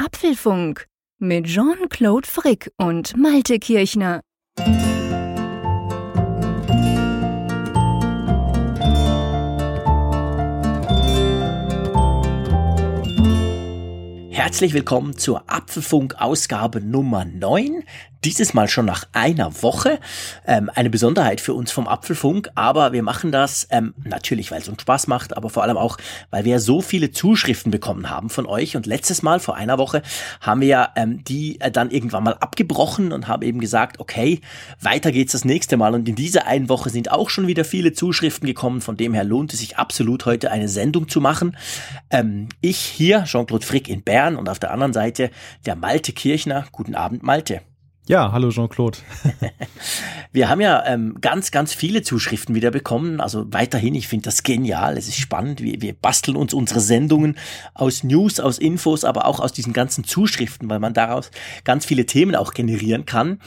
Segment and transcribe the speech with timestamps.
[0.00, 0.86] Apfelfunk
[1.18, 4.20] mit Jean-Claude Frick und Malte Kirchner.
[14.30, 17.82] Herzlich willkommen zur Apfelfunk-Ausgabe Nummer 9.
[18.24, 20.00] Dieses Mal schon nach einer Woche.
[20.44, 24.68] Ähm, eine Besonderheit für uns vom Apfelfunk, aber wir machen das ähm, natürlich, weil es
[24.68, 25.98] uns Spaß macht, aber vor allem auch,
[26.30, 28.76] weil wir so viele Zuschriften bekommen haben von euch.
[28.76, 30.02] Und letztes Mal, vor einer Woche,
[30.40, 34.40] haben wir ja ähm, die äh, dann irgendwann mal abgebrochen und haben eben gesagt, okay,
[34.80, 35.94] weiter geht's das nächste Mal.
[35.94, 38.80] Und in dieser einen Woche sind auch schon wieder viele Zuschriften gekommen.
[38.80, 41.56] Von dem her lohnt es sich absolut, heute eine Sendung zu machen.
[42.10, 45.30] Ähm, ich hier, Jean-Claude Frick in Bern und auf der anderen Seite
[45.66, 46.64] der Malte Kirchner.
[46.72, 47.67] Guten Abend, Malte.
[48.08, 48.96] Ja, hallo Jean-Claude.
[50.32, 53.20] Wir haben ja ähm, ganz, ganz viele Zuschriften wieder bekommen.
[53.20, 54.96] Also weiterhin, ich finde das genial.
[54.96, 55.60] Es ist spannend.
[55.60, 57.36] Wir, wir basteln uns unsere Sendungen
[57.74, 61.30] aus News, aus Infos, aber auch aus diesen ganzen Zuschriften, weil man daraus
[61.64, 63.40] ganz viele Themen auch generieren kann.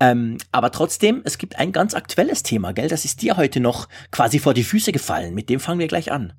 [0.00, 2.88] Ähm, aber trotzdem, es gibt ein ganz aktuelles Thema, gell?
[2.88, 5.34] Das ist dir heute noch quasi vor die Füße gefallen.
[5.34, 6.32] Mit dem fangen wir gleich an.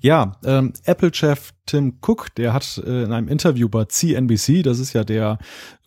[0.00, 4.92] Ja, ähm, Apple-Chef Tim Cook, der hat äh, in einem Interview bei CNBC, das ist
[4.92, 5.38] ja der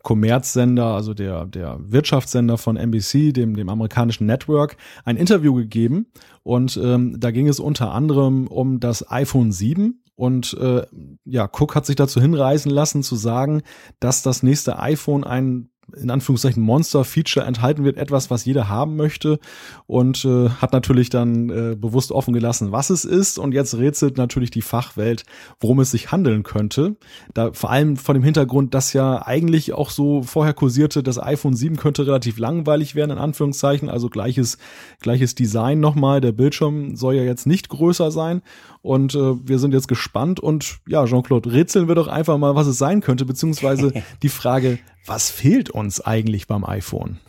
[0.03, 6.07] Kommerzsender, also der, der Wirtschaftssender von NBC, dem, dem amerikanischen Network, ein Interview gegeben.
[6.43, 10.03] Und ähm, da ging es unter anderem um das iPhone 7.
[10.15, 10.85] Und äh,
[11.25, 13.63] ja, Cook hat sich dazu hinreißen lassen zu sagen,
[13.99, 19.39] dass das nächste iPhone ein in Anführungszeichen Monster-Feature enthalten wird, etwas, was jeder haben möchte
[19.87, 24.17] und äh, hat natürlich dann äh, bewusst offen gelassen, was es ist und jetzt rätselt
[24.17, 25.23] natürlich die Fachwelt,
[25.59, 26.95] worum es sich handeln könnte.
[27.33, 31.55] Da vor allem von dem Hintergrund, dass ja eigentlich auch so vorher kursierte, das iPhone
[31.55, 34.57] 7 könnte relativ langweilig werden, in Anführungszeichen, also gleiches,
[34.99, 38.41] gleiches Design nochmal, der Bildschirm soll ja jetzt nicht größer sein.
[38.81, 42.67] Und äh, wir sind jetzt gespannt und ja, Jean-Claude, rätseln wir doch einfach mal, was
[42.67, 47.19] es sein könnte, beziehungsweise die Frage, was fehlt uns eigentlich beim iPhone?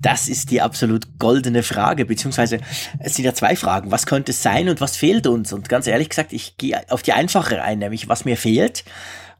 [0.00, 2.60] Das ist die absolut goldene Frage, beziehungsweise
[2.98, 3.90] es sind ja zwei Fragen.
[3.90, 5.52] Was könnte es sein und was fehlt uns?
[5.52, 8.84] Und ganz ehrlich gesagt, ich gehe auf die einfache ein, nämlich was mir fehlt.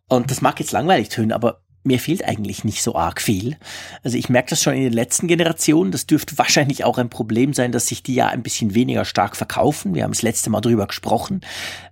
[0.08, 3.58] Und das mag jetzt langweilig tönen, aber mir fehlt eigentlich nicht so arg viel.
[4.02, 5.92] Also ich merke das schon in den letzten Generationen.
[5.92, 9.36] Das dürfte wahrscheinlich auch ein Problem sein, dass sich die ja ein bisschen weniger stark
[9.36, 9.94] verkaufen.
[9.94, 11.42] Wir haben das letzte Mal drüber gesprochen,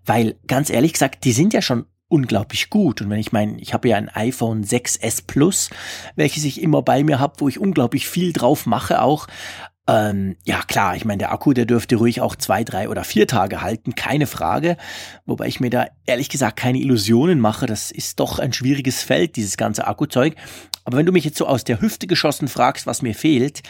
[0.07, 3.01] weil ganz ehrlich gesagt, die sind ja schon unglaublich gut.
[3.01, 5.71] Und wenn ich meine, ich habe ja ein iPhone 6S Plus,
[6.15, 9.27] welches ich immer bei mir habe, wo ich unglaublich viel drauf mache auch.
[9.89, 13.27] Ähm, ja klar, ich meine, der Akku, der dürfte ruhig auch zwei, drei oder vier
[13.27, 14.77] Tage halten, keine Frage.
[15.25, 17.67] Wobei ich mir da ehrlich gesagt keine Illusionen mache.
[17.67, 20.37] Das ist doch ein schwieriges Feld, dieses ganze Akkuzeug.
[20.85, 23.63] Aber wenn du mich jetzt so aus der Hüfte geschossen fragst, was mir fehlt,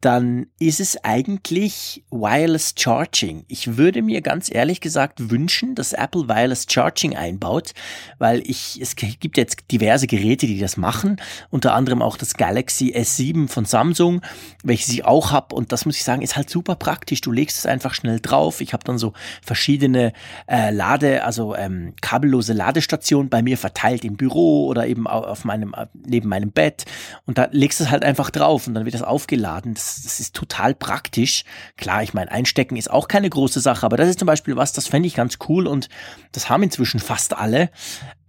[0.00, 3.44] dann ist es eigentlich Wireless Charging.
[3.48, 7.72] Ich würde mir ganz ehrlich gesagt wünschen, dass Apple Wireless Charging einbaut,
[8.18, 11.16] weil ich, es gibt jetzt diverse Geräte, die das machen,
[11.50, 14.22] unter anderem auch das Galaxy S7 von Samsung,
[14.62, 17.20] welches ich auch habe und das muss ich sagen, ist halt super praktisch.
[17.20, 18.60] Du legst es einfach schnell drauf.
[18.60, 20.12] Ich habe dann so verschiedene
[20.46, 25.74] äh, Lade, also ähm, kabellose Ladestationen bei mir verteilt im Büro oder eben auf meinem,
[26.06, 26.84] neben meinem Bett
[27.26, 29.74] und da legst du es halt einfach drauf und dann wird das aufgeladen.
[29.74, 31.44] Das das, ist total praktisch.
[31.76, 34.72] Klar, ich meine, einstecken ist auch keine große Sache, aber das ist zum Beispiel was,
[34.72, 35.88] das fände ich ganz cool und
[36.32, 37.70] das haben inzwischen fast alle.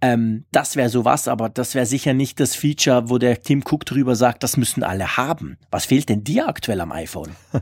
[0.02, 3.84] Ähm, das wäre sowas, aber das wäre sicher nicht das Feature, wo der Tim Cook
[3.84, 5.58] drüber sagt, das müssen alle haben.
[5.70, 7.30] Was fehlt denn dir aktuell am iPhone?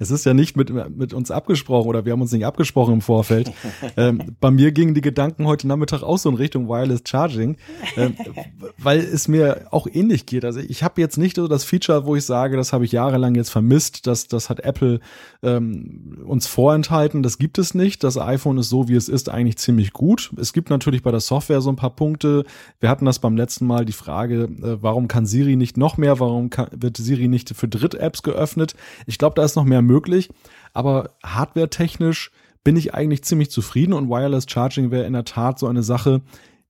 [0.00, 3.00] Es ist ja nicht mit, mit uns abgesprochen oder wir haben uns nicht abgesprochen im
[3.00, 3.50] Vorfeld.
[3.96, 7.56] ähm, bei mir gingen die Gedanken heute Nachmittag auch so in Richtung Wireless Charging,
[7.96, 8.16] ähm,
[8.78, 10.44] weil es mir auch ähnlich geht.
[10.44, 13.34] Also ich habe jetzt nicht so das Feature, wo ich sage, das habe ich jahrelang
[13.34, 15.00] jetzt vermisst, das, das hat Apple
[15.42, 17.22] ähm, uns vorenthalten.
[17.22, 18.04] Das gibt es nicht.
[18.04, 20.32] Das iPhone ist so, wie es ist, eigentlich ziemlich gut.
[20.36, 22.44] Es gibt natürlich bei der Software so ein paar Punkte.
[22.80, 26.20] Wir hatten das beim letzten Mal die Frage, äh, warum kann Siri nicht noch mehr,
[26.20, 28.74] warum kann, wird Siri nicht für Dritt-Apps geöffnet?
[29.06, 30.30] Ich glaube, da ist noch mehr möglich.
[30.72, 32.30] Aber hardware-technisch
[32.64, 36.22] bin ich eigentlich ziemlich zufrieden und Wireless Charging wäre in der Tat so eine Sache,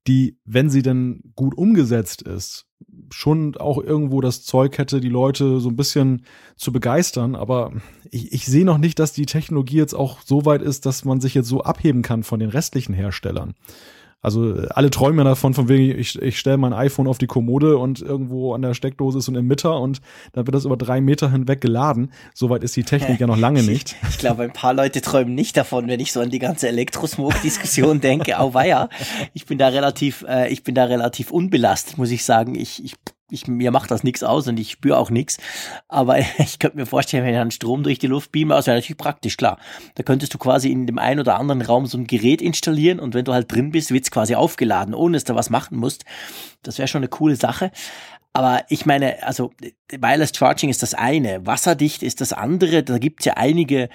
[0.07, 2.67] die, wenn sie denn gut umgesetzt ist,
[3.11, 6.25] schon auch irgendwo das Zeug hätte, die Leute so ein bisschen
[6.57, 7.35] zu begeistern.
[7.35, 7.73] Aber
[8.11, 11.21] ich, ich sehe noch nicht, dass die Technologie jetzt auch so weit ist, dass man
[11.21, 13.55] sich jetzt so abheben kann von den restlichen Herstellern.
[14.21, 18.03] Also alle träumen davon, von wegen, ich, ich stelle mein iPhone auf die Kommode und
[18.03, 20.01] irgendwo an der Steckdose ist ein Emitter und
[20.33, 22.13] dann wird das über drei Meter hinweg geladen.
[22.35, 23.95] Soweit ist die Technik ja noch lange nicht.
[24.03, 26.67] Ich, ich glaube, ein paar Leute träumen nicht davon, wenn ich so an die ganze
[26.69, 28.41] Elektrosmog-Diskussion denke.
[28.41, 28.89] Au weia,
[29.35, 32.57] ich bin da relativ, äh, ich bin da relativ unbelastet, muss ich sagen.
[32.57, 32.95] Ich, ich
[33.31, 35.39] ich, mir macht das nichts aus und ich spüre auch nichts.
[35.89, 38.79] Aber ich könnte mir vorstellen, wenn ich dann Strom durch die Luft beame, also wäre
[38.79, 39.59] natürlich praktisch, klar.
[39.95, 43.15] Da könntest du quasi in dem einen oder anderen Raum so ein Gerät installieren und
[43.15, 46.05] wenn du halt drin bist, wird's quasi aufgeladen, ohne dass du was machen musst.
[46.63, 47.71] Das wäre schon eine coole Sache.
[48.33, 49.53] Aber ich meine, also
[49.91, 52.83] Wireless Charging ist das eine, wasserdicht ist das andere.
[52.83, 53.89] Da gibt's ja einige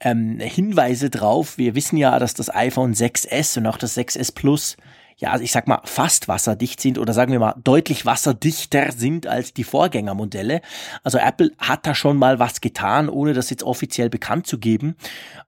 [0.00, 1.58] ähm, Hinweise drauf.
[1.58, 4.76] Wir wissen ja, dass das iPhone 6S und auch das 6S Plus
[5.18, 9.54] ja, ich sag mal, fast wasserdicht sind oder sagen wir mal deutlich wasserdichter sind als
[9.54, 10.60] die Vorgängermodelle.
[11.04, 14.94] Also Apple hat da schon mal was getan, ohne das jetzt offiziell bekannt zu geben.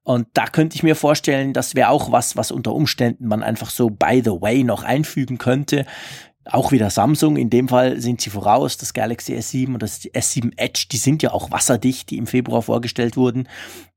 [0.05, 3.69] Und da könnte ich mir vorstellen, das wäre auch was, was unter Umständen man einfach
[3.69, 5.85] so by the way noch einfügen könnte.
[6.50, 10.53] Auch wieder Samsung, in dem Fall sind sie voraus, das Galaxy S7 und das S7
[10.56, 13.49] Edge, die sind ja auch wasserdicht, die im Februar vorgestellt wurden.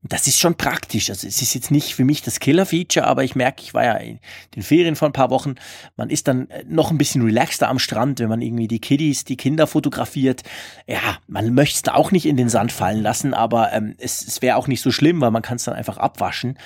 [0.02, 1.08] Das ist schon praktisch.
[1.08, 3.94] Also es ist jetzt nicht für mich das Killer-Feature, aber ich merke, ich war ja
[3.94, 4.18] in
[4.54, 5.54] den Ferien vor ein paar Wochen,
[5.96, 9.24] man ist dann äh, noch ein bisschen relaxter am Strand, wenn man irgendwie die Kiddies,
[9.24, 10.42] die Kinder fotografiert.
[10.86, 14.26] Ja, man möchte es da auch nicht in den Sand fallen lassen, aber ähm, es,
[14.26, 16.58] es wäre auch nicht so schlimm, weil man kann es dann einfach abwaschen.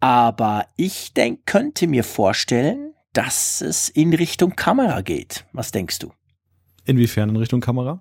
[0.00, 5.44] Aber ich denk, könnte mir vorstellen, dass es in Richtung Kamera geht.
[5.52, 6.12] Was denkst du?
[6.84, 8.00] Inwiefern in Richtung Kamera?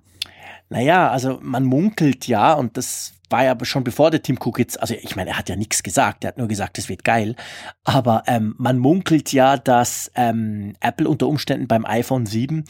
[0.69, 4.79] Naja, also man munkelt ja, und das war ja schon bevor der Tim Cook jetzt,
[4.81, 7.35] also ich meine, er hat ja nichts gesagt, er hat nur gesagt, es wird geil.
[7.83, 12.63] Aber ähm, man munkelt ja, dass ähm, Apple unter Umständen beim iPhone 7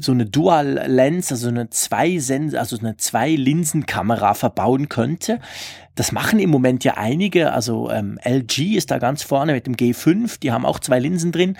[0.00, 5.40] so eine Dual Lens, also eine zwei Sens also eine zwei Linsenkamera verbauen könnte.
[5.94, 9.76] Das machen im Moment ja einige, also ähm, LG ist da ganz vorne mit dem
[9.76, 11.56] G5, die haben auch zwei Linsen drin.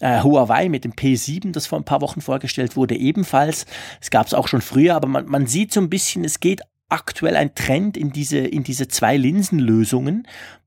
[0.00, 3.64] Äh, Huawei mit dem P7, das vor ein paar Wochen vorgestellt wurde, ebenfalls.
[4.00, 6.60] Es gab es auch schon früher, aber man, man sieht so ein bisschen, es geht
[6.88, 10.26] aktuell ein Trend in diese, in diese zwei Linsenlösungen.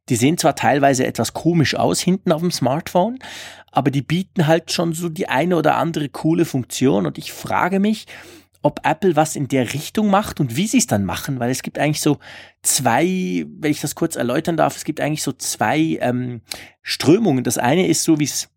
[0.09, 3.19] Die sehen zwar teilweise etwas komisch aus hinten auf dem Smartphone,
[3.71, 7.79] aber die bieten halt schon so die eine oder andere coole Funktion und ich frage
[7.79, 8.07] mich,
[8.63, 11.63] ob Apple was in der Richtung macht und wie sie es dann machen, weil es
[11.63, 12.19] gibt eigentlich so
[12.61, 16.41] zwei, wenn ich das kurz erläutern darf, es gibt eigentlich so zwei ähm,
[16.83, 17.43] Strömungen.
[17.43, 18.49] Das eine ist so, wie es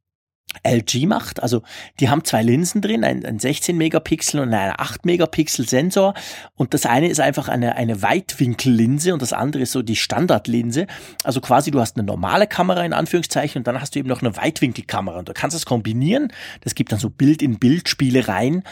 [0.63, 1.43] LG macht.
[1.43, 1.63] Also
[2.01, 6.15] die haben zwei Linsen drin, ein, ein 16 Megapixel und einen 8 Megapixel Sensor.
[6.55, 10.87] Und das eine ist einfach eine, eine Weitwinkellinse und das andere ist so die Standardlinse.
[11.25, 14.23] Also quasi du hast eine normale Kamera in Anführungszeichen und dann hast du eben noch
[14.23, 16.33] eine Weitwinkelkamera und du kannst das kombinieren.
[16.61, 18.63] Das gibt dann so Bild-in-Bild-Spiele rein.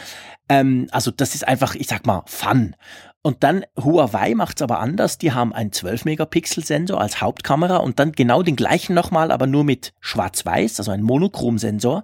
[0.49, 2.75] Ähm, also das ist einfach, ich sag mal, Fun.
[3.25, 5.17] Und dann Huawei macht's aber anders.
[5.17, 9.93] Die haben einen 12-Megapixel-Sensor als Hauptkamera und dann genau den gleichen nochmal, aber nur mit
[10.01, 12.03] Schwarz-Weiß, also ein Monochrom-Sensor.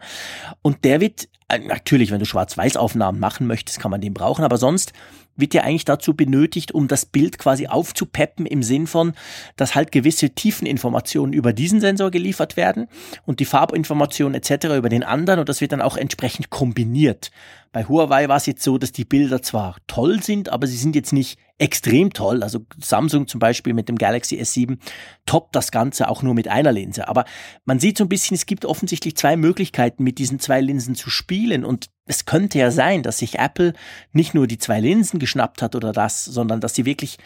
[0.61, 4.57] Und der wird, äh, natürlich, wenn du Schwarz-Weiß-Aufnahmen machen möchtest, kann man den brauchen, aber
[4.57, 4.93] sonst
[5.35, 9.13] wird ja eigentlich dazu benötigt, um das Bild quasi aufzupeppen im Sinn von,
[9.57, 12.87] dass halt gewisse Tiefeninformationen über diesen Sensor geliefert werden
[13.25, 14.77] und die Farbinformationen etc.
[14.77, 17.31] über den anderen und das wird dann auch entsprechend kombiniert.
[17.71, 20.95] Bei Huawei war es jetzt so, dass die Bilder zwar toll sind, aber sie sind
[20.95, 22.41] jetzt nicht extrem toll.
[22.41, 24.79] Also Samsung zum Beispiel mit dem Galaxy S7
[25.25, 27.07] toppt das Ganze auch nur mit einer Linse.
[27.07, 27.25] Aber
[27.65, 31.09] man sieht so ein bisschen, es gibt offensichtlich zwei Möglichkeiten, mit diesen zwei Linsen zu
[31.09, 31.63] spielen.
[31.63, 33.73] Und es könnte ja sein, dass sich Apple
[34.13, 37.17] nicht nur die zwei Linsen geschnappt hat oder das, sondern dass sie wirklich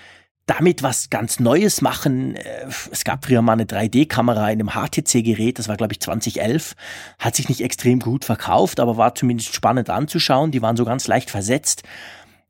[0.45, 2.35] damit was ganz Neues machen.
[2.35, 6.75] Äh, es gab früher mal eine 3D-Kamera in einem HTC-Gerät, das war glaube ich 2011,
[7.19, 10.51] hat sich nicht extrem gut verkauft, aber war zumindest spannend anzuschauen.
[10.51, 11.83] Die waren so ganz leicht versetzt.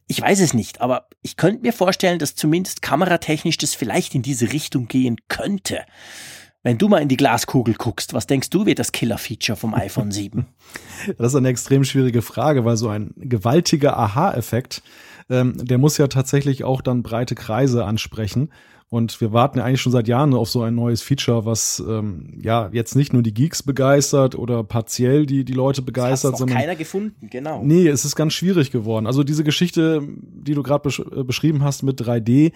[0.08, 4.22] Ich weiß es nicht, aber ich könnte mir vorstellen, dass zumindest kameratechnisch das vielleicht in
[4.22, 5.86] diese Richtung gehen könnte.
[6.62, 10.12] Wenn du mal in die Glaskugel guckst, was denkst du, wird das Killer-Feature vom iPhone
[10.12, 10.46] 7?
[11.18, 14.82] Das ist eine extrem schwierige Frage, weil so ein gewaltiger Aha-Effekt
[15.30, 18.50] ähm, der muss ja tatsächlich auch dann breite Kreise ansprechen.
[18.94, 22.38] Und wir warten ja eigentlich schon seit Jahren auf so ein neues Feature, was ähm,
[22.40, 26.60] ja jetzt nicht nur die Geeks begeistert oder partiell die die Leute begeistert, das sondern
[26.60, 27.64] keiner gefunden, genau.
[27.64, 29.08] Nee, es ist ganz schwierig geworden.
[29.08, 32.52] Also diese Geschichte, die du gerade besch äh, beschrieben hast mit 3D,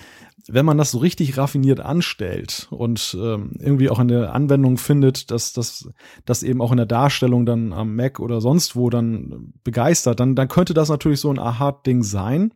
[0.48, 5.53] wenn man das so richtig raffiniert anstellt und ähm, irgendwie auch eine Anwendung findet, dass
[5.53, 5.89] das
[6.25, 10.36] das eben auch in der Darstellung dann am Mac oder sonst wo dann begeistert, dann
[10.36, 12.53] dann könnte das natürlich so ein Aha-Ding sein.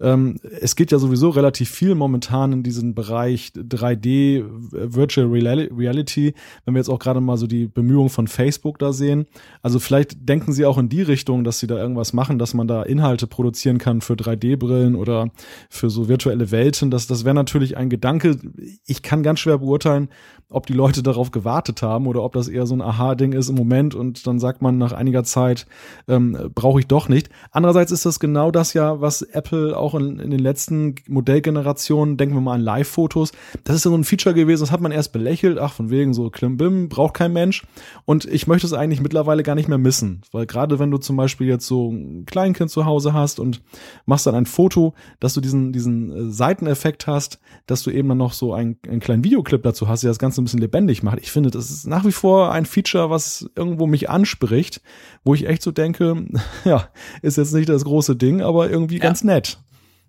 [0.00, 6.74] Ähm, es geht ja sowieso relativ viel momentan in diesen Bereich 3D Virtual Reality, wenn
[6.74, 9.26] wir jetzt auch gerade mal so die Bemühungen von Facebook da sehen.
[9.62, 12.68] Also vielleicht denken sie auch in die Richtung, dass sie da irgendwas machen, dass man
[12.68, 15.30] da Inhalte produzieren kann für 3D-Brillen oder
[15.68, 16.90] für so virtuelle Welten.
[16.90, 18.38] Das, das wäre natürlich ein Gedanke.
[18.86, 20.08] Ich kann ganz schwer beurteilen,
[20.50, 23.56] ob die Leute darauf gewartet haben oder ob das eher so ein Aha-Ding ist im
[23.56, 25.66] Moment und dann sagt man nach einiger Zeit,
[26.08, 27.28] ähm, brauche ich doch nicht.
[27.50, 32.34] Andererseits ist das genau das ja, was Apple auch in, in den letzten Modellgenerationen, denken
[32.34, 33.32] wir mal an Live-Fotos,
[33.64, 36.14] das ist ja so ein Feature gewesen, das hat man erst belächelt, ach, von wegen
[36.14, 37.66] so Klimbim, braucht kein Mensch.
[38.06, 40.22] Und ich möchte es eigentlich mittlerweile gar nicht mehr missen.
[40.32, 43.60] Weil gerade wenn du zum Beispiel jetzt so ein Kleinkind zu Hause hast und
[44.06, 48.18] machst dann ein Foto, dass du diesen, diesen äh, Seiteneffekt hast, dass du eben dann
[48.18, 51.18] noch so einen, einen kleinen Videoclip dazu hast, der das Ganze ein bisschen lebendig macht.
[51.20, 54.80] Ich finde, das ist nach wie vor ein Feature, was irgendwo mich anspricht,
[55.24, 56.26] wo ich echt so denke,
[56.64, 56.88] ja,
[57.22, 59.02] ist jetzt nicht das große Ding, aber irgendwie ja.
[59.02, 59.58] ganz nett.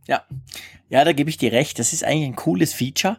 [0.08, 0.24] Ja.
[0.90, 1.78] Ja, da gebe ich dir recht.
[1.78, 3.18] Das ist eigentlich ein cooles Feature.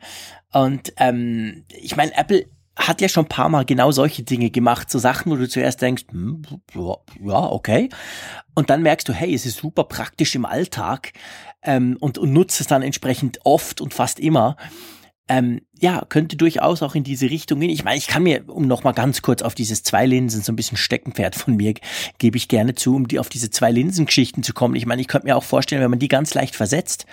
[0.52, 4.90] Und ähm, ich meine, Apple hat ja schon ein paar Mal genau solche Dinge gemacht,
[4.90, 6.42] so Sachen, wo du zuerst denkst, hm,
[6.74, 7.90] ja, okay.
[8.54, 11.12] Und dann merkst du, hey, es ist super praktisch im Alltag
[11.62, 14.56] ähm, und, und nutzt es dann entsprechend oft und fast immer
[15.28, 17.70] ähm, ja, könnte durchaus auch in diese Richtung gehen.
[17.70, 20.56] Ich meine, ich kann mir, um nochmal ganz kurz auf dieses zwei Linsen, so ein
[20.56, 21.74] bisschen Steckenpferd von mir,
[22.18, 24.76] gebe ich gerne zu, um die auf diese zwei Linsen-Geschichten zu kommen.
[24.76, 27.06] Ich meine, ich könnte mir auch vorstellen, wenn man die ganz leicht versetzt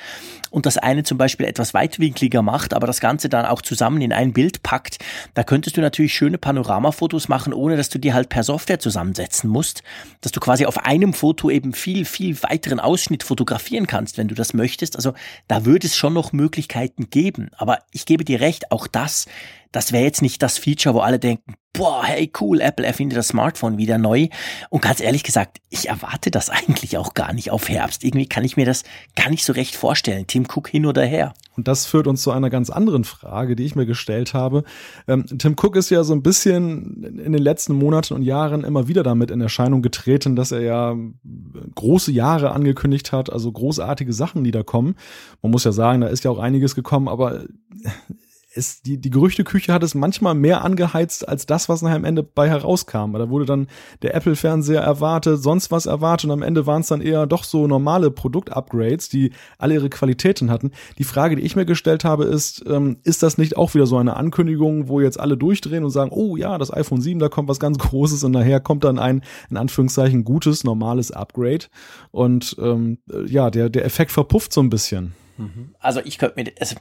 [0.50, 4.14] und das eine zum Beispiel etwas weitwinkliger macht, aber das Ganze dann auch zusammen in
[4.14, 5.00] ein Bild packt,
[5.34, 9.50] da könntest du natürlich schöne Panoramafotos machen, ohne dass du die halt per Software zusammensetzen
[9.50, 9.84] musst,
[10.22, 14.36] dass du quasi auf einem Foto eben viel, viel weiteren Ausschnitt fotografieren kannst, wenn du
[14.36, 14.96] das möchtest.
[14.96, 15.14] Also
[15.48, 17.50] da würde es schon noch Möglichkeiten geben.
[17.58, 19.26] Aber ich gebe dir recht, auch das,
[19.72, 23.28] das wäre jetzt nicht das Feature, wo alle denken, boah, hey cool, Apple erfindet das
[23.28, 24.30] Smartphone wieder neu.
[24.70, 28.04] Und ganz ehrlich gesagt, ich erwarte das eigentlich auch gar nicht auf Herbst.
[28.04, 28.84] Irgendwie kann ich mir das
[29.16, 30.26] gar nicht so recht vorstellen.
[30.26, 31.34] Tim Cook hin oder her.
[31.56, 34.64] Und das führt uns zu einer ganz anderen Frage, die ich mir gestellt habe.
[35.08, 38.88] Ähm, Tim Cook ist ja so ein bisschen in den letzten Monaten und Jahren immer
[38.88, 40.96] wieder damit in Erscheinung getreten, dass er ja
[41.76, 44.96] große Jahre angekündigt hat, also großartige Sachen, die da kommen.
[45.42, 47.44] Man muss ja sagen, da ist ja auch einiges gekommen, aber
[48.58, 52.24] es, die, die Gerüchteküche hat es manchmal mehr angeheizt als das, was nachher am Ende
[52.24, 53.14] bei herauskam.
[53.14, 53.68] Da wurde dann
[54.02, 57.68] der Apple-Fernseher erwartet, sonst was erwartet und am Ende waren es dann eher doch so
[57.68, 60.72] normale Produktupgrades, die alle ihre Qualitäten hatten.
[60.98, 63.98] Die Frage, die ich mir gestellt habe, ist, ähm, ist das nicht auch wieder so
[63.98, 67.48] eine Ankündigung, wo jetzt alle durchdrehen und sagen, oh ja, das iPhone 7, da kommt
[67.48, 71.66] was ganz Großes und nachher kommt dann ein, in Anführungszeichen, gutes, normales Upgrade.
[72.12, 72.98] Und ähm,
[73.28, 75.14] ja, der, der Effekt verpufft so ein bisschen.
[75.38, 75.76] Mhm.
[75.80, 76.76] Also ich könnte mir, also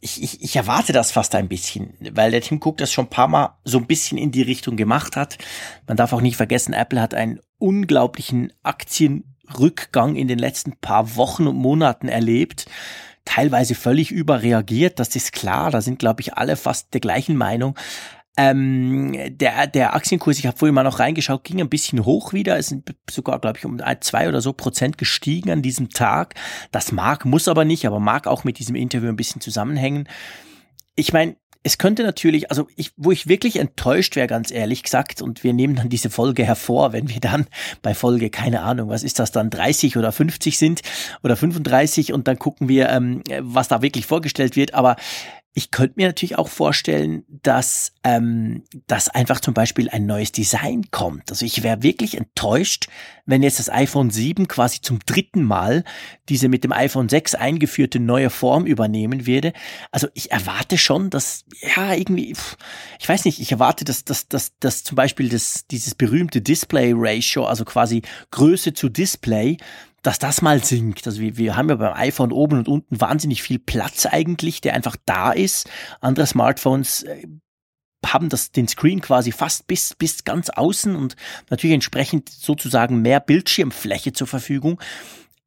[0.00, 3.10] ich, ich, ich erwarte das fast ein bisschen, weil der Tim Cook das schon ein
[3.10, 5.38] paar Mal so ein bisschen in die Richtung gemacht hat.
[5.86, 11.46] Man darf auch nicht vergessen, Apple hat einen unglaublichen Aktienrückgang in den letzten paar Wochen
[11.46, 12.66] und Monaten erlebt.
[13.24, 17.74] Teilweise völlig überreagiert, das ist klar, da sind, glaube ich, alle fast der gleichen Meinung.
[18.38, 22.58] Ähm, der, der Aktienkurs, ich habe vorhin mal noch reingeschaut, ging ein bisschen hoch wieder.
[22.58, 26.34] Es sind sogar, glaube ich, um zwei oder so Prozent gestiegen an diesem Tag.
[26.70, 30.06] Das mag, muss aber nicht, aber mag auch mit diesem Interview ein bisschen zusammenhängen.
[30.96, 35.20] Ich meine, es könnte natürlich, also ich, wo ich wirklich enttäuscht wäre, ganz ehrlich gesagt,
[35.20, 37.46] und wir nehmen dann diese Folge hervor, wenn wir dann
[37.82, 40.82] bei Folge, keine Ahnung, was ist das dann, 30 oder 50 sind
[41.24, 44.74] oder 35 und dann gucken wir, ähm, was da wirklich vorgestellt wird.
[44.74, 44.94] Aber
[45.58, 50.90] ich könnte mir natürlich auch vorstellen, dass, ähm, dass einfach zum Beispiel ein neues Design
[50.90, 51.30] kommt.
[51.30, 52.88] Also ich wäre wirklich enttäuscht,
[53.24, 55.82] wenn jetzt das iPhone 7 quasi zum dritten Mal
[56.28, 59.54] diese mit dem iPhone 6 eingeführte neue Form übernehmen würde.
[59.92, 62.36] Also ich erwarte schon, dass, ja, irgendwie,
[63.00, 66.92] ich weiß nicht, ich erwarte, dass, dass, dass, dass zum Beispiel das, dieses berühmte Display
[66.94, 69.56] Ratio, also quasi Größe zu Display,
[70.06, 71.06] dass das mal sinkt.
[71.06, 74.74] Also wir, wir haben ja beim iPhone oben und unten wahnsinnig viel Platz eigentlich, der
[74.74, 75.68] einfach da ist.
[76.00, 77.26] Andere Smartphones äh,
[78.04, 81.16] haben das, den Screen quasi fast bis, bis ganz außen und
[81.50, 84.80] natürlich entsprechend sozusagen mehr Bildschirmfläche zur Verfügung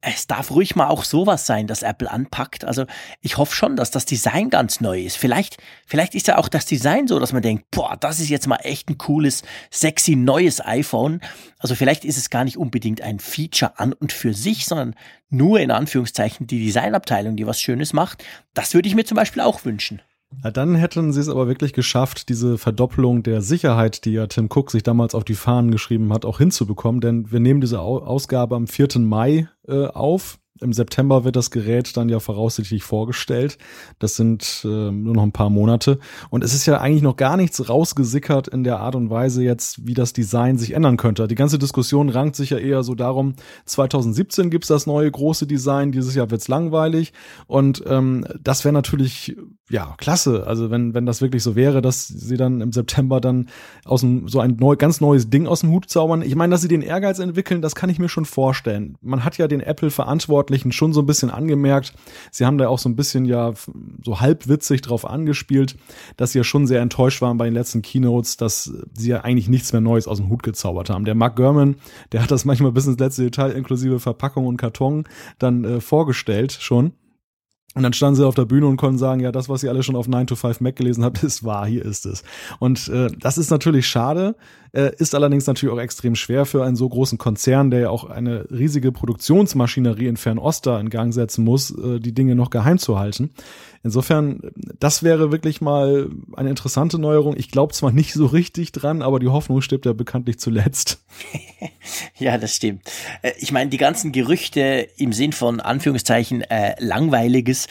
[0.02, 2.64] es darf ruhig mal auch sowas sein, das Apple anpackt.
[2.64, 2.86] Also
[3.20, 5.16] ich hoffe schon, dass das Design ganz neu ist.
[5.16, 8.46] Vielleicht, vielleicht ist ja auch das Design so, dass man denkt, boah, das ist jetzt
[8.46, 11.20] mal echt ein cooles, sexy neues iPhone.
[11.58, 14.94] Also vielleicht ist es gar nicht unbedingt ein Feature an und für sich, sondern
[15.28, 18.24] nur in Anführungszeichen die Designabteilung, die was Schönes macht.
[18.54, 20.00] Das würde ich mir zum Beispiel auch wünschen.
[20.30, 24.70] Dann hätten sie es aber wirklich geschafft, diese Verdoppelung der Sicherheit, die ja Tim Cook
[24.70, 27.00] sich damals auf die Fahnen geschrieben hat, auch hinzubekommen.
[27.00, 29.00] Denn wir nehmen diese Ausgabe am 4.
[29.00, 30.38] Mai äh, auf.
[30.60, 33.56] Im September wird das Gerät dann ja voraussichtlich vorgestellt.
[33.98, 35.98] Das sind äh, nur noch ein paar Monate.
[36.28, 39.86] Und es ist ja eigentlich noch gar nichts rausgesickert in der Art und Weise jetzt,
[39.86, 41.26] wie das Design sich ändern könnte.
[41.28, 45.92] Die ganze Diskussion rankt sich ja eher so darum, 2017 gibt's das neue große Design,
[45.92, 47.14] dieses Jahr wird's langweilig.
[47.46, 49.36] Und ähm, das wäre natürlich,
[49.70, 50.46] ja, klasse.
[50.46, 53.48] Also wenn, wenn das wirklich so wäre, dass sie dann im September dann
[53.86, 56.20] aus dem, so ein neu, ganz neues Ding aus dem Hut zaubern.
[56.20, 58.98] Ich meine, dass sie den Ehrgeiz entwickeln, das kann ich mir schon vorstellen.
[59.00, 61.92] Man hat ja den Apple verantwortlich Verantwortlichen schon so ein bisschen angemerkt.
[62.30, 63.52] Sie haben da auch so ein bisschen ja
[64.04, 65.76] so halbwitzig drauf angespielt,
[66.16, 69.48] dass sie ja schon sehr enttäuscht waren bei den letzten Keynotes, dass sie ja eigentlich
[69.48, 71.04] nichts mehr Neues aus dem Hut gezaubert haben.
[71.04, 71.76] Der Mark Gurman,
[72.12, 75.04] der hat das manchmal bis ins letzte Detail inklusive Verpackung und Karton
[75.38, 76.92] dann äh, vorgestellt schon.
[77.76, 79.84] Und dann standen sie auf der Bühne und konnten sagen, ja, das, was ihr alle
[79.84, 82.24] schon auf 9 to 5 Mac gelesen habt, ist wahr, hier ist es.
[82.58, 84.34] Und äh, das ist natürlich schade,
[84.72, 88.04] äh, ist allerdings natürlich auch extrem schwer für einen so großen Konzern, der ja auch
[88.04, 92.78] eine riesige Produktionsmaschinerie in Fernost da in Gang setzen muss, äh, die Dinge noch geheim
[92.78, 93.30] zu halten.
[93.82, 94.40] Insofern,
[94.78, 97.34] das wäre wirklich mal eine interessante Neuerung.
[97.38, 101.02] Ich glaube zwar nicht so richtig dran, aber die Hoffnung stirbt ja bekanntlich zuletzt.
[102.18, 102.82] ja, das stimmt.
[103.22, 107.68] Äh, ich meine, die ganzen Gerüchte im Sinn von Anführungszeichen äh, langweiliges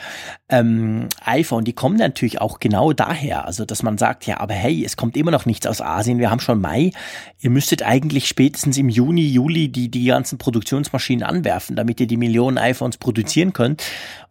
[0.50, 3.46] ähm, iPhone, die kommen natürlich auch genau daher.
[3.46, 6.18] Also, dass man sagt, ja, aber hey, es kommt immer noch nichts aus Asien.
[6.18, 6.92] Wir haben schon Mai.
[7.39, 12.18] Ihr müsstet eigentlich spätestens im Juni, Juli die, die ganzen Produktionsmaschinen anwerfen, damit ihr die
[12.18, 13.84] Millionen iPhones produzieren könnt.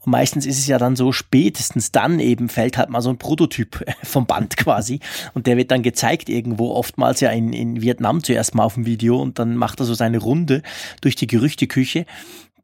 [0.05, 3.19] Und meistens ist es ja dann so, spätestens dann eben fällt halt mal so ein
[3.19, 5.01] Prototyp vom Band quasi.
[5.35, 8.87] Und der wird dann gezeigt irgendwo, oftmals ja in, in Vietnam zuerst mal auf dem
[8.87, 10.63] Video und dann macht er so seine Runde
[11.01, 12.07] durch die Gerüchteküche.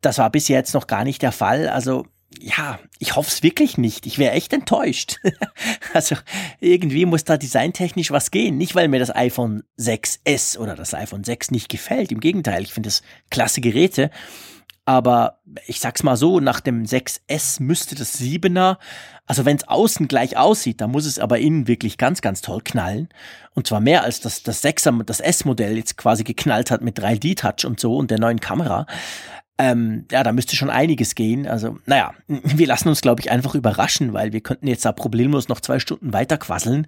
[0.00, 1.68] Das war bisher jetzt noch gar nicht der Fall.
[1.68, 2.06] Also
[2.40, 4.06] ja, ich hoffe es wirklich nicht.
[4.06, 5.20] Ich wäre echt enttäuscht.
[5.94, 6.16] also
[6.60, 8.56] irgendwie muss da designtechnisch was gehen.
[8.56, 12.12] Nicht, weil mir das iPhone 6S oder das iPhone 6 nicht gefällt.
[12.12, 14.10] Im Gegenteil, ich finde es klasse Geräte.
[14.86, 18.76] Aber ich sag's mal so, nach dem 6S müsste das 7er,
[19.26, 22.60] also wenn es außen gleich aussieht, dann muss es aber innen wirklich ganz, ganz toll
[22.62, 23.08] knallen.
[23.54, 27.66] Und zwar mehr als das, das 6er, das S-Modell jetzt quasi geknallt hat mit 3D-Touch
[27.66, 28.86] und so und der neuen Kamera.
[29.56, 31.46] Ähm, ja, da müsste schon einiges gehen.
[31.46, 35.48] Also, naja, wir lassen uns, glaube ich, einfach überraschen, weil wir könnten jetzt da problemlos
[35.48, 36.86] noch zwei Stunden weiter quasseln.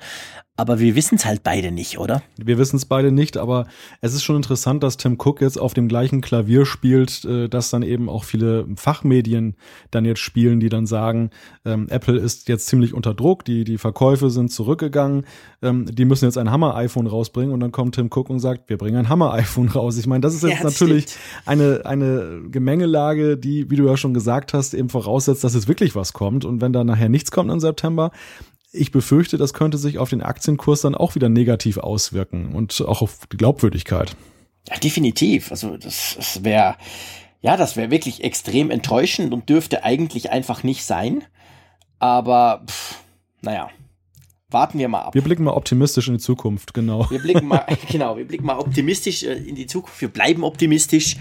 [0.58, 2.22] Aber wir wissen es halt beide nicht, oder?
[2.38, 3.66] Wir wissen es beide nicht, aber
[4.00, 7.68] es ist schon interessant, dass Tim Cook jetzt auf dem gleichen Klavier spielt, äh, dass
[7.68, 9.56] dann eben auch viele Fachmedien
[9.90, 11.30] dann jetzt spielen, die dann sagen,
[11.66, 15.26] ähm, Apple ist jetzt ziemlich unter Druck, die, die Verkäufe sind zurückgegangen,
[15.60, 18.78] ähm, die müssen jetzt ein Hammer-iPhone rausbringen und dann kommt Tim Cook und sagt, wir
[18.78, 19.98] bringen ein Hammer-iPhone raus.
[19.98, 21.06] Ich meine, das ist jetzt ja, das natürlich
[21.44, 25.94] eine, eine Gemengelage, die, wie du ja schon gesagt hast, eben voraussetzt, dass es wirklich
[25.94, 28.10] was kommt und wenn da nachher nichts kommt im September,
[28.76, 33.02] ich befürchte, das könnte sich auf den Aktienkurs dann auch wieder negativ auswirken und auch
[33.02, 34.16] auf die Glaubwürdigkeit.
[34.68, 35.50] Ja, definitiv.
[35.50, 36.76] Also das, das wäre,
[37.40, 41.25] ja, das wäre wirklich extrem enttäuschend und dürfte eigentlich einfach nicht sein.
[41.99, 42.97] Aber, pff,
[43.42, 43.71] naja,
[44.50, 45.14] warten wir mal ab.
[45.14, 47.09] Wir blicken mal optimistisch in die Zukunft, genau.
[47.11, 50.00] Wir blicken mal, genau, wir blicken mal optimistisch äh, in die Zukunft.
[50.00, 51.16] Wir bleiben optimistisch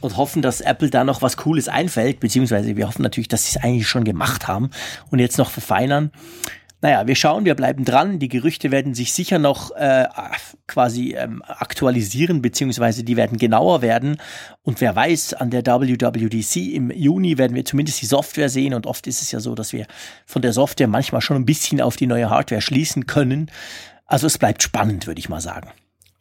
[0.00, 3.56] und hoffen, dass Apple da noch was Cooles einfällt, beziehungsweise wir hoffen natürlich, dass sie
[3.56, 4.70] es eigentlich schon gemacht haben
[5.10, 6.10] und jetzt noch verfeinern.
[6.84, 8.18] Naja, wir schauen, wir bleiben dran.
[8.18, 10.08] Die Gerüchte werden sich sicher noch äh,
[10.66, 14.16] quasi ähm, aktualisieren, beziehungsweise die werden genauer werden.
[14.62, 18.74] Und wer weiß, an der WWDC im Juni werden wir zumindest die Software sehen.
[18.74, 19.86] Und oft ist es ja so, dass wir
[20.26, 23.48] von der Software manchmal schon ein bisschen auf die neue Hardware schließen können.
[24.06, 25.70] Also es bleibt spannend, würde ich mal sagen.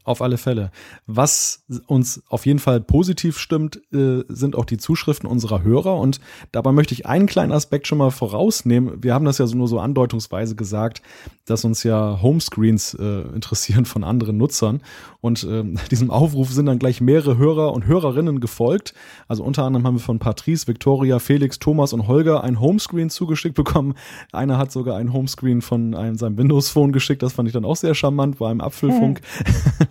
[0.03, 0.71] Auf alle Fälle.
[1.05, 5.95] Was uns auf jeden Fall positiv stimmt, äh, sind auch die Zuschriften unserer Hörer.
[5.97, 6.19] Und
[6.51, 9.03] dabei möchte ich einen kleinen Aspekt schon mal vorausnehmen.
[9.03, 11.03] Wir haben das ja so nur so andeutungsweise gesagt,
[11.45, 14.81] dass uns ja Homescreens äh, interessieren von anderen Nutzern.
[15.19, 18.95] Und äh, diesem Aufruf sind dann gleich mehrere Hörer und Hörerinnen gefolgt.
[19.27, 23.55] Also unter anderem haben wir von Patrice, Victoria, Felix, Thomas und Holger ein Homescreen zugeschickt
[23.55, 23.93] bekommen.
[24.31, 27.21] Einer hat sogar ein Homescreen von einem, seinem Windows Phone geschickt.
[27.21, 29.21] Das fand ich dann auch sehr charmant, war im Apfelfunk.
[29.21, 29.87] Hm.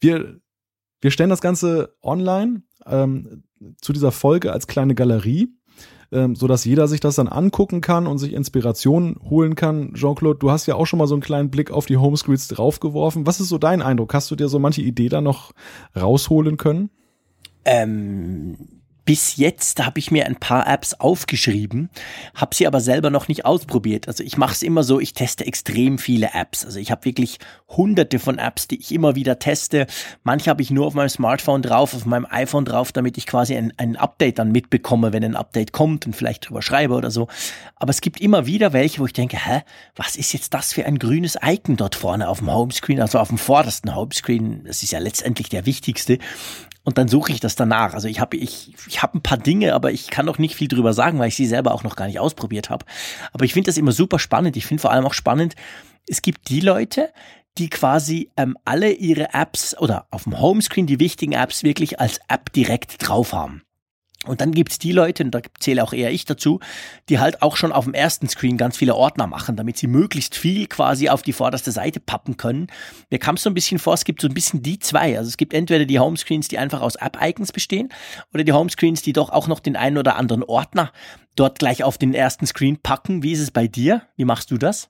[0.00, 0.40] wir,
[1.00, 3.44] wir stellen das Ganze online ähm,
[3.80, 5.48] zu dieser Folge als kleine Galerie,
[6.12, 9.94] ähm, so dass jeder sich das dann angucken kann und sich Inspiration holen kann.
[9.94, 13.26] Jean-Claude, du hast ja auch schon mal so einen kleinen Blick auf die Homescreens draufgeworfen.
[13.26, 14.14] Was ist so dein Eindruck?
[14.14, 15.52] Hast du dir so manche Idee da noch
[15.96, 16.90] rausholen können?
[17.64, 18.75] Ähm,
[19.06, 21.90] bis jetzt habe ich mir ein paar Apps aufgeschrieben,
[22.34, 24.08] habe sie aber selber noch nicht ausprobiert.
[24.08, 26.64] Also ich mache es immer so, ich teste extrem viele Apps.
[26.64, 27.38] Also ich habe wirklich
[27.68, 29.86] hunderte von Apps, die ich immer wieder teste.
[30.24, 33.56] Manche habe ich nur auf meinem Smartphone drauf, auf meinem iPhone drauf, damit ich quasi
[33.56, 37.28] ein, ein Update dann mitbekomme, wenn ein Update kommt und vielleicht drüber schreibe oder so.
[37.76, 39.62] Aber es gibt immer wieder welche, wo ich denke, hä,
[39.94, 43.28] was ist jetzt das für ein grünes Icon dort vorne auf dem Homescreen, also auf
[43.28, 44.64] dem vordersten Homescreen?
[44.64, 46.18] Das ist ja letztendlich der wichtigste
[46.86, 47.94] und dann suche ich das danach.
[47.94, 50.68] Also ich habe ich, ich hab ein paar Dinge, aber ich kann noch nicht viel
[50.68, 52.86] drüber sagen, weil ich sie selber auch noch gar nicht ausprobiert habe.
[53.32, 54.56] Aber ich finde das immer super spannend.
[54.56, 55.56] Ich finde vor allem auch spannend,
[56.06, 57.12] es gibt die Leute,
[57.58, 62.20] die quasi ähm, alle ihre Apps oder auf dem Homescreen die wichtigen Apps wirklich als
[62.28, 63.65] App direkt drauf haben.
[64.26, 66.60] Und dann gibt's die Leute, und da zähle auch eher ich dazu,
[67.08, 70.34] die halt auch schon auf dem ersten Screen ganz viele Ordner machen, damit sie möglichst
[70.34, 72.66] viel quasi auf die vorderste Seite pappen können.
[73.10, 75.16] Mir kam es so ein bisschen vor, es gibt so ein bisschen die zwei.
[75.16, 77.88] Also es gibt entweder die Homescreens, die einfach aus App-Icons bestehen,
[78.34, 80.92] oder die Homescreens, die doch auch noch den einen oder anderen Ordner
[81.36, 83.22] dort gleich auf den ersten Screen packen.
[83.22, 84.02] Wie ist es bei dir?
[84.16, 84.88] Wie machst du das?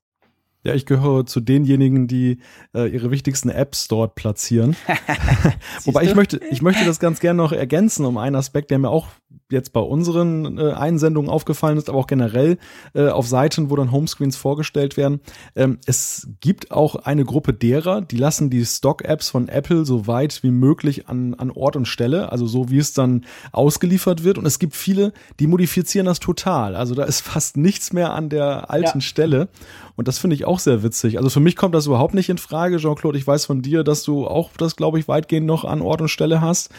[0.66, 2.38] Ja, ich gehöre zu denjenigen, die
[2.74, 4.74] äh, ihre wichtigsten Apps dort platzieren.
[5.85, 8.90] Wobei ich möchte, ich möchte das ganz gerne noch ergänzen um einen Aspekt, der mir
[8.90, 9.07] auch
[9.50, 12.59] jetzt bei unseren äh, Einsendungen aufgefallen ist, aber auch generell
[12.94, 15.20] äh, auf Seiten, wo dann Homescreens vorgestellt werden.
[15.55, 20.42] Ähm, es gibt auch eine Gruppe derer, die lassen die Stock-Apps von Apple so weit
[20.42, 24.38] wie möglich an, an Ort und Stelle, also so wie es dann ausgeliefert wird.
[24.38, 26.74] Und es gibt viele, die modifizieren das total.
[26.74, 29.00] Also da ist fast nichts mehr an der alten ja.
[29.00, 29.48] Stelle.
[29.94, 31.18] Und das finde ich auch sehr witzig.
[31.18, 33.18] Also für mich kommt das überhaupt nicht in Frage, Jean-Claude.
[33.18, 36.08] Ich weiß von dir, dass du auch das, glaube ich, weitgehend noch an Ort und
[36.08, 36.70] Stelle hast.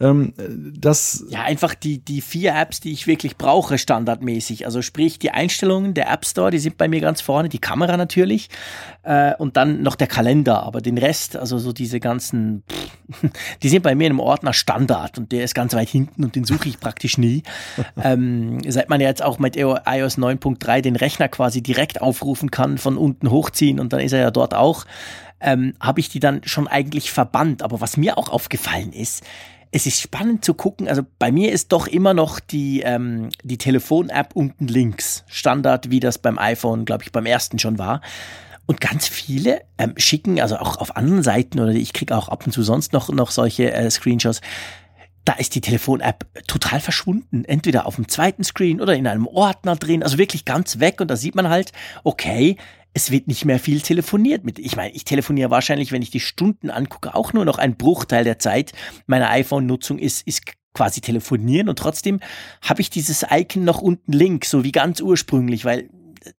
[0.00, 4.66] Ähm, das ja, einfach die, die vier Apps, die ich wirklich brauche, standardmäßig.
[4.66, 7.96] Also sprich, die Einstellungen der App Store, die sind bei mir ganz vorne, die Kamera
[7.96, 8.48] natürlich
[9.02, 10.62] äh, und dann noch der Kalender.
[10.62, 13.30] Aber den Rest, also so diese ganzen, pff,
[13.62, 16.36] die sind bei mir in einem Ordner Standard und der ist ganz weit hinten und
[16.36, 17.42] den suche ich praktisch nie.
[18.02, 22.78] ähm, seit man ja jetzt auch mit iOS 9.3 den Rechner quasi direkt aufrufen kann,
[22.78, 24.84] von unten hochziehen und dann ist er ja dort auch,
[25.40, 27.62] ähm, habe ich die dann schon eigentlich verbannt.
[27.62, 29.22] Aber was mir auch aufgefallen ist,
[29.74, 30.88] es ist spannend zu gucken.
[30.88, 35.24] Also bei mir ist doch immer noch die, ähm, die Telefon-App unten links.
[35.26, 38.00] Standard, wie das beim iPhone, glaube ich, beim ersten schon war.
[38.66, 42.46] Und ganz viele ähm, schicken, also auch auf anderen Seiten, oder ich kriege auch ab
[42.46, 44.42] und zu sonst noch, noch solche äh, Screenshots,
[45.24, 47.44] da ist die Telefon-App total verschwunden.
[47.44, 51.00] Entweder auf dem zweiten Screen oder in einem Ordner drin, also wirklich ganz weg.
[51.00, 51.72] Und da sieht man halt,
[52.04, 52.58] okay,
[52.94, 54.58] es wird nicht mehr viel telefoniert mit.
[54.58, 58.24] Ich meine, ich telefoniere wahrscheinlich, wenn ich die Stunden angucke, auch nur noch ein Bruchteil
[58.24, 58.72] der Zeit
[59.06, 62.20] meiner iPhone-Nutzung ist, ist quasi telefonieren und trotzdem
[62.62, 65.88] habe ich dieses Icon noch unten links, so wie ganz ursprünglich, weil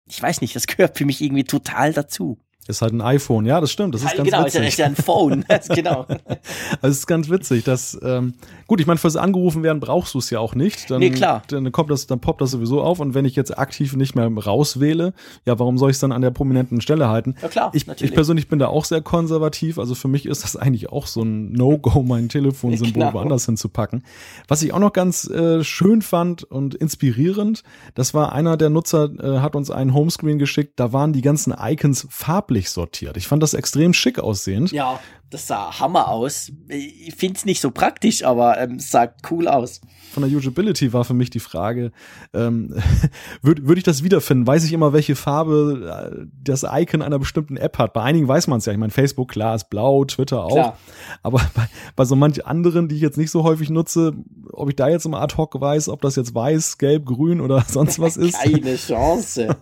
[0.06, 2.38] ich weiß nicht, das gehört für mich irgendwie total dazu.
[2.66, 3.94] Ist halt ein iPhone, ja, das stimmt.
[3.94, 4.66] Das ist ganz genau, witzig.
[4.66, 6.06] ist ja ein Phone, genau.
[6.08, 8.34] also es ist ganz witzig, dass ähm,
[8.66, 10.90] gut, ich meine, fürs angerufen werden brauchst du es ja auch nicht.
[10.90, 11.42] Dann, nee, klar.
[11.48, 14.32] Dann kommt das, dann poppt das sowieso auf und wenn ich jetzt aktiv nicht mehr
[14.34, 15.12] rauswähle,
[15.44, 17.34] ja, warum soll ich es dann an der prominenten Stelle halten?
[17.42, 18.12] Ja klar, ich, natürlich.
[18.12, 21.20] ich persönlich bin da auch sehr konservativ, also für mich ist das eigentlich auch so
[21.20, 23.12] ein No-Go, mein Telefonsymbol genau.
[23.12, 24.04] woanders hinzupacken.
[24.48, 27.62] Was ich auch noch ganz äh, schön fand und inspirierend,
[27.94, 31.54] das war einer der Nutzer äh, hat uns einen Homescreen geschickt, da waren die ganzen
[31.60, 33.16] Icons farblich farblich sortiert.
[33.16, 34.70] Ich fand das extrem schick aussehend.
[34.72, 36.52] Ja, das sah Hammer aus.
[36.68, 39.80] Ich finde es nicht so praktisch, aber ähm, sah cool aus.
[40.12, 41.90] Von der Usability war für mich die Frage,
[42.32, 42.74] ähm,
[43.42, 44.46] würde würd ich das wiederfinden?
[44.46, 47.92] Weiß ich immer, welche Farbe äh, das Icon einer bestimmten App hat?
[47.92, 48.72] Bei einigen weiß man es ja.
[48.72, 50.52] Ich meine, Facebook, klar, ist blau, Twitter auch.
[50.52, 50.78] Klar.
[51.22, 54.12] Aber bei, bei so manch anderen, die ich jetzt nicht so häufig nutze,
[54.52, 57.64] ob ich da jetzt immer ad hoc weiß, ob das jetzt weiß, gelb, grün oder
[57.68, 58.40] sonst was ist.
[58.40, 59.56] Keine Chance.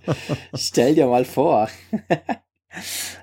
[0.55, 1.69] Stell dir mal vor.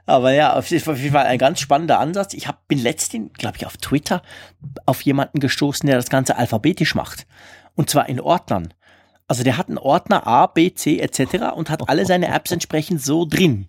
[0.05, 2.33] Aber ja, auf jeden Fall ein ganz spannender Ansatz.
[2.33, 4.21] Ich hab, bin letztens, glaube ich, auf Twitter
[4.85, 7.25] auf jemanden gestoßen, der das Ganze alphabetisch macht.
[7.75, 8.73] Und zwar in Ordnern.
[9.27, 11.53] Also der hat einen Ordner A, B, C etc.
[11.55, 13.67] und hat alle seine Apps entsprechend so drin.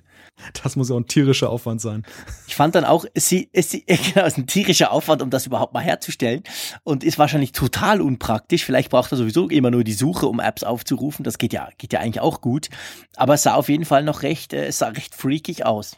[0.62, 2.04] Das muss ja auch ein tierischer Aufwand sein.
[2.46, 5.74] Ich fand dann auch, es, es, genau, es ist ein tierischer Aufwand, um das überhaupt
[5.74, 6.42] mal herzustellen
[6.84, 8.64] und ist wahrscheinlich total unpraktisch.
[8.64, 11.24] Vielleicht braucht er sowieso immer nur die Suche, um Apps aufzurufen.
[11.24, 12.68] Das geht ja, geht ja eigentlich auch gut.
[13.16, 15.96] Aber es sah auf jeden Fall noch recht, äh, es sah recht freakig aus.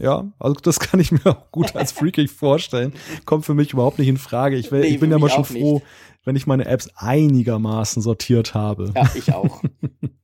[0.00, 2.92] Ja, also das kann ich mir auch gut als freakig vorstellen.
[3.24, 4.56] Kommt für mich überhaupt nicht in Frage.
[4.56, 5.86] Ich, nee, ich bin ja mal schon froh, nicht.
[6.24, 8.92] wenn ich meine Apps einigermaßen sortiert habe.
[8.94, 9.62] Ja, ich auch.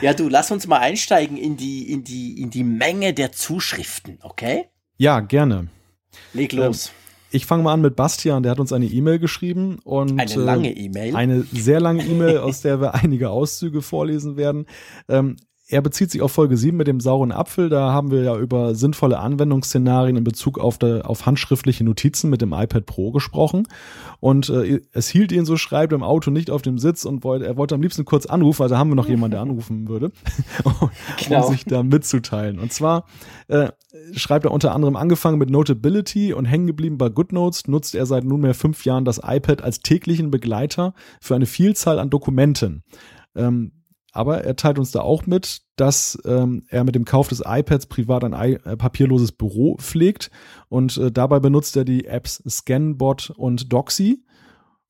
[0.00, 4.18] Ja, du, lass uns mal einsteigen in die, in die, in die Menge der Zuschriften,
[4.22, 4.66] okay?
[4.96, 5.68] Ja, gerne.
[6.32, 6.88] Leg los.
[6.88, 6.92] Ähm,
[7.30, 10.70] ich fange mal an mit Bastian, der hat uns eine E-Mail geschrieben und eine lange
[10.70, 11.14] äh, E-Mail.
[11.14, 14.66] Eine sehr lange E-Mail, aus der wir einige Auszüge vorlesen werden.
[15.08, 15.36] Ähm,
[15.70, 17.68] er bezieht sich auf Folge 7 mit dem sauren Apfel.
[17.68, 22.40] Da haben wir ja über sinnvolle Anwendungsszenarien in Bezug auf, der, auf handschriftliche Notizen mit
[22.40, 23.68] dem iPad Pro gesprochen.
[24.18, 27.46] Und äh, es hielt ihn, so schreibt, im Auto nicht auf dem Sitz und wollte,
[27.46, 30.10] er wollte am liebsten kurz anrufen, also haben wir noch jemanden, der anrufen würde,
[30.64, 31.50] um genau.
[31.50, 32.58] sich da mitzuteilen.
[32.58, 33.04] Und zwar
[33.48, 33.68] äh,
[34.14, 38.24] schreibt er unter anderem angefangen mit Notability und hängen geblieben bei GoodNotes, nutzt er seit
[38.24, 42.84] nunmehr fünf Jahren das iPad als täglichen Begleiter für eine Vielzahl an Dokumenten.
[43.36, 43.72] Ähm,
[44.18, 47.86] aber er teilt uns da auch mit, dass ähm, er mit dem Kauf des iPads
[47.86, 50.32] privat ein I äh, papierloses Büro pflegt
[50.68, 54.24] und äh, dabei benutzt er die Apps Scanbot und Doxy.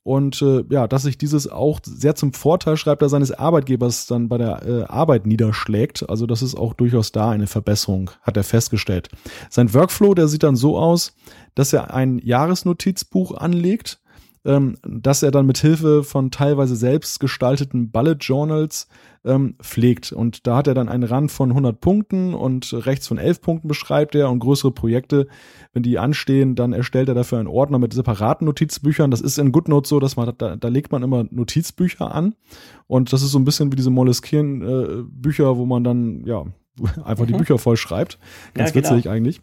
[0.02, 4.30] Und äh, ja, dass sich dieses auch sehr zum Vorteil, schreibt er, seines Arbeitgebers dann
[4.30, 6.08] bei der äh, Arbeit niederschlägt.
[6.08, 9.10] Also das ist auch durchaus da eine Verbesserung, hat er festgestellt.
[9.50, 11.14] Sein Workflow, der sieht dann so aus,
[11.54, 14.00] dass er ein Jahresnotizbuch anlegt
[14.44, 18.88] ähm, dass er dann mit Hilfe von teilweise selbst gestalteten Bullet Journals
[19.28, 20.12] ähm, pflegt.
[20.12, 23.68] Und da hat er dann einen Rand von 100 Punkten und rechts von 11 Punkten
[23.68, 25.28] beschreibt er und größere Projekte,
[25.72, 29.10] wenn die anstehen, dann erstellt er dafür einen Ordner mit separaten Notizbüchern.
[29.10, 32.34] Das ist in GoodNotes so, dass man da, da legt man immer Notizbücher an
[32.86, 36.44] und das ist so ein bisschen wie diese Moleskine äh, wo man dann ja
[37.04, 37.28] einfach mhm.
[37.28, 38.18] die Bücher voll schreibt.
[38.54, 38.94] Ganz ja, genau.
[38.94, 39.40] witzig eigentlich.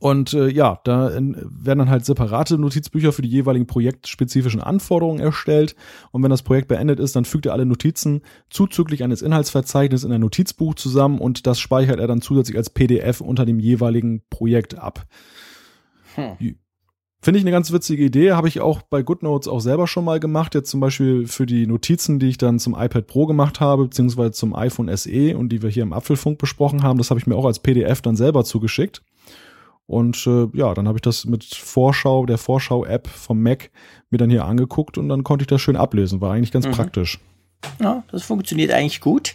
[0.00, 5.76] Und äh, ja, da werden dann halt separate Notizbücher für die jeweiligen projektspezifischen Anforderungen erstellt.
[6.10, 10.12] Und wenn das Projekt beendet ist, dann fügt er alle Notizen zuzüglich eines Inhaltsverzeichnisses in
[10.12, 14.78] ein Notizbuch zusammen und das speichert er dann zusätzlich als PDF unter dem jeweiligen Projekt
[14.78, 15.06] ab.
[16.14, 16.56] Hm.
[17.22, 20.18] Finde ich eine ganz witzige Idee, habe ich auch bei GoodNotes auch selber schon mal
[20.18, 20.54] gemacht.
[20.54, 24.32] Jetzt zum Beispiel für die Notizen, die ich dann zum iPad Pro gemacht habe, beziehungsweise
[24.32, 26.96] zum iPhone SE und die wir hier im Apfelfunk besprochen haben.
[26.96, 29.02] Das habe ich mir auch als PDF dann selber zugeschickt.
[29.90, 33.72] Und äh, ja, dann habe ich das mit Vorschau, der Vorschau-App vom Mac
[34.10, 36.20] mir dann hier angeguckt und dann konnte ich das schön ablesen.
[36.20, 36.70] War eigentlich ganz mhm.
[36.70, 37.18] praktisch.
[37.80, 39.34] Ja, das funktioniert eigentlich gut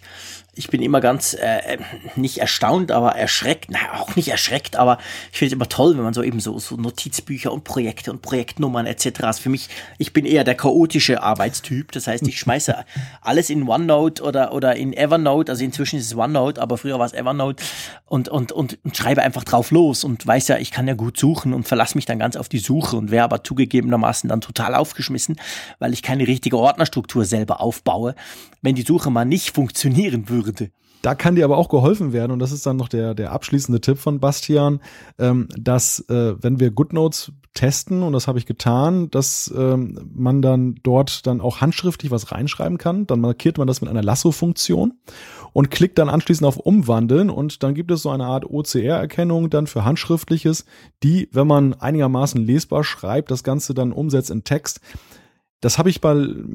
[0.56, 1.78] ich bin immer ganz äh,
[2.16, 4.98] nicht erstaunt, aber erschreckt, naja, auch nicht erschreckt, aber
[5.32, 8.22] ich finde es immer toll, wenn man so eben so, so Notizbücher und Projekte und
[8.22, 9.24] Projektnummern etc.
[9.24, 11.92] Also für mich, ich bin eher der chaotische Arbeitstyp.
[11.92, 12.86] Das heißt, ich schmeiße
[13.22, 17.06] alles in OneNote oder, oder in Evernote, also inzwischen ist es OneNote, aber früher war
[17.06, 17.64] es Evernote
[18.06, 21.18] und, und, und, und schreibe einfach drauf los und weiß ja, ich kann ja gut
[21.18, 24.76] suchen und verlasse mich dann ganz auf die Suche und wäre aber zugegebenermaßen dann total
[24.76, 25.36] aufgeschmissen,
[25.80, 28.16] weil ich keine richtige Ordnerstruktur selber aufbaue,
[28.62, 30.72] wenn die Suche mal nicht funktionieren würde würde.
[31.02, 33.80] Da kann dir aber auch geholfen werden, und das ist dann noch der, der abschließende
[33.80, 34.80] Tipp von Bastian,
[35.20, 40.42] ähm, dass äh, wenn wir GoodNotes testen, und das habe ich getan, dass ähm, man
[40.42, 43.08] dann dort dann auch handschriftlich was reinschreiben kann.
[43.08, 44.94] Dann markiert man das mit einer Lasso-Funktion
[45.54, 49.68] und klickt dann anschließend auf Umwandeln und dann gibt es so eine Art OCR-Erkennung dann
[49.68, 50.66] für Handschriftliches,
[51.02, 54.82] die, wenn man einigermaßen lesbar schreibt, das Ganze dann umsetzt in Text
[55.62, 56.46] das habe ich mal,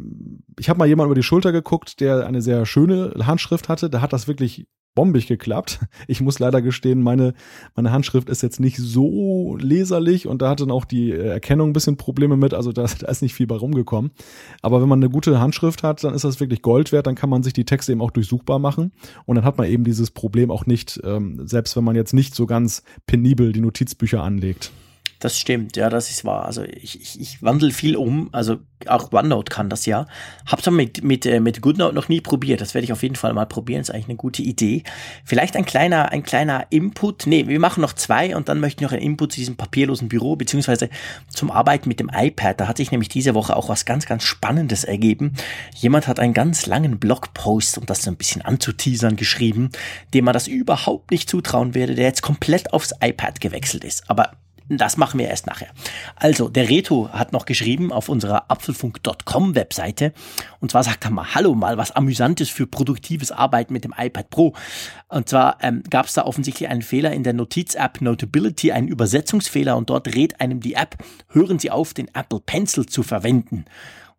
[0.58, 3.90] ich habe mal jemand über die Schulter geguckt, der eine sehr schöne Handschrift hatte.
[3.90, 5.80] Da hat das wirklich bombig geklappt.
[6.08, 7.34] Ich muss leider gestehen, meine,
[7.76, 11.72] meine Handschrift ist jetzt nicht so leserlich und da hatte dann auch die Erkennung ein
[11.72, 12.52] bisschen Probleme mit.
[12.52, 14.10] Also da, da ist nicht viel bei rumgekommen.
[14.62, 17.06] Aber wenn man eine gute Handschrift hat, dann ist das wirklich Gold wert.
[17.06, 18.92] Dann kann man sich die Texte eben auch durchsuchbar machen.
[19.24, 22.34] Und dann hat man eben dieses Problem auch nicht, ähm, selbst wenn man jetzt nicht
[22.34, 24.72] so ganz penibel die Notizbücher anlegt.
[25.20, 26.46] Das stimmt, ja, das ist wahr.
[26.46, 28.56] Also ich, ich, ich wandle viel um, also
[28.86, 30.06] auch OneNote kann das ja.
[30.46, 32.62] Hab's aber mit, mit, äh, mit GoodNote noch nie probiert.
[32.62, 33.82] Das werde ich auf jeden Fall mal probieren.
[33.82, 34.82] ist eigentlich eine gute Idee.
[35.26, 37.26] Vielleicht ein kleiner, ein kleiner Input.
[37.26, 40.08] Nee, wir machen noch zwei und dann möchte ich noch einen Input zu diesem papierlosen
[40.08, 40.88] Büro, beziehungsweise
[41.28, 42.58] zum Arbeiten mit dem iPad.
[42.58, 45.34] Da hat sich nämlich diese Woche auch was ganz, ganz Spannendes ergeben.
[45.74, 49.68] Jemand hat einen ganz langen Blogpost, um das so ein bisschen anzuteasern, geschrieben,
[50.14, 54.08] dem man das überhaupt nicht zutrauen werde, der jetzt komplett aufs iPad gewechselt ist.
[54.08, 54.32] Aber
[54.78, 55.68] das machen wir erst nachher.
[56.16, 60.12] Also, der Reto hat noch geschrieben auf unserer apfelfunk.com Webseite.
[60.60, 64.30] Und zwar sagt er mal, hallo, mal was Amüsantes für produktives Arbeiten mit dem iPad
[64.30, 64.54] Pro.
[65.08, 69.76] Und zwar ähm, gab es da offensichtlich einen Fehler in der Notiz-App Notability, einen Übersetzungsfehler.
[69.76, 70.96] Und dort rät einem die App,
[71.28, 73.64] hören Sie auf, den Apple Pencil zu verwenden.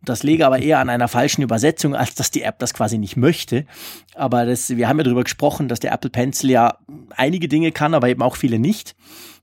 [0.04, 3.16] Das lege aber eher an einer falschen Übersetzung, als dass die App das quasi nicht
[3.16, 3.66] möchte.
[4.14, 6.78] Aber das, wir haben ja darüber gesprochen, dass der Apple Pencil ja
[7.16, 8.96] einige Dinge kann, aber eben auch viele nicht.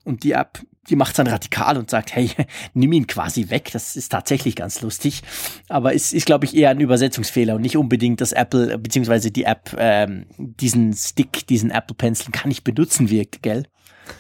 [0.10, 2.32] Und die App die macht dann radikal und sagt, hey,
[2.74, 3.70] nimm ihn quasi weg.
[3.74, 5.22] Das ist tatsächlich ganz lustig.
[5.68, 9.44] Aber es ist, glaube ich, eher ein Übersetzungsfehler und nicht unbedingt, dass Apple beziehungsweise die
[9.44, 13.66] App ähm, diesen Stick, diesen Apple Pencil gar nicht benutzen wirkt, gell?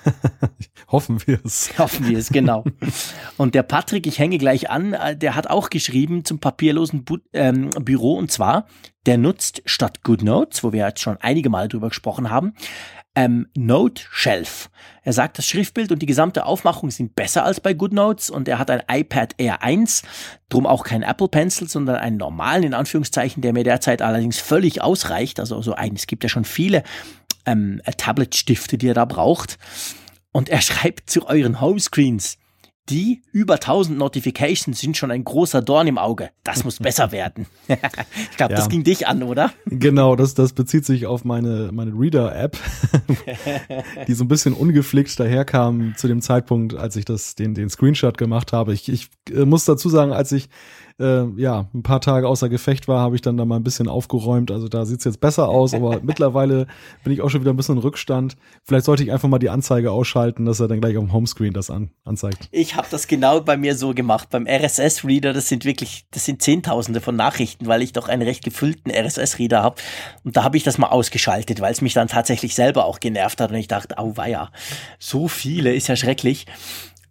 [0.87, 1.71] Hoffen wir es.
[1.79, 2.63] Hoffen wir es, genau.
[3.37, 7.17] Und der Patrick, ich hänge gleich an, äh, der hat auch geschrieben zum papierlosen Bu
[7.33, 8.67] ähm, Büro und zwar,
[9.07, 12.53] der nutzt statt GoodNotes, wo wir jetzt schon einige Mal drüber gesprochen haben,
[13.19, 14.69] ähm, Note Shelf.
[15.03, 18.59] Er sagt, das Schriftbild und die gesamte Aufmachung sind besser als bei GoodNotes und er
[18.59, 20.03] hat ein iPad Air 1,
[20.47, 24.81] drum auch kein Apple Pencil, sondern einen normalen, in Anführungszeichen, der mir derzeit allerdings völlig
[24.81, 25.41] ausreicht.
[25.41, 26.83] Also so ein, es gibt ja schon viele
[27.45, 29.57] ähm, Tablet-Stifte, die er da braucht.
[30.31, 32.37] Und er schreibt zu euren Homescreens,
[32.89, 36.29] die über 1000 Notifications sind schon ein großer Dorn im Auge.
[36.43, 37.45] Das muss besser werden.
[37.67, 38.57] ich glaube, ja.
[38.57, 39.51] das ging dich an, oder?
[39.65, 42.57] Genau, das, das bezieht sich auf meine, meine Reader-App,
[44.07, 48.17] die so ein bisschen ungepflegt daherkam zu dem Zeitpunkt, als ich das, den, den Screenshot
[48.17, 48.73] gemacht habe.
[48.73, 50.49] Ich, ich äh, muss dazu sagen, als ich
[50.99, 53.87] äh, ja, ein paar Tage außer Gefecht war, habe ich dann da mal ein bisschen
[53.87, 54.51] aufgeräumt.
[54.51, 56.67] Also da sieht's jetzt besser aus, aber mittlerweile
[57.03, 58.35] bin ich auch schon wieder ein bisschen in Rückstand.
[58.63, 61.53] Vielleicht sollte ich einfach mal die Anzeige ausschalten, dass er dann gleich auf dem Homescreen
[61.53, 62.49] das an, anzeigt.
[62.51, 64.29] Ich habe das genau bei mir so gemacht.
[64.29, 68.43] Beim RSS-Reader, das sind wirklich, das sind Zehntausende von Nachrichten, weil ich doch einen recht
[68.43, 69.75] gefüllten RSS-Reader habe.
[70.23, 73.39] Und da habe ich das mal ausgeschaltet, weil es mich dann tatsächlich selber auch genervt
[73.41, 73.51] hat.
[73.51, 74.51] Und ich dachte, au weia,
[74.99, 76.45] so viele ist ja schrecklich.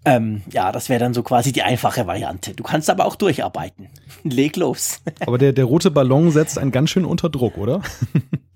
[0.08, 2.54] Ähm, ja, das wäre dann so quasi die einfache Variante.
[2.54, 3.88] Du kannst aber auch durcharbeiten.
[4.24, 5.00] Leg los.
[5.26, 7.82] Aber der, der rote Ballon setzt einen ganz schön unter Druck, oder?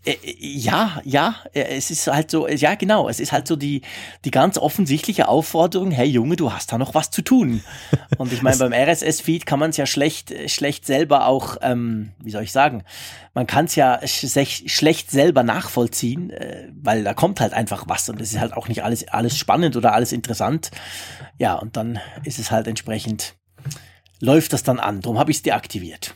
[0.05, 3.83] Äh, ja, ja, äh, es ist halt so, ja genau, es ist halt so die,
[4.25, 7.62] die ganz offensichtliche Aufforderung, hey Junge, du hast da noch was zu tun.
[8.19, 12.33] Und ich meine, beim RSS-Feed kann man es ja schlecht, schlecht selber auch, ähm, wie
[12.33, 12.83] soll ich sagen,
[13.35, 18.09] man kann es ja sch schlecht selber nachvollziehen, äh, weil da kommt halt einfach was
[18.09, 20.73] und es ist halt auch nicht alles, alles spannend oder alles interessant.
[21.43, 23.35] Ja, und dann ist es halt entsprechend,
[24.21, 25.01] läuft das dann an.
[25.01, 26.15] Darum habe ich es deaktiviert.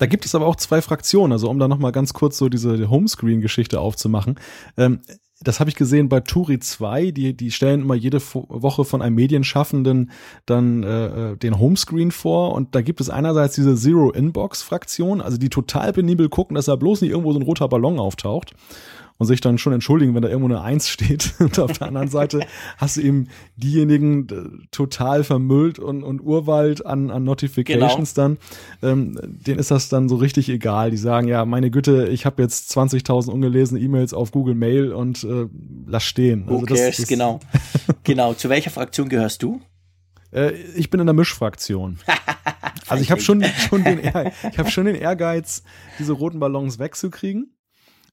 [0.00, 2.90] Da gibt es aber auch zwei Fraktionen, also um da nochmal ganz kurz so diese
[2.90, 4.34] Homescreen-Geschichte aufzumachen.
[4.76, 5.02] Ähm,
[5.40, 9.14] das habe ich gesehen bei Turi 2, die, die stellen immer jede Woche von einem
[9.14, 10.10] Medienschaffenden
[10.44, 15.50] dann äh, äh, den Homescreen vor und da gibt es einerseits diese Zero-Inbox-Fraktion, also die
[15.50, 18.56] total penibel gucken, dass da bloß nicht irgendwo so ein roter Ballon auftaucht
[19.18, 21.34] und sich dann schon entschuldigen, wenn da irgendwo eine Eins steht.
[21.38, 22.40] Und auf der anderen Seite
[22.78, 28.28] hast du eben diejenigen äh, total vermüllt und, und Urwald an, an Notifications genau.
[28.28, 28.38] dann.
[28.82, 30.90] Ähm, denen ist das dann so richtig egal.
[30.90, 35.22] Die sagen, ja, meine Güte, ich habe jetzt 20.000 ungelesene E-Mails auf Google Mail und
[35.24, 35.46] äh,
[35.86, 36.48] lass stehen.
[36.48, 37.40] Also das, das genau.
[38.02, 38.34] genau.
[38.34, 39.60] Zu welcher Fraktion gehörst du?
[40.32, 41.98] Äh, ich bin in der Mischfraktion.
[42.88, 45.62] also ich habe schon, schon, den, ich hab schon den Ehrgeiz,
[46.00, 47.53] diese roten Ballons wegzukriegen.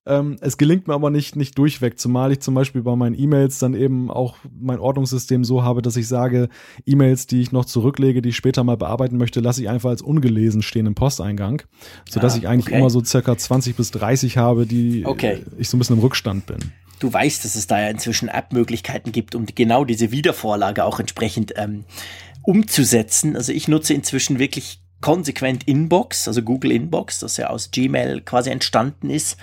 [0.07, 3.59] Ähm, es gelingt mir aber nicht, nicht durchweg, zumal ich zum Beispiel bei meinen E-Mails
[3.59, 6.49] dann eben auch mein Ordnungssystem so habe, dass ich sage,
[6.87, 10.01] E-Mails, die ich noch zurücklege, die ich später mal bearbeiten möchte, lasse ich einfach als
[10.01, 11.61] ungelesen stehen im Posteingang,
[12.09, 12.79] sodass ah, ich eigentlich okay.
[12.79, 15.43] immer so circa 20 bis 30 habe, die okay.
[15.59, 16.57] ich so ein bisschen im Rückstand bin.
[16.99, 21.53] Du weißt, dass es da ja inzwischen App-Möglichkeiten gibt, um genau diese Wiedervorlage auch entsprechend
[21.57, 21.83] ähm,
[22.43, 23.35] umzusetzen.
[23.35, 28.51] Also ich nutze inzwischen wirklich konsequent Inbox, also Google Inbox, das ja aus Gmail quasi
[28.51, 29.37] entstanden ist.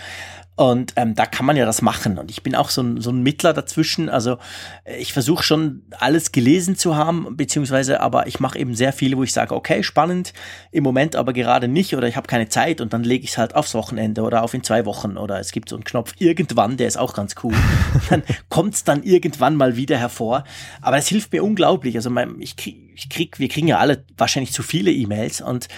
[0.58, 2.18] Und ähm, da kann man ja das machen.
[2.18, 4.08] Und ich bin auch so ein, so ein Mittler dazwischen.
[4.08, 4.38] Also
[4.82, 9.16] äh, ich versuche schon alles gelesen zu haben, beziehungsweise aber ich mache eben sehr viele,
[9.16, 10.32] wo ich sage, okay, spannend,
[10.72, 13.38] im Moment aber gerade nicht oder ich habe keine Zeit und dann lege ich es
[13.38, 16.76] halt aufs Wochenende oder auf in zwei Wochen oder es gibt so einen Knopf irgendwann,
[16.76, 17.54] der ist auch ganz cool.
[18.10, 20.42] dann kommt es dann irgendwann mal wieder hervor.
[20.82, 21.94] Aber es hilft mir unglaublich.
[21.94, 25.68] Also mein, ich krieg, ich krieg, wir kriegen ja alle wahrscheinlich zu viele E-Mails und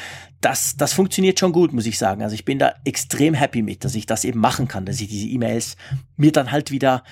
[0.40, 2.22] das, das funktioniert schon gut, muss ich sagen.
[2.22, 5.08] Also ich bin da extrem happy mit, dass ich das eben machen kann, dass ich
[5.08, 5.76] diese E-Mails
[6.16, 7.04] mir dann halt wieder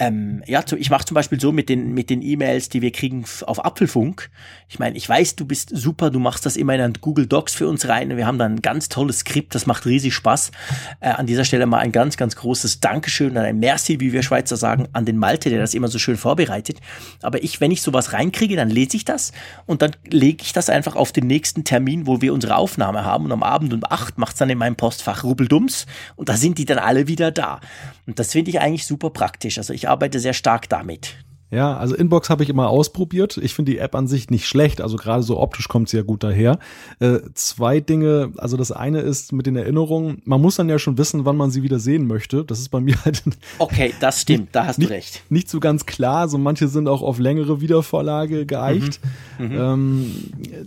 [0.00, 3.24] ähm, ja, ich mache zum Beispiel so mit den mit den E-Mails, die wir kriegen
[3.46, 4.28] auf Apfelfunk.
[4.68, 7.54] Ich meine, ich weiß, du bist super, du machst das immer in ein Google Docs
[7.54, 8.16] für uns rein.
[8.16, 10.50] Wir haben da ein ganz tolles Skript, das macht riesig Spaß.
[10.98, 14.24] Äh, an dieser Stelle mal ein ganz, ganz großes Dankeschön und ein Merci, wie wir
[14.24, 16.80] Schweizer sagen, an den Malte, der das immer so schön vorbereitet.
[17.22, 19.30] Aber ich, wenn ich sowas reinkriege, dann lese ich das
[19.64, 23.26] und dann lege ich das einfach auf den nächsten Termin, wo wir unsere Aufnahme haben.
[23.26, 26.64] Und am Abend um acht macht's dann in meinem Postfach Rubbeldums und da sind die
[26.64, 27.60] dann alle wieder da.
[28.06, 29.58] Und das finde ich eigentlich super praktisch.
[29.58, 31.16] Also ich arbeite sehr stark damit.
[31.50, 33.36] Ja, also Inbox habe ich immer ausprobiert.
[33.36, 34.80] Ich finde die App an sich nicht schlecht.
[34.80, 36.58] Also gerade so optisch kommt sie ja gut daher.
[36.98, 38.32] Äh, zwei Dinge.
[38.38, 40.20] Also das eine ist mit den Erinnerungen.
[40.24, 42.44] Man muss dann ja schon wissen, wann man sie wieder sehen möchte.
[42.44, 43.22] Das ist bei mir halt.
[43.58, 44.48] Okay, das stimmt.
[44.52, 45.22] Da hast nicht, du recht.
[45.28, 46.28] Nicht so ganz klar.
[46.28, 49.00] So manche sind auch auf längere Wiedervorlage geeicht.
[49.38, 49.46] Mhm.
[49.46, 49.58] Mhm.
[49.58, 50.14] Ähm,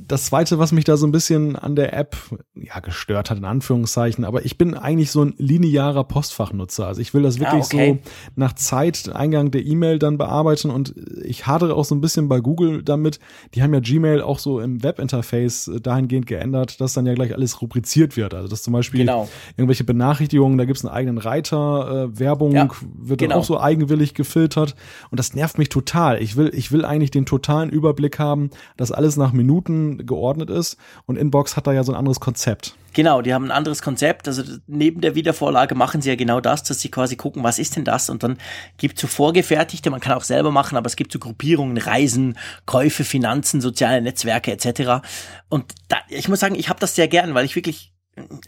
[0.08, 2.18] das zweite, was mich da so ein bisschen an der App
[2.56, 4.24] ja gestört hat in Anführungszeichen.
[4.24, 6.88] Aber ich bin eigentlich so ein linearer Postfachnutzer.
[6.88, 8.00] Also ich will das wirklich ah, okay.
[8.04, 12.28] so nach Zeit Eingang der E-Mail dann bearbeiten und ich hadere auch so ein bisschen
[12.28, 13.20] bei Google damit.
[13.54, 17.34] Die haben ja Gmail auch so im Webinterface äh, dahingehend geändert, dass dann ja gleich
[17.34, 18.34] alles rubriziert wird.
[18.34, 19.28] Also dass zum Beispiel genau.
[19.56, 23.40] irgendwelche Benachrichtigungen, da gibt es einen eigenen Reiter, äh, Werbung ja, wird dann genau.
[23.40, 24.76] auch so eigenwillig gefiltert.
[25.12, 26.22] Und das nervt mich total.
[26.22, 30.78] Ich will, ich will eigentlich den totalen Überblick haben, dass alles nach Minuten geordnet ist.
[31.06, 32.76] Und Inbox hat da ja so ein anderes Konzept.
[32.94, 34.28] Genau, die haben ein anderes Konzept.
[34.28, 37.76] Also neben der Wiedervorlage machen sie ja genau das, dass sie quasi gucken, was ist
[37.76, 38.10] denn das?
[38.10, 38.38] Und dann
[38.78, 42.38] gibt es so vorgefertigte, man kann auch selber machen, aber es gibt so Gruppierungen, Reisen,
[42.66, 45.06] Käufe, Finanzen, soziale Netzwerke etc.
[45.50, 47.94] Und da, ich muss sagen, ich habe das sehr gern, weil ich wirklich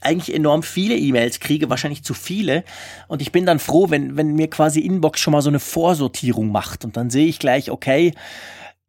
[0.02, 2.63] eigentlich enorm viele E-Mails kriege, wahrscheinlich zu viele.
[3.08, 6.52] Und ich bin dann froh, wenn, wenn mir quasi Inbox schon mal so eine Vorsortierung
[6.52, 6.86] macht.
[6.86, 8.13] Und dann sehe ich gleich, okay,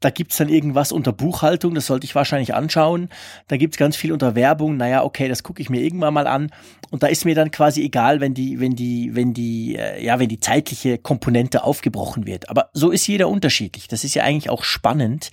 [0.01, 3.11] da gibt's dann irgendwas unter Buchhaltung, das sollte ich wahrscheinlich anschauen.
[3.49, 6.51] Da gibt's ganz viel unter Werbung, naja, okay, das gucke ich mir irgendwann mal an.
[6.91, 10.19] Und da ist mir dann quasi egal, wenn die, wenn die, wenn die, äh, ja,
[10.19, 12.49] wenn die zeitliche Komponente aufgebrochen wird.
[12.49, 13.89] Aber so ist jeder unterschiedlich.
[13.89, 15.31] Das ist ja eigentlich auch spannend.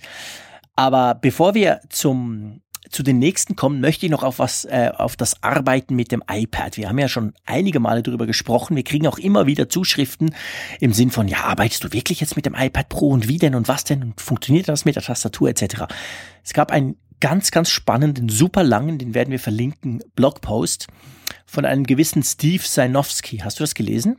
[0.76, 5.16] Aber bevor wir zum zu den nächsten kommen, möchte ich noch auf was, äh, auf
[5.16, 6.76] das Arbeiten mit dem iPad.
[6.76, 8.76] Wir haben ja schon einige Male darüber gesprochen.
[8.76, 10.34] Wir kriegen auch immer wieder Zuschriften
[10.80, 13.54] im Sinn von, ja, arbeitest du wirklich jetzt mit dem iPad Pro und wie denn
[13.54, 15.84] und was denn und funktioniert das mit der Tastatur etc.
[16.44, 20.86] Es gab einen ganz, ganz spannenden, super langen, den werden wir verlinken, Blogpost
[21.46, 23.38] von einem gewissen Steve Sainowski.
[23.38, 24.18] Hast du das gelesen?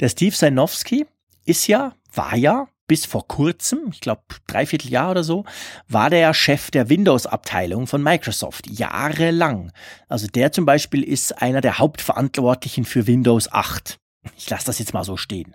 [0.00, 1.06] Der Steve Sainowski
[1.44, 5.44] ist ja, war ja bis vor kurzem, ich glaube dreiviertel Jahr oder so,
[5.88, 9.72] war der Chef der Windows-Abteilung von Microsoft, jahrelang.
[10.08, 13.98] Also der zum Beispiel ist einer der Hauptverantwortlichen für Windows 8.
[14.36, 15.54] Ich lasse das jetzt mal so stehen.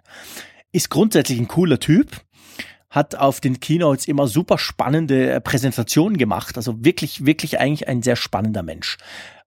[0.72, 2.21] Ist grundsätzlich ein cooler Typ,
[2.90, 6.58] hat auf den Keynotes immer super spannende äh, Präsentationen gemacht.
[6.58, 8.98] Also wirklich, wirklich eigentlich ein sehr spannender Mensch.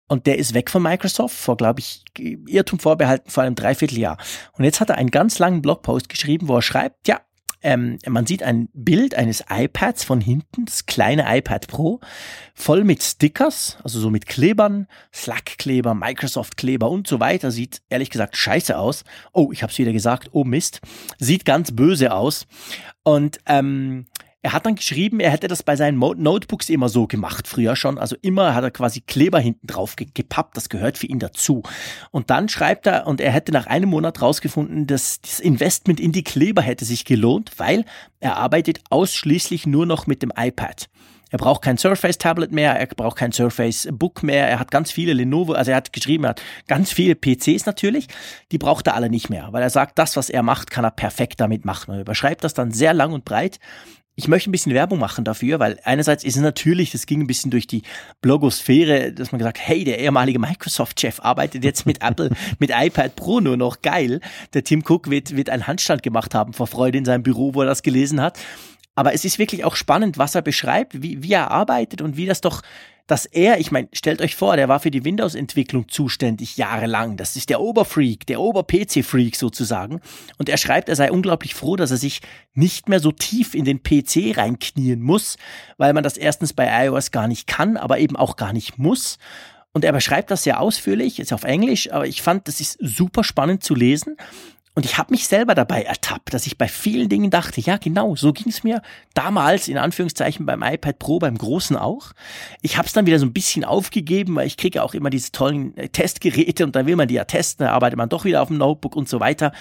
[0.09, 4.19] Und der ist weg von Microsoft vor, glaube ich, Irrtum vorbehalten vor einem Dreivierteljahr.
[4.53, 7.21] Und jetzt hat er einen ganz langen Blogpost geschrieben, wo er schreibt, ja,
[7.65, 11.99] ähm, man sieht ein Bild eines iPads von hinten, das kleine iPad Pro,
[12.55, 17.51] voll mit Stickers, also so mit Klebern, Slack-Kleber, Microsoft-Kleber und so weiter.
[17.51, 19.05] Sieht ehrlich gesagt scheiße aus.
[19.33, 20.29] Oh, ich habe es wieder gesagt.
[20.33, 20.83] Oh Mist.
[21.19, 22.47] Sieht ganz böse aus.
[23.03, 24.07] Und ähm,
[24.45, 27.97] er hat dann geschrieben, er hätte das bei seinen Notebooks immer so gemacht, früher schon.
[27.97, 31.63] Also immer hat er quasi Kleber hinten drauf gepappt, das gehört für ihn dazu.
[32.11, 36.13] Und dann schreibt er, und er hätte nach einem Monat rausgefunden, dass das Investment in
[36.13, 37.87] die Kleber hätte sich gelohnt, weil
[38.21, 40.91] er arbeitet ausschließlich nur noch mit dem iPad.
[41.31, 44.93] Er braucht kein Surface Tablet mehr, er braucht kein Surface Book mehr, er hat ganz
[44.93, 48.09] viele Lenovo, also er hat geschrieben, er hat ganz viele PCs natürlich,
[48.53, 50.91] die braucht er alle nicht mehr, weil er sagt, das, was er macht, kann er
[50.91, 51.95] perfekt damit machen.
[51.95, 53.59] Er überschreibt das dann sehr lang und breit
[54.17, 57.27] ich möchte ein bisschen Werbung machen dafür, weil einerseits ist es natürlich, das ging ein
[57.27, 57.83] bisschen durch die
[58.21, 63.41] Blogosphäre, dass man gesagt, hey, der ehemalige Microsoft-Chef arbeitet jetzt mit Apple, mit iPad Pro
[63.41, 64.21] nur noch geil.
[64.53, 67.63] Der Tim Cook wird, wird einen Handstand gemacht haben vor Freude in seinem Büro, wo
[67.63, 68.39] er das gelesen hat.
[68.95, 72.27] Aber es ist wirklich auch spannend, was er beschreibt, wie, wie er arbeitet und wie
[72.27, 72.63] das doch
[73.07, 77.17] dass er, ich meine, stellt euch vor, der war für die Windows-Entwicklung zuständig jahrelang.
[77.17, 80.01] Das ist der Oberfreak, der Ober-PC-Freak sozusagen.
[80.39, 82.23] Und er schreibt, er sei unglaublich froh, dass er sich
[82.55, 85.37] nicht mehr so tief in den PC reinknien muss,
[85.77, 89.19] weil man das erstens bei iOS gar nicht kann, aber eben auch gar nicht muss.
[89.75, 93.25] Und er beschreibt das sehr ausführlich, ist auf Englisch, aber ich fand, das ist super
[93.25, 94.17] spannend zu lesen.
[94.77, 98.17] Und ich habe mich selber dabei ertappt, dass ich bei vielen Dingen dachte, ja genau,
[98.17, 98.83] so ging es mir
[99.15, 102.11] damals in Anführungszeichen beim iPad Pro, beim großen auch.
[102.61, 105.31] Ich habe es dann wieder so ein bisschen aufgegeben, weil ich kriege auch immer diese
[105.31, 108.43] tollen äh, Testgeräte und da will man die ja testen, da arbeitet man doch wieder
[108.43, 109.53] auf dem Notebook und so weiter.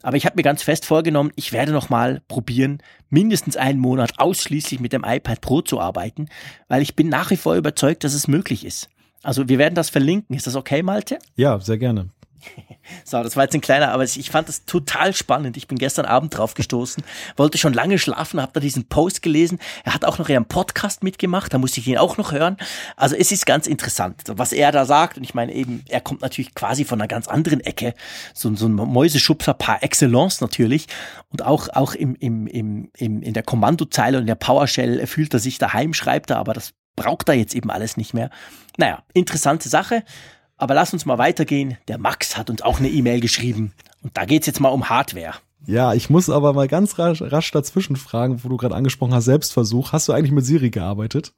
[0.00, 2.78] Aber ich habe mir ganz fest vorgenommen, ich werde noch mal probieren,
[3.10, 6.28] mindestens einen Monat ausschließlich mit dem iPad Pro zu arbeiten,
[6.68, 8.88] weil ich bin nach wie vor überzeugt, dass es möglich ist.
[9.22, 10.34] Also wir werden das verlinken.
[10.34, 11.18] Ist das okay, Malte?
[11.36, 12.08] Ja, sehr gerne.
[13.04, 15.56] So, das war jetzt ein kleiner, aber ich fand das total spannend.
[15.56, 17.02] Ich bin gestern Abend drauf gestoßen,
[17.36, 19.58] wollte schon lange schlafen, habe da diesen Post gelesen.
[19.84, 22.56] Er hat auch noch einen Podcast mitgemacht, da musste ich ihn auch noch hören.
[22.96, 25.16] Also es ist ganz interessant, was er da sagt.
[25.16, 27.94] Und ich meine eben, er kommt natürlich quasi von einer ganz anderen Ecke,
[28.34, 30.86] so, so ein Mäuseschubser par excellence natürlich.
[31.30, 35.40] Und auch, auch im, im, im, im, in der Kommandozeile und der PowerShell fühlt er
[35.40, 38.30] sich daheim, schreibt er, aber das braucht er jetzt eben alles nicht mehr.
[38.76, 40.04] Naja, interessante Sache.
[40.62, 41.76] Aber lass uns mal weitergehen.
[41.88, 43.72] Der Max hat uns auch eine E-Mail geschrieben.
[44.00, 45.34] Und da geht's jetzt mal um Hardware.
[45.66, 49.24] Ja, ich muss aber mal ganz rasch, rasch dazwischen fragen, wo du gerade angesprochen hast,
[49.24, 49.90] Selbstversuch.
[49.90, 51.32] Hast du eigentlich mit Siri gearbeitet?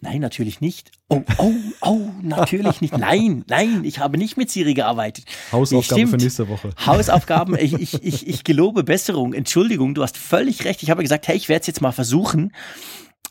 [0.00, 0.92] Nein, natürlich nicht.
[1.08, 2.96] Oh, oh, oh, natürlich nicht.
[2.96, 5.24] Nein, nein, ich habe nicht mit Siri gearbeitet.
[5.50, 6.70] Hausaufgaben für nächste Woche.
[6.86, 9.32] Hausaufgaben, ich, ich, ich, ich gelobe Besserung.
[9.34, 10.84] Entschuldigung, du hast völlig recht.
[10.84, 12.52] Ich habe gesagt, hey, ich werde es jetzt mal versuchen.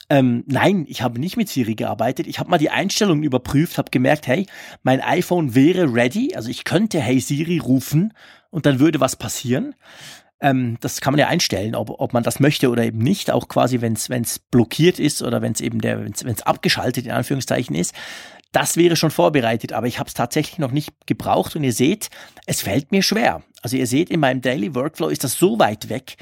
[0.09, 2.27] Ähm, nein, ich habe nicht mit Siri gearbeitet.
[2.27, 4.45] Ich habe mal die Einstellungen überprüft, habe gemerkt, hey,
[4.83, 6.33] mein iPhone wäre ready.
[6.35, 8.13] Also ich könnte Hey Siri rufen
[8.49, 9.75] und dann würde was passieren.
[10.39, 13.47] Ähm, das kann man ja einstellen, ob, ob man das möchte oder eben nicht, auch
[13.47, 17.75] quasi, wenn es blockiert ist oder wenn es eben der, wenn es abgeschaltet in Anführungszeichen
[17.75, 17.93] ist.
[18.53, 22.09] Das wäre schon vorbereitet, aber ich habe es tatsächlich noch nicht gebraucht und ihr seht,
[22.45, 23.43] es fällt mir schwer.
[23.61, 26.15] Also ihr seht, in meinem Daily Workflow ist das so weit weg,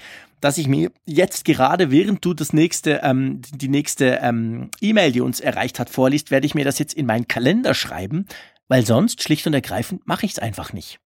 [0.46, 5.22] dass ich mir jetzt gerade, während du das nächste, ähm, die nächste ähm, E-Mail, die
[5.22, 8.28] uns erreicht hat, vorliest, werde ich mir das jetzt in meinen Kalender schreiben,
[8.68, 11.00] weil sonst schlicht und ergreifend mache ich es einfach nicht.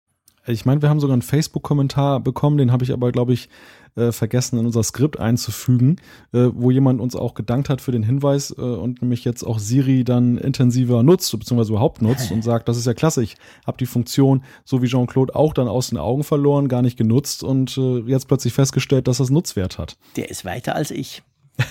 [0.50, 3.50] Ich meine, wir haben sogar einen Facebook-Kommentar bekommen, den habe ich aber, glaube ich,
[3.95, 5.97] äh, vergessen in unser Skript einzufügen,
[6.32, 9.60] äh, wo jemand uns auch gedankt hat für den Hinweis äh, und nämlich jetzt auch
[9.60, 13.36] Siri dann intensiver nutzt, beziehungsweise überhaupt nutzt und sagt, das ist ja klasse, ich
[13.68, 17.43] habe die Funktion, so wie Jean-Claude, auch dann aus den Augen verloren, gar nicht genutzt
[17.43, 19.97] und äh, jetzt plötzlich festgestellt, dass das Nutzwert hat.
[20.16, 21.22] Der ist weiter als ich.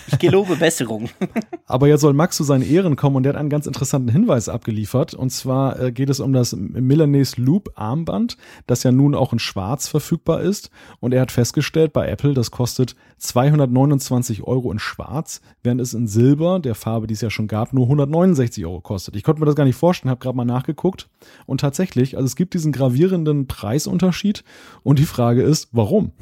[0.06, 1.08] Ich gelobe Besserung.
[1.66, 4.48] Aber jetzt soll Max zu seinen Ehren kommen und der hat einen ganz interessanten Hinweis
[4.48, 5.14] abgeliefert.
[5.14, 8.36] Und zwar äh, geht es um das Milanese Loop Armband,
[8.66, 10.70] das ja nun auch in Schwarz verfügbar ist.
[11.00, 16.06] Und er hat festgestellt bei Apple, das kostet 229 Euro in Schwarz, während es in
[16.06, 19.16] Silber, der Farbe, die es ja schon gab, nur 169 Euro kostet.
[19.16, 21.08] Ich konnte mir das gar nicht vorstellen, habe gerade mal nachgeguckt.
[21.46, 24.44] Und tatsächlich, also es gibt diesen gravierenden Preisunterschied.
[24.82, 26.12] Und die Frage ist, warum?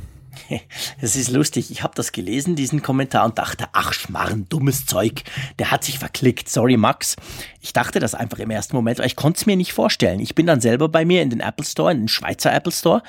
[1.01, 5.23] Es ist lustig, ich habe das gelesen, diesen Kommentar, und dachte, ach Schmarrn, dummes Zeug,
[5.59, 6.49] der hat sich verklickt.
[6.49, 7.17] Sorry, Max.
[7.61, 10.21] Ich dachte das einfach im ersten Moment, aber ich konnte es mir nicht vorstellen.
[10.21, 13.03] Ich bin dann selber bei mir in den Apple Store, in den Schweizer Apple Store,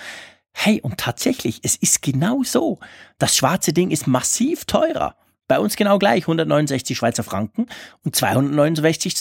[0.59, 2.79] Hey, und tatsächlich, es ist genau so.
[3.19, 5.15] Das schwarze Ding ist massiv teurer.
[5.47, 7.67] Bei uns genau gleich, 169 Schweizer Franken
[8.03, 9.15] und 269,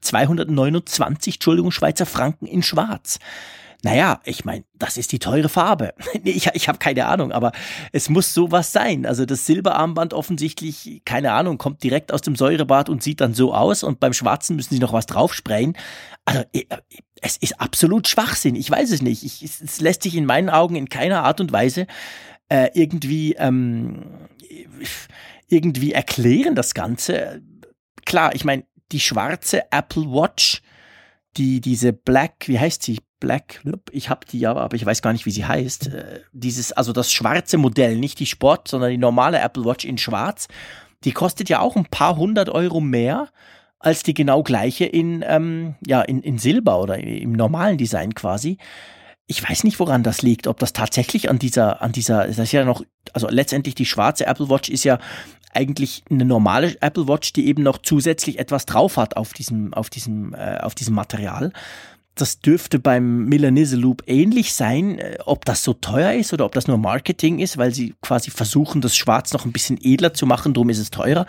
[0.00, 3.18] 229, Entschuldigung, Schweizer Franken in Schwarz.
[3.82, 5.94] Naja, ich meine, das ist die teure Farbe.
[6.24, 7.52] ich ich habe keine Ahnung, aber
[7.92, 9.06] es muss sowas sein.
[9.06, 13.54] Also das Silberarmband offensichtlich, keine Ahnung, kommt direkt aus dem Säurebad und sieht dann so
[13.54, 15.76] aus und beim Schwarzen müssen sie noch was draufsprayen.
[16.24, 16.44] Also
[17.22, 18.54] es ist absolut Schwachsinn.
[18.54, 19.24] Ich weiß es nicht.
[19.24, 21.86] Ich, es lässt sich in meinen Augen in keiner Art und Weise
[22.48, 24.28] äh, irgendwie ähm,
[25.48, 27.42] irgendwie erklären, das Ganze.
[28.04, 30.62] Klar, ich meine, die schwarze Apple Watch,
[31.36, 32.98] die diese Black, wie heißt sie?
[33.20, 33.62] Black,
[33.92, 35.88] ich habe die ja, aber ich weiß gar nicht, wie sie heißt.
[35.88, 39.98] Äh, dieses, also das schwarze Modell, nicht die Sport, sondern die normale Apple Watch in
[39.98, 40.48] Schwarz.
[41.04, 43.28] Die kostet ja auch ein paar hundert Euro mehr
[43.78, 48.58] als die genau gleiche in, ähm, ja, in, in Silber oder im normalen Design quasi.
[49.26, 52.52] Ich weiß nicht, woran das liegt, ob das tatsächlich an dieser, an dieser, das ist
[52.52, 54.98] ja noch, also letztendlich die schwarze Apple Watch ist ja
[55.52, 59.90] eigentlich eine normale Apple Watch, die eben noch zusätzlich etwas drauf hat auf diesem, auf
[59.90, 61.52] diesem, äh, auf diesem Material.
[62.20, 66.52] Das dürfte beim Milanese Loop ähnlich sein, äh, ob das so teuer ist oder ob
[66.52, 70.26] das nur Marketing ist, weil sie quasi versuchen, das Schwarz noch ein bisschen edler zu
[70.26, 71.26] machen, darum ist es teurer.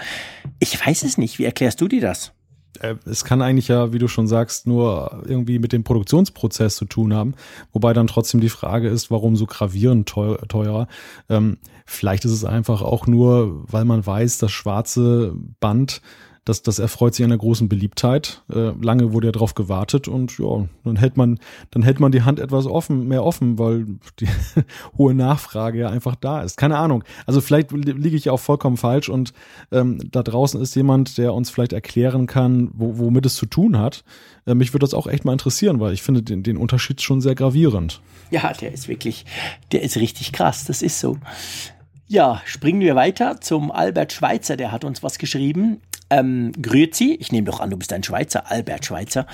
[0.60, 1.40] Ich weiß es nicht.
[1.40, 2.34] Wie erklärst du dir das?
[2.82, 6.86] Äh, es kann eigentlich ja, wie du schon sagst, nur irgendwie mit dem Produktionsprozess zu
[6.86, 7.36] tun haben.
[7.72, 10.88] Wobei dann trotzdem die Frage ist, warum so gravierend teurer.
[11.30, 16.02] Ähm, vielleicht ist es einfach auch nur, weil man weiß, das schwarze Band
[16.46, 18.42] das, das erfreut sich einer großen Beliebtheit.
[18.52, 21.40] Äh, lange wurde ja drauf gewartet und ja, dann hält man,
[21.70, 23.86] dann hält man die Hand etwas offen, mehr offen, weil
[24.20, 24.28] die
[24.98, 26.58] hohe Nachfrage ja einfach da ist.
[26.58, 27.04] Keine Ahnung.
[27.28, 29.34] Also vielleicht liege ich auch vollkommen falsch und
[29.72, 33.78] ähm, da draußen ist jemand, der uns vielleicht erklären kann, wo, womit es zu tun
[33.78, 34.04] hat.
[34.48, 37.22] Äh, mich würde das auch echt mal interessieren, weil ich finde den, den Unterschied schon
[37.22, 38.02] sehr gravierend.
[38.32, 39.26] Ja, der ist wirklich,
[39.72, 40.66] der ist richtig krass.
[40.66, 41.18] Das ist so.
[42.08, 45.80] Ja, springen wir weiter zum Albert Schweitzer, der hat uns was geschrieben.
[46.12, 49.26] Ähm, Grüezi, ich nehme doch an, du bist ein Schweizer, Albert Schweitzer.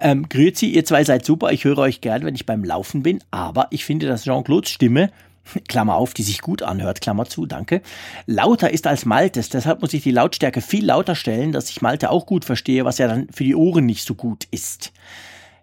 [0.00, 3.22] Ähm, Grüezi, ihr zwei seid super, ich höre euch gern, wenn ich beim Laufen bin,
[3.30, 5.10] aber ich finde, dass Jean-Claudes Stimme,
[5.68, 7.82] Klammer auf, die sich gut anhört, Klammer zu, danke,
[8.26, 9.50] lauter ist als Maltes.
[9.50, 12.96] Deshalb muss ich die Lautstärke viel lauter stellen, dass ich Malte auch gut verstehe, was
[12.96, 14.92] ja dann für die Ohren nicht so gut ist.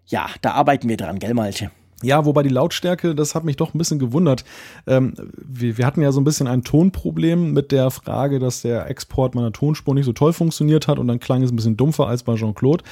[0.05, 1.71] Ja, da arbeiten wir dran, gell, Malte?
[2.01, 4.45] Ja, wobei die Lautstärke, das hat mich doch ein bisschen gewundert.
[4.87, 8.89] Ähm, wir, wir hatten ja so ein bisschen ein Tonproblem mit der Frage, dass der
[8.89, 12.07] Export meiner Tonspur nicht so toll funktioniert hat und dann klang es ein bisschen dumpfer
[12.07, 12.85] als bei Jean-Claude.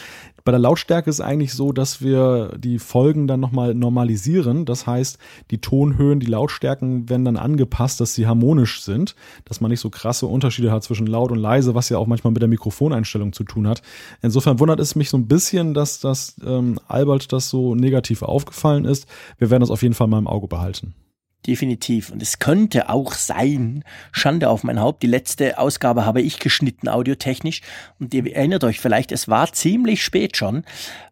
[0.47, 4.63] Bei der Lautstärke ist eigentlich so, dass wir die Folgen dann nochmal normalisieren.
[4.63, 5.17] Das heißt,
[5.51, 9.89] die Tonhöhen, die Lautstärken werden dann angepasst, dass sie harmonisch sind, dass man nicht so
[9.89, 13.43] krasse Unterschiede hat zwischen laut und leise, was ja auch manchmal mit der Mikrofoneinstellung zu
[13.43, 13.81] tun hat.
[14.21, 18.85] Insofern wundert es mich so ein bisschen, dass das ähm, Albert das so negativ aufgefallen
[18.85, 19.05] ist.
[19.39, 20.93] Wir werden das auf jeden Fall mal im Auge behalten.
[21.47, 22.11] Definitiv.
[22.11, 26.89] Und es könnte auch sein, Schande auf mein Haupt, die letzte Ausgabe habe ich geschnitten,
[26.89, 27.61] audiotechnisch.
[27.99, 30.65] Und ihr erinnert euch vielleicht, es war ziemlich spät schon.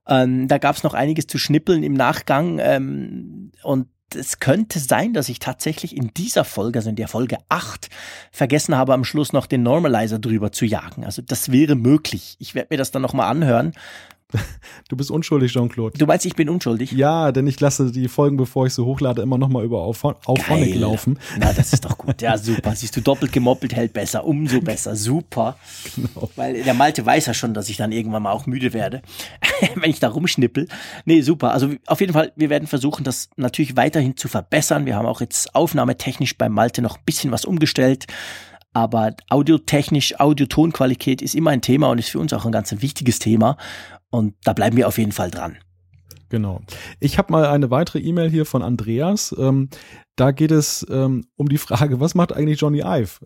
[0.07, 2.59] Ähm, da gab es noch einiges zu schnippeln im Nachgang.
[2.59, 7.38] Ähm, und es könnte sein, dass ich tatsächlich in dieser Folge, also in der Folge
[7.47, 7.89] 8,
[8.31, 11.05] vergessen habe, am Schluss noch den Normalizer drüber zu jagen.
[11.05, 12.36] Also das wäre möglich.
[12.39, 13.73] Ich werde mir das dann nochmal anhören.
[14.89, 15.97] Du bist unschuldig, Jean-Claude.
[15.97, 16.91] Du meinst, ich bin unschuldig?
[16.91, 21.17] Ja, denn ich lasse die Folgen, bevor ich sie hochlade, immer nochmal über Auphonic laufen.
[21.39, 22.21] Na, das ist doch gut.
[22.21, 22.75] Ja, super.
[22.75, 24.25] Siehst du, doppelt gemoppelt hält besser.
[24.25, 24.95] Umso besser.
[24.95, 25.57] Super.
[25.95, 26.29] Genau.
[26.36, 29.01] Weil der Malte weiß ja schon, dass ich dann irgendwann mal auch müde werde,
[29.75, 30.67] wenn ich da rumschnippel.
[31.05, 31.51] Nee, super.
[31.51, 34.86] Also auf jeden Fall, wir werden versuchen, das natürlich weiterhin zu verbessern.
[34.86, 38.05] Wir haben auch jetzt aufnahmetechnisch beim Malte noch ein bisschen was umgestellt.
[38.75, 43.19] Aber audiotechnisch, Audiotonqualität ist immer ein Thema und ist für uns auch ein ganz wichtiges
[43.19, 43.55] Thema.
[44.18, 45.57] Und da bleiben wir auf jeden Fall dran.
[46.30, 46.61] Genau.
[46.99, 49.36] Ich habe mal eine weitere E-Mail hier von Andreas.
[49.38, 49.70] Ähm,
[50.16, 53.20] da geht es ähm, um die Frage, was macht eigentlich Johnny Ive?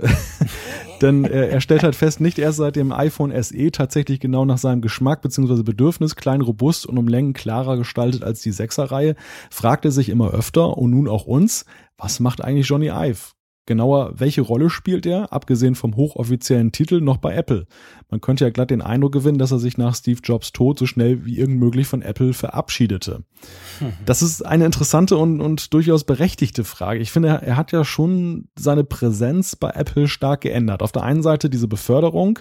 [1.02, 4.58] Denn äh, er stellt halt fest, nicht erst seit dem iPhone SE tatsächlich genau nach
[4.58, 5.64] seinem Geschmack bzw.
[5.64, 9.16] Bedürfnis, klein, robust und um Längen klarer gestaltet als die 6er-Reihe,
[9.50, 11.66] fragt er sich immer öfter und nun auch uns,
[11.98, 13.32] was macht eigentlich Johnny Ive?
[13.70, 17.68] Genauer, welche Rolle spielt er, abgesehen vom hochoffiziellen Titel, noch bei Apple?
[18.10, 20.88] Man könnte ja glatt den Eindruck gewinnen, dass er sich nach Steve Jobs Tod so
[20.88, 23.26] schnell wie irgend möglich von Apple verabschiedete.
[23.80, 23.94] Mhm.
[24.08, 27.00] Das ist eine interessante und, und durchaus berechtigte Frage.
[27.00, 30.82] Ich finde, er hat ja schon seine Präsenz bei Apple stark geändert.
[30.82, 32.40] Auf der einen Seite diese Beförderung,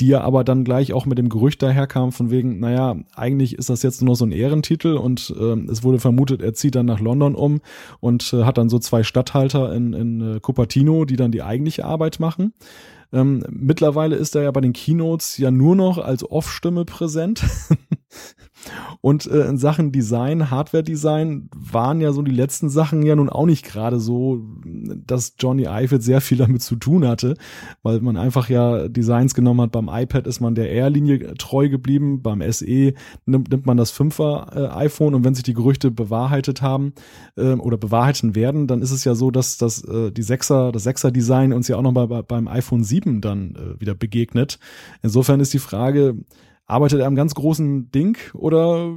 [0.00, 3.70] die ja aber dann gleich auch mit dem Gerücht daherkam von wegen, naja, eigentlich ist
[3.70, 7.00] das jetzt nur so ein Ehrentitel und äh, es wurde vermutet, er zieht dann nach
[7.00, 7.60] London um
[8.00, 11.84] und äh, hat dann so zwei Stadthalter in, in äh, Cupertino, die dann die eigentliche
[11.84, 12.52] Arbeit machen.
[13.12, 17.44] Ähm, mittlerweile ist er ja bei den Keynotes ja nur noch als Off-Stimme präsent.
[19.00, 23.46] Und äh, in Sachen Design, Hardware-Design waren ja so die letzten Sachen ja nun auch
[23.46, 27.36] nicht gerade so, dass Johnny Ive sehr viel damit zu tun hatte,
[27.82, 29.72] weil man einfach ja Designs genommen hat.
[29.72, 32.94] Beim iPad ist man der Air-Linie treu geblieben, beim SE
[33.26, 36.92] nimmt, nimmt man das 5er äh, iPhone und wenn sich die Gerüchte bewahrheitet haben
[37.36, 40.86] äh, oder bewahrheiten werden, dann ist es ja so, dass, dass äh, die 6er, das
[40.86, 44.58] 6er-Design uns ja auch noch mal bei, beim iPhone 7 dann äh, wieder begegnet.
[45.02, 46.16] Insofern ist die Frage,
[46.70, 48.90] arbeitet er am ganz großen Ding oder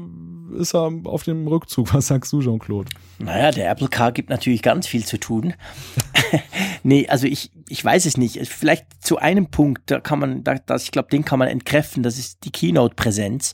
[0.57, 1.93] ist er auf dem Rückzug?
[1.93, 2.89] Was sagst du, Jean-Claude?
[3.19, 5.53] Naja, der Apple Car gibt natürlich ganz viel zu tun.
[6.83, 8.47] nee, also ich, ich weiß es nicht.
[8.47, 12.03] Vielleicht zu einem Punkt, da kann man, da, das, ich glaube, den kann man entkräften,
[12.03, 13.53] das ist die Keynote-Präsenz.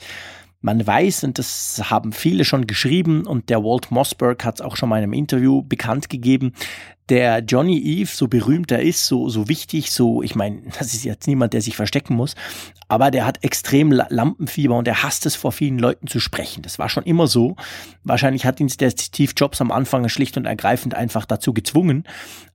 [0.61, 4.75] Man weiß, und das haben viele schon geschrieben, und der Walt Mossberg hat es auch
[4.75, 6.53] schon mal in einem Interview bekannt gegeben,
[7.09, 11.03] der Johnny Eve, so berühmt er ist, so, so wichtig, so, ich meine, das ist
[11.03, 12.35] jetzt niemand, der sich verstecken muss,
[12.87, 16.61] aber der hat extrem Lampenfieber und er hasst es, vor vielen Leuten zu sprechen.
[16.63, 17.55] Das war schon immer so.
[18.03, 22.05] Wahrscheinlich hat ihn der Steve Jobs am Anfang schlicht und ergreifend einfach dazu gezwungen.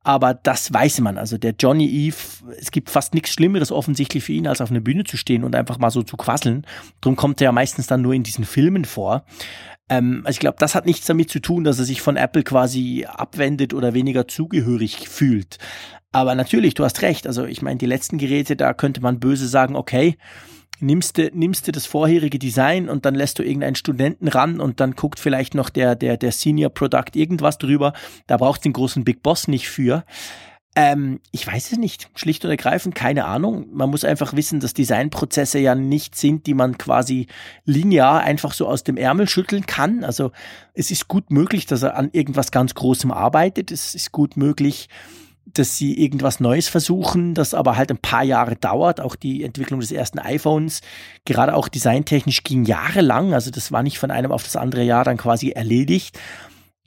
[0.04, 1.16] Aber das weiß man.
[1.16, 2.16] Also der Johnny Eve,
[2.58, 5.56] es gibt fast nichts Schlimmeres offensichtlich für ihn, als auf einer Bühne zu stehen und
[5.56, 6.66] einfach mal so zu quasseln.
[7.00, 9.24] Drum kommt er ja meistens dann nur in diesen Filmen vor.
[9.88, 12.42] Ähm, also ich glaube, das hat nichts damit zu tun, dass er sich von Apple
[12.42, 15.56] quasi abwendet oder weniger zugehörig fühlt.
[16.12, 17.26] Aber natürlich, du hast recht.
[17.26, 20.16] Also ich meine, die letzten Geräte, da könnte man böse sagen, okay,
[20.80, 24.80] nimmst du, nimmst du das vorherige Design und dann lässt du irgendeinen Studenten ran und
[24.80, 27.92] dann guckt vielleicht noch der, der, der Senior Product irgendwas drüber.
[28.26, 30.04] Da braucht den großen Big Boss nicht für.
[30.76, 32.10] Ähm, ich weiß es nicht.
[32.16, 33.66] Schlicht und ergreifend, keine Ahnung.
[33.72, 37.28] Man muss einfach wissen, dass Designprozesse ja nicht sind, die man quasi
[37.64, 40.02] linear einfach so aus dem Ärmel schütteln kann.
[40.02, 40.32] Also
[40.72, 43.70] es ist gut möglich, dass er an irgendwas ganz Großem arbeitet.
[43.70, 44.88] Es ist gut möglich,
[45.46, 49.00] dass sie irgendwas Neues versuchen, das aber halt ein paar Jahre dauert.
[49.00, 50.80] Auch die Entwicklung des ersten iPhones,
[51.24, 53.34] gerade auch designtechnisch, ging jahrelang.
[53.34, 56.18] Also das war nicht von einem auf das andere Jahr dann quasi erledigt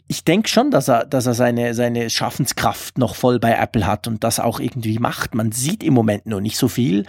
[0.07, 4.07] ich denke schon, dass er, dass er seine, seine Schaffenskraft noch voll bei Apple hat
[4.07, 5.35] und das auch irgendwie macht.
[5.35, 7.05] Man sieht im Moment nur nicht so viel.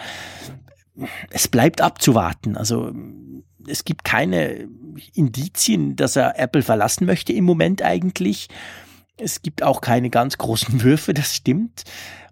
[1.31, 2.57] Es bleibt abzuwarten.
[2.57, 2.93] Also
[3.69, 4.69] es gibt keine
[5.15, 8.49] Indizien, dass er Apple verlassen möchte im Moment eigentlich.
[9.19, 11.85] Es gibt auch keine ganz großen Würfe, das stimmt.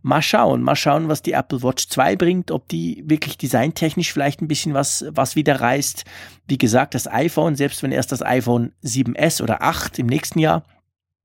[0.03, 4.41] Mal schauen, mal schauen, was die Apple Watch 2 bringt, ob die wirklich designtechnisch vielleicht
[4.41, 6.05] ein bisschen was, was wieder reißt.
[6.47, 10.62] Wie gesagt, das iPhone, selbst wenn erst das iPhone 7S oder 8 im nächsten Jahr,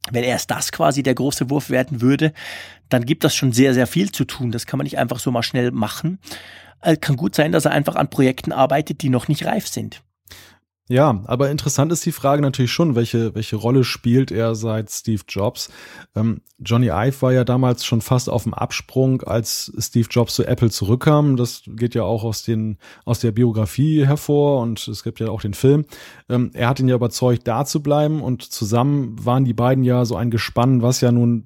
[0.10, 2.34] wenn erst das quasi der große Wurf werden würde,
[2.90, 4.52] dann gibt das schon sehr, sehr viel zu tun.
[4.52, 6.20] Das kann man nicht einfach so mal schnell machen.
[6.82, 10.02] Äh, kann gut sein, dass er einfach an Projekten arbeitet, die noch nicht reif sind.
[10.92, 15.22] Ja, aber interessant ist die Frage natürlich schon, welche, welche Rolle spielt er seit Steve
[15.26, 15.70] Jobs?
[16.18, 20.46] Ähm, Johnny Ive war ja damals schon fast auf dem Absprung, als Steve Jobs zu
[20.46, 21.38] Apple zurückkam.
[21.38, 25.40] Das geht ja auch aus, den, aus der Biografie hervor und es gibt ja auch
[25.40, 25.86] den Film.
[26.28, 30.04] Ähm, er hat ihn ja überzeugt, da zu bleiben und zusammen waren die beiden ja
[30.04, 31.46] so ein Gespann, was ja nun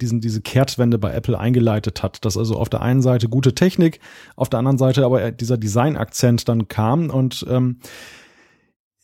[0.00, 4.00] diesen, diese Kehrtwende bei Apple eingeleitet hat, dass also auf der einen Seite gute Technik,
[4.34, 7.78] auf der anderen Seite aber dieser Design-Akzent dann kam und ähm,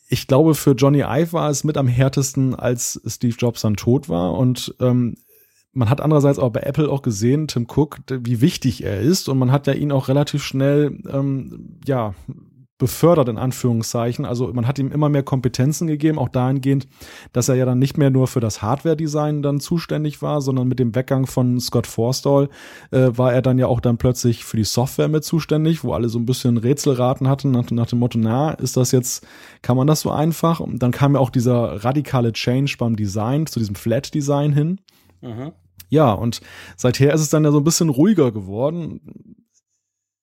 [0.09, 4.09] ich glaube, für Johnny Ive war es mit am härtesten, als Steve Jobs dann tot
[4.09, 4.35] war.
[4.35, 5.17] Und ähm,
[5.73, 9.29] man hat andererseits auch bei Apple auch gesehen, Tim Cook, wie wichtig er ist.
[9.29, 12.15] Und man hat ja ihn auch relativ schnell, ähm, ja,
[12.79, 14.25] befördert in Anführungszeichen.
[14.25, 16.87] Also man hat ihm immer mehr Kompetenzen gegeben, auch dahingehend,
[17.33, 20.79] dass er ja dann nicht mehr nur für das Hardware-Design dann zuständig war, sondern mit
[20.79, 22.51] dem Weggang von Scott Forstall
[22.91, 26.11] äh, war er dann ja auch dann plötzlich für die Software mit zuständig, wo alle
[26.11, 29.27] so ein bisschen Rätselraten hatten nach, nach dem Motto, na, ist das jetzt,
[29.63, 30.61] kann man das so einfach?
[30.61, 34.81] Und dann kam ja auch dieser radikale Change beim Design zu diesem Flat-Design hin.
[35.23, 35.53] Mhm.
[35.89, 36.41] Ja, und
[36.77, 39.46] seither ist es dann ja so ein bisschen ruhiger geworden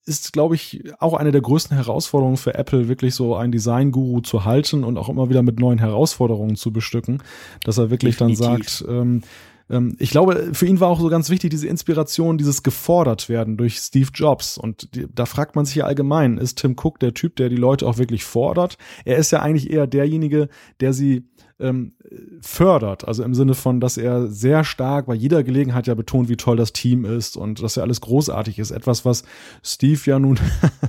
[0.05, 4.43] ist, glaube ich, auch eine der größten Herausforderungen für Apple, wirklich so ein Design-Guru zu
[4.43, 7.23] halten und auch immer wieder mit neuen Herausforderungen zu bestücken,
[7.63, 8.39] dass er wirklich Definitiv.
[8.39, 9.21] dann sagt, ähm,
[9.69, 13.57] ähm, ich glaube, für ihn war auch so ganz wichtig diese Inspiration, dieses gefordert werden
[13.57, 14.57] durch Steve Jobs.
[14.57, 17.55] Und die, da fragt man sich ja allgemein, ist Tim Cook der Typ, der die
[17.55, 18.77] Leute auch wirklich fordert?
[19.05, 20.49] Er ist ja eigentlich eher derjenige,
[20.79, 21.27] der sie
[21.59, 21.93] ähm,
[22.41, 23.07] fördert.
[23.07, 26.57] Also im Sinne von, dass er sehr stark bei jeder Gelegenheit ja betont, wie toll
[26.57, 28.71] das Team ist und dass ja alles großartig ist.
[28.71, 29.23] Etwas, was
[29.63, 30.39] Steve ja nun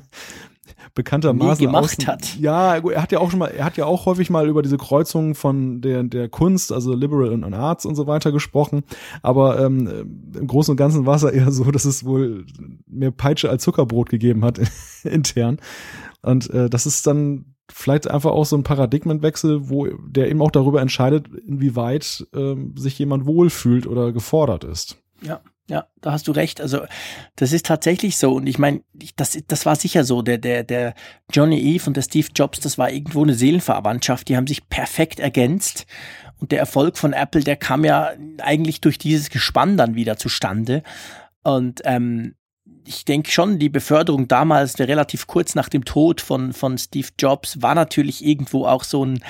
[0.94, 2.36] bekanntermaßen gemacht außen, hat.
[2.36, 4.76] Ja, er hat ja auch schon mal, er hat ja auch häufig mal über diese
[4.76, 8.84] Kreuzung von der der Kunst, also Liberal und Arts und so weiter gesprochen.
[9.22, 12.46] Aber ähm, im Großen und Ganzen war es ja eher so, dass es wohl
[12.86, 14.60] mehr Peitsche als Zuckerbrot gegeben hat
[15.04, 15.58] intern.
[16.22, 20.50] Und äh, das ist dann vielleicht einfach auch so ein Paradigmenwechsel, wo der eben auch
[20.50, 24.98] darüber entscheidet, inwieweit ähm, sich jemand wohlfühlt oder gefordert ist.
[25.22, 26.60] Ja, Ja, da hast du recht.
[26.60, 26.82] Also
[27.36, 28.34] das ist tatsächlich so.
[28.34, 28.82] Und ich meine,
[29.16, 30.20] das, das war sicher so.
[30.20, 30.94] Der, der, der
[31.32, 34.28] Johnny Eve und der Steve Jobs, das war irgendwo eine Seelenverwandtschaft.
[34.28, 35.86] Die haben sich perfekt ergänzt.
[36.38, 40.82] Und der Erfolg von Apple, der kam ja eigentlich durch dieses Gespann dann wieder zustande.
[41.42, 42.34] Und ähm,
[42.86, 47.62] ich denke schon, die Beförderung damals, relativ kurz nach dem Tod von, von Steve Jobs,
[47.62, 49.22] war natürlich irgendwo auch so ein,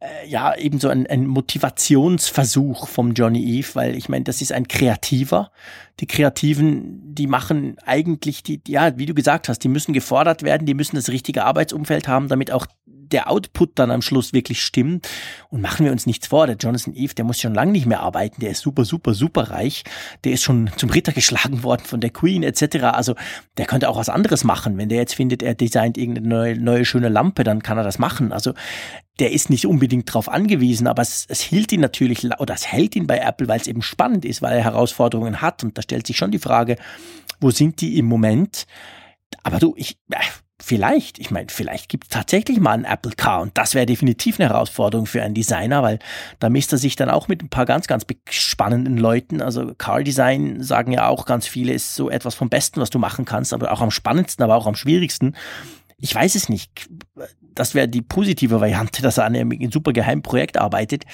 [0.00, 4.52] äh, ja, eben so ein, ein Motivationsversuch vom Johnny Eve, weil ich meine, das ist
[4.52, 5.50] ein Kreativer.
[6.00, 10.66] Die Kreativen, die machen eigentlich die, ja, wie du gesagt hast, die müssen gefordert werden,
[10.66, 12.66] die müssen das richtige Arbeitsumfeld haben, damit auch
[13.12, 15.08] der Output dann am Schluss wirklich stimmt.
[15.50, 18.00] Und machen wir uns nichts vor, der Jonathan Eve, der muss schon lange nicht mehr
[18.00, 19.84] arbeiten, der ist super, super, super reich,
[20.24, 22.84] der ist schon zum Ritter geschlagen worden von der Queen etc.
[22.84, 23.14] Also
[23.56, 24.78] der könnte auch was anderes machen.
[24.78, 27.98] Wenn der jetzt findet, er designt irgendeine neue, neue schöne Lampe, dann kann er das
[27.98, 28.32] machen.
[28.32, 28.54] Also
[29.18, 32.94] der ist nicht unbedingt darauf angewiesen, aber es, es hielt ihn natürlich, oder es hält
[32.94, 35.64] ihn bei Apple, weil es eben spannend ist, weil er Herausforderungen hat.
[35.64, 36.76] Und da stellt sich schon die Frage,
[37.40, 38.66] wo sind die im Moment?
[39.42, 40.16] Aber du, ich, äh,
[40.60, 44.40] vielleicht, ich meine, vielleicht gibt es tatsächlich mal einen Apple Car und das wäre definitiv
[44.40, 45.98] eine Herausforderung für einen Designer, weil
[46.40, 49.40] da misst er sich dann auch mit ein paar ganz, ganz spannenden Leuten.
[49.40, 52.98] Also Car Design sagen ja auch ganz viele, ist so etwas vom Besten, was du
[52.98, 55.36] machen kannst, aber auch am spannendsten, aber auch am schwierigsten.
[55.98, 56.88] Ich weiß es nicht.
[57.54, 61.04] Das wäre die positive Variante, dass er an einem super geheimen Projekt arbeitet.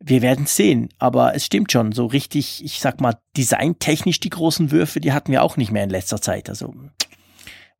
[0.00, 4.72] Wir werden sehen, aber es stimmt schon, so richtig, ich sag mal, designtechnisch die großen
[4.72, 6.48] Würfe, die hatten wir auch nicht mehr in letzter Zeit.
[6.48, 6.74] Also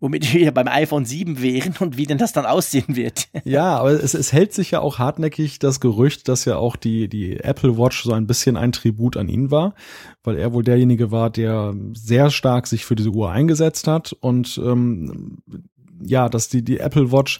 [0.02, 3.28] womit wir beim iPhone 7 wären und wie denn das dann aussehen wird.
[3.44, 7.08] Ja, aber es, es hält sich ja auch hartnäckig das Gerücht, dass ja auch die,
[7.08, 9.74] die Apple Watch so ein bisschen ein Tribut an ihn war,
[10.24, 14.60] weil er wohl derjenige war, der sehr stark sich für diese Uhr eingesetzt hat und
[14.62, 15.38] ähm,
[16.04, 17.38] ja, dass die, die Apple Watch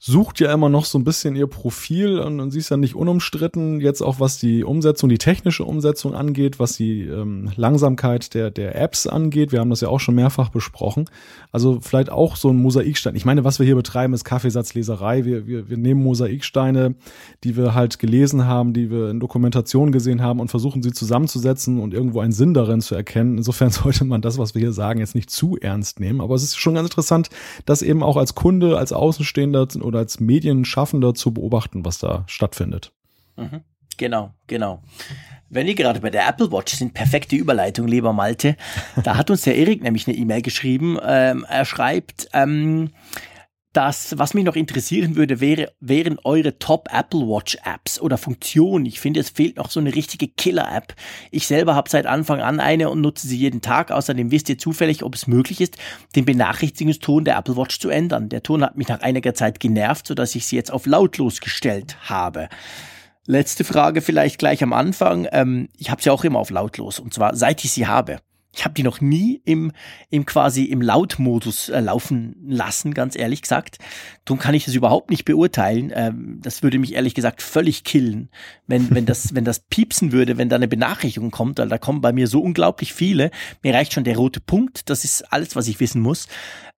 [0.00, 2.94] sucht ja immer noch so ein bisschen ihr Profil und, und sie ist ja nicht
[2.94, 8.52] unumstritten, jetzt auch was die Umsetzung, die technische Umsetzung angeht, was die ähm, Langsamkeit der,
[8.52, 9.50] der Apps angeht.
[9.50, 11.06] Wir haben das ja auch schon mehrfach besprochen.
[11.50, 13.16] Also vielleicht auch so ein Mosaikstein.
[13.16, 15.24] Ich meine, was wir hier betreiben, ist Kaffeesatzleserei.
[15.24, 16.94] Wir, wir, wir nehmen Mosaiksteine,
[17.42, 21.80] die wir halt gelesen haben, die wir in Dokumentationen gesehen haben und versuchen sie zusammenzusetzen
[21.80, 23.36] und irgendwo einen Sinn darin zu erkennen.
[23.36, 26.20] Insofern sollte man das, was wir hier sagen, jetzt nicht zu ernst nehmen.
[26.20, 27.30] Aber es ist schon ganz interessant,
[27.66, 32.92] das eben auch als Kunde, als Außenstehender oder als Medienschaffender zu beobachten, was da stattfindet.
[33.36, 33.62] Mhm.
[33.96, 34.80] Genau, genau.
[35.50, 38.56] Wenn wir gerade bei der Apple Watch sind, perfekte Überleitung, lieber Malte.
[39.02, 40.98] Da hat uns der Erik nämlich eine E-Mail geschrieben.
[41.02, 42.90] Ähm, er schreibt, ähm,
[43.78, 48.86] das, was mich noch interessieren würde, wäre, wären eure Top Apple Watch Apps oder Funktionen.
[48.86, 50.96] Ich finde, es fehlt noch so eine richtige Killer-App.
[51.30, 53.92] Ich selber habe seit Anfang an eine und nutze sie jeden Tag.
[53.92, 55.76] Außerdem wisst ihr zufällig, ob es möglich ist,
[56.16, 58.28] den Benachrichtigungston der Apple Watch zu ändern.
[58.28, 61.96] Der Ton hat mich nach einiger Zeit genervt, sodass ich sie jetzt auf lautlos gestellt
[62.10, 62.48] habe.
[63.26, 65.28] Letzte Frage vielleicht gleich am Anfang.
[65.30, 68.18] Ähm, ich habe sie auch immer auf lautlos und zwar seit ich sie habe.
[68.58, 69.70] Ich habe die noch nie im,
[70.10, 73.78] im quasi im Lautmodus äh, laufen lassen, ganz ehrlich gesagt.
[74.24, 75.92] Darum kann ich das überhaupt nicht beurteilen.
[75.94, 78.30] Ähm, das würde mich ehrlich gesagt völlig killen,
[78.66, 82.00] wenn, wenn, das, wenn das piepsen würde, wenn da eine Benachrichtigung kommt, weil da kommen
[82.00, 83.30] bei mir so unglaublich viele.
[83.62, 86.26] Mir reicht schon der rote Punkt, das ist alles, was ich wissen muss.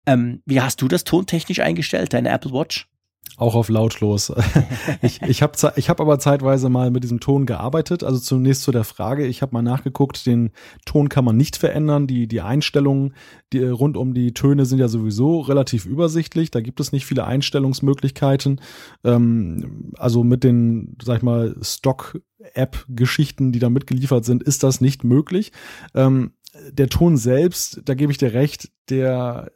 [0.04, 2.89] Ähm, wie hast du das tontechnisch eingestellt, deine Apple Watch?
[3.36, 4.32] Auch auf lautlos.
[5.02, 8.04] ich ich habe ich hab aber zeitweise mal mit diesem Ton gearbeitet.
[8.04, 10.50] Also zunächst zu der Frage, ich habe mal nachgeguckt, den
[10.84, 12.06] Ton kann man nicht verändern.
[12.06, 13.14] Die, die Einstellungen
[13.52, 16.50] die, rund um die Töne sind ja sowieso relativ übersichtlich.
[16.50, 18.60] Da gibt es nicht viele Einstellungsmöglichkeiten.
[19.04, 25.04] Ähm, also mit den, sag ich mal, Stock-App-Geschichten, die da mitgeliefert sind, ist das nicht
[25.04, 25.52] möglich.
[25.94, 26.32] Ähm,
[26.72, 29.52] der Ton selbst, da gebe ich dir recht, der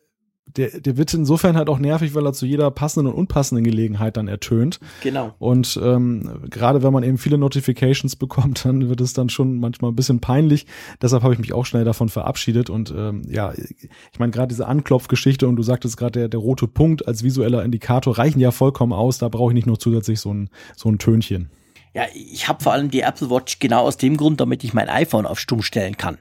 [0.46, 4.16] der, der wird insofern halt auch nervig, weil er zu jeder passenden und unpassenden Gelegenheit
[4.16, 4.78] dann ertönt.
[5.02, 5.34] Genau.
[5.38, 9.90] Und ähm, gerade wenn man eben viele Notifications bekommt, dann wird es dann schon manchmal
[9.90, 10.66] ein bisschen peinlich.
[11.02, 12.70] Deshalb habe ich mich auch schnell davon verabschiedet.
[12.70, 16.68] Und ähm, ja, ich meine, gerade diese Anklopfgeschichte und du sagtest gerade, der, der rote
[16.68, 19.18] Punkt als visueller Indikator reichen ja vollkommen aus.
[19.18, 21.50] Da brauche ich nicht nur zusätzlich so ein, so ein Tönchen.
[21.94, 24.88] Ja, ich habe vor allem die Apple Watch genau aus dem Grund, damit ich mein
[24.88, 26.18] iPhone auf stumm stellen kann.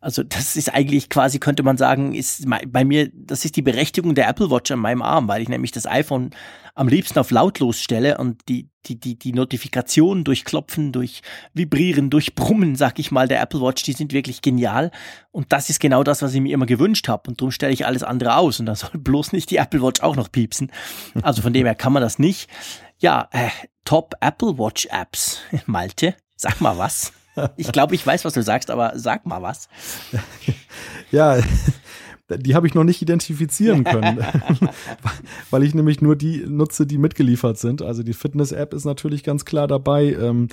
[0.00, 4.14] Also das ist eigentlich quasi, könnte man sagen, ist bei mir, das ist die Berechtigung
[4.14, 6.30] der Apple Watch an meinem Arm, weil ich nämlich das iPhone
[6.76, 11.22] am liebsten auf lautlos stelle und die, die, die, die Notifikationen durch Klopfen, durch
[11.54, 14.90] Vibrieren, durch Brummen, sag ich mal, der Apple Watch, die sind wirklich genial.
[15.32, 17.30] Und das ist genau das, was ich mir immer gewünscht habe.
[17.30, 18.60] Und darum stelle ich alles andere aus.
[18.60, 20.70] Und da soll bloß nicht die Apple Watch auch noch piepsen.
[21.22, 22.50] Also von dem her kann man das nicht.
[22.98, 23.48] Ja, äh,
[23.84, 25.40] Top Apple Watch Apps.
[25.66, 27.12] Malte, sag mal was.
[27.56, 29.68] Ich glaube, ich weiß, was du sagst, aber sag mal was.
[31.12, 31.38] Ja,
[32.28, 34.18] die habe ich noch nicht identifizieren können,
[35.50, 37.82] weil ich nämlich nur die nutze, die mitgeliefert sind.
[37.82, 40.12] Also die Fitness-App ist natürlich ganz klar dabei.
[40.12, 40.48] Ähm,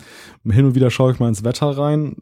[0.50, 2.16] hin und wieder schaue ich mal ins Wetter rein.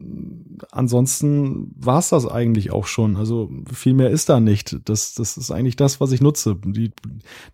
[0.70, 3.16] Ansonsten war es das eigentlich auch schon.
[3.16, 4.76] Also viel mehr ist da nicht.
[4.84, 6.56] Das, das ist eigentlich das, was ich nutze.
[6.64, 6.92] Die,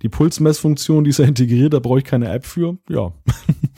[0.02, 2.78] die Pulsmessfunktion, die ist ja integriert, da brauche ich keine App für.
[2.88, 3.12] Ja.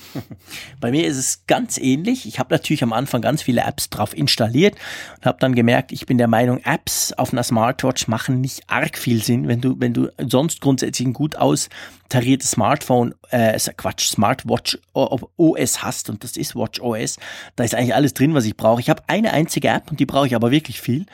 [0.80, 2.26] Bei mir ist es ganz ähnlich.
[2.26, 4.74] Ich habe natürlich am Anfang ganz viele Apps drauf installiert
[5.18, 8.98] und habe dann gemerkt, ich bin der Meinung, Apps auf einer Smartwatch machen nicht arg
[8.98, 14.78] viel Sinn, wenn du, wenn du sonst grundsätzlich ein gut austariertes Smartphone, äh, Quatsch, Smartwatch
[14.92, 17.16] OS hast und das ist Watch OS.
[17.56, 18.82] Da ist eigentlich alles drin, was ich brauche.
[18.82, 21.06] Ich habe eine einzige App und die brauche ich aber wirklich viel.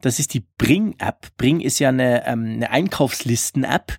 [0.00, 1.28] Das ist die Bring-App.
[1.36, 3.98] Bring ist ja eine, ähm, eine Einkaufslisten-App.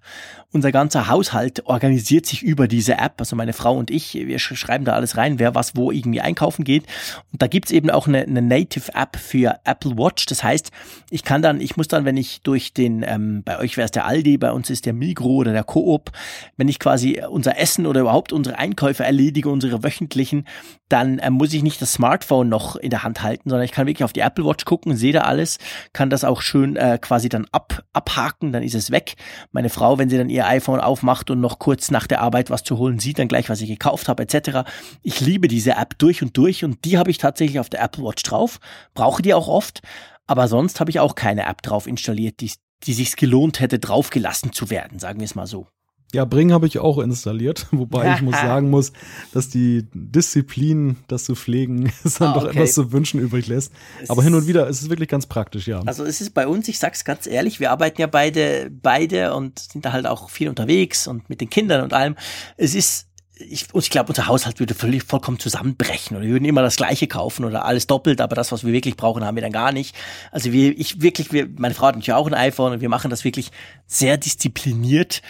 [0.54, 3.16] Unser ganzer Haushalt organisiert sich über diese App.
[3.18, 6.64] Also meine Frau und ich, wir schreiben da alles rein, wer was wo irgendwie einkaufen
[6.64, 6.84] geht.
[7.32, 10.28] Und da gibt's eben auch eine, eine Native-App für Apple Watch.
[10.28, 10.72] Das heißt,
[11.10, 13.92] ich kann dann, ich muss dann, wenn ich durch den, ähm, bei euch wäre es
[13.92, 16.12] der Aldi, bei uns ist der Migro oder der Coop,
[16.56, 20.46] wenn ich quasi unser Essen oder überhaupt unsere Einkäufe erledige, unsere wöchentlichen,
[20.94, 23.88] dann ähm, muss ich nicht das Smartphone noch in der Hand halten, sondern ich kann
[23.88, 25.58] wirklich auf die Apple Watch gucken, sehe da alles,
[25.92, 29.16] kann das auch schön äh, quasi dann ab, abhaken, dann ist es weg.
[29.52, 32.64] Meine Frau, wenn sie dann ihr iPhone aufmacht und noch kurz nach der Arbeit was
[32.64, 34.70] zu holen, sieht dann gleich, was ich gekauft habe, etc.
[35.02, 38.04] Ich liebe diese App durch und durch und die habe ich tatsächlich auf der Apple
[38.04, 38.60] Watch drauf,
[38.94, 39.82] brauche die auch oft,
[40.28, 42.52] aber sonst habe ich auch keine App drauf installiert, die,
[42.84, 45.68] die sich gelohnt hätte, draufgelassen zu werden, sagen wir es mal so.
[46.14, 48.94] Ja, Bring habe ich auch installiert, wobei ich muss sagen muss,
[49.34, 52.46] dass die Disziplin, das zu pflegen, es dann ah, okay.
[52.46, 53.74] doch etwas zu wünschen übrig lässt.
[54.02, 55.82] Es Aber hin und wieder ist es wirklich ganz praktisch, ja.
[55.86, 59.60] Also es ist bei uns, ich sag's ganz ehrlich, wir arbeiten ja beide, beide und
[59.60, 62.16] sind da halt auch viel unterwegs und mit den Kindern und allem.
[62.58, 66.62] Es ist ich, ich glaube, unser Haushalt würde völlig vollkommen zusammenbrechen oder wir würden immer
[66.62, 69.52] das Gleiche kaufen oder alles doppelt, aber das, was wir wirklich brauchen, haben wir dann
[69.52, 69.96] gar nicht.
[70.32, 73.10] Also wir, ich wirklich, wir, meine Frau hat natürlich auch ein iPhone und wir machen
[73.10, 73.52] das wirklich
[73.88, 75.22] sehr diszipliniert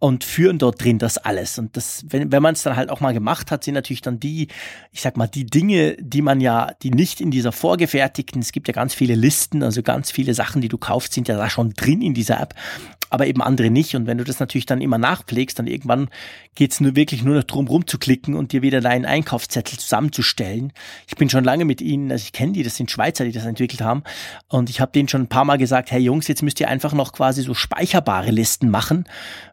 [0.00, 1.58] und führen dort drin das alles.
[1.58, 4.18] Und das, wenn, wenn man es dann halt auch mal gemacht hat, sind natürlich dann
[4.18, 4.48] die,
[4.90, 8.66] ich sag mal, die Dinge, die man ja, die nicht in dieser vorgefertigten, es gibt
[8.66, 11.74] ja ganz viele Listen, also ganz viele Sachen, die du kaufst, sind ja da schon
[11.74, 12.54] drin in dieser App
[13.10, 13.94] aber eben andere nicht.
[13.94, 16.08] Und wenn du das natürlich dann immer nachpflegst, dann irgendwann
[16.54, 20.72] geht's nur wirklich nur noch drum rumzuklicken und dir wieder deinen Einkaufszettel zusammenzustellen.
[21.06, 23.44] Ich bin schon lange mit ihnen, also ich kenne die, das sind Schweizer, die das
[23.44, 24.04] entwickelt haben.
[24.48, 26.92] Und ich habe denen schon ein paar Mal gesagt, hey Jungs, jetzt müsst ihr einfach
[26.92, 29.04] noch quasi so speicherbare Listen machen.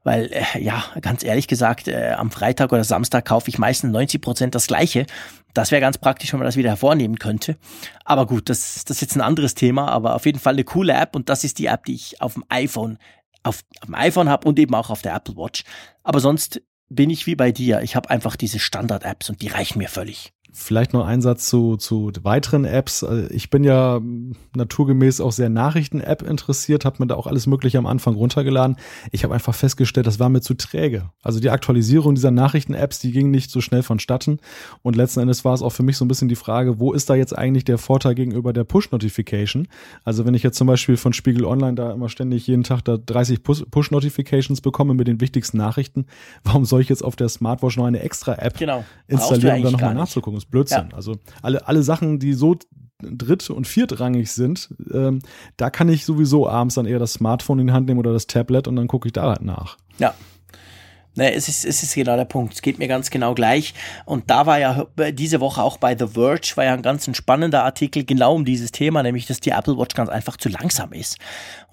[0.04, 4.22] Weil, äh, ja, ganz ehrlich gesagt, äh, am Freitag oder Samstag kaufe ich meistens 90
[4.22, 5.06] Prozent das Gleiche.
[5.54, 7.58] Das wäre ganz praktisch, wenn man das wieder hervornehmen könnte.
[8.06, 10.94] Aber gut, das, das ist jetzt ein anderes Thema, aber auf jeden Fall eine coole
[10.94, 13.00] App und das ist die App, die ich auf dem iPhone
[13.44, 15.64] auf, auf dem iPhone habe und eben auch auf der Apple Watch.
[16.04, 17.82] Aber sonst bin ich wie bei dir.
[17.82, 20.34] Ich habe einfach diese Standard-Apps und die reichen mir völlig.
[20.60, 23.04] Vielleicht noch ein Satz zu, zu weiteren Apps.
[23.04, 24.02] Äh, ich bin ja
[24.56, 28.76] naturgemäß auch sehr Nachrichten-App interessiert, habe mir da auch alles Mögliche am Anfang runtergeladen.
[29.12, 31.12] Ich habe einfach festgestellt, das war mir zu träge.
[31.22, 34.40] Also die Aktualisierung dieser Nachrichten-Apps, die ging nicht so schnell vonstatten.
[34.82, 37.10] Und letzten Endes war es auch für mich so ein bisschen die Frage, wo ist
[37.12, 39.68] da jetzt eigentlich der Vorteil gegenüber der Push-Notification?
[40.04, 42.98] Also wenn ich jetzt zum Beispiel von Spiegel Online da immer ständig jeden Tag da
[42.98, 46.08] 30 Push-Notifications bekomme mit den wichtigsten Nachrichten,
[46.44, 48.84] warum soll ich jetzt auf der Smartwatch noch eine extra App genau.
[49.08, 50.47] installieren, um da nochmal nachzugucken?
[50.50, 50.90] Blödsinn.
[50.92, 50.96] Ja.
[50.96, 52.56] Also alle, alle Sachen, die so
[53.02, 55.20] dritt- und viertrangig sind, ähm,
[55.56, 58.28] da kann ich sowieso abends dann eher das Smartphone in die Hand nehmen oder das
[58.28, 59.78] Tablet und dann gucke ich da halt nach.
[60.00, 60.14] Ja,
[61.18, 62.54] Ne, es ist, es ist genau der Punkt.
[62.54, 63.74] Es geht mir ganz genau gleich.
[64.06, 67.64] Und da war ja diese Woche auch bei The Verge war ja ein ganz spannender
[67.64, 71.18] Artikel genau um dieses Thema, nämlich, dass die Apple Watch ganz einfach zu langsam ist.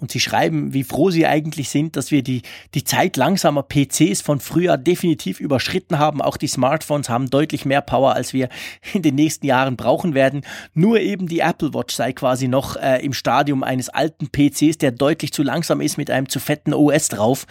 [0.04, 2.42] Und sie schreiben, wie froh sie eigentlich sind, dass wir die,
[2.74, 6.20] die Zeit langsamer PCs von früher definitiv überschritten haben.
[6.20, 8.50] Auch die Smartphones haben deutlich mehr Power, als wir
[8.92, 10.42] in den nächsten Jahren brauchen werden.
[10.74, 14.90] Nur eben die Apple Watch sei quasi noch äh, im Stadium eines alten PCs, der
[14.90, 17.46] deutlich zu langsam ist mit einem zu fetten OS drauf.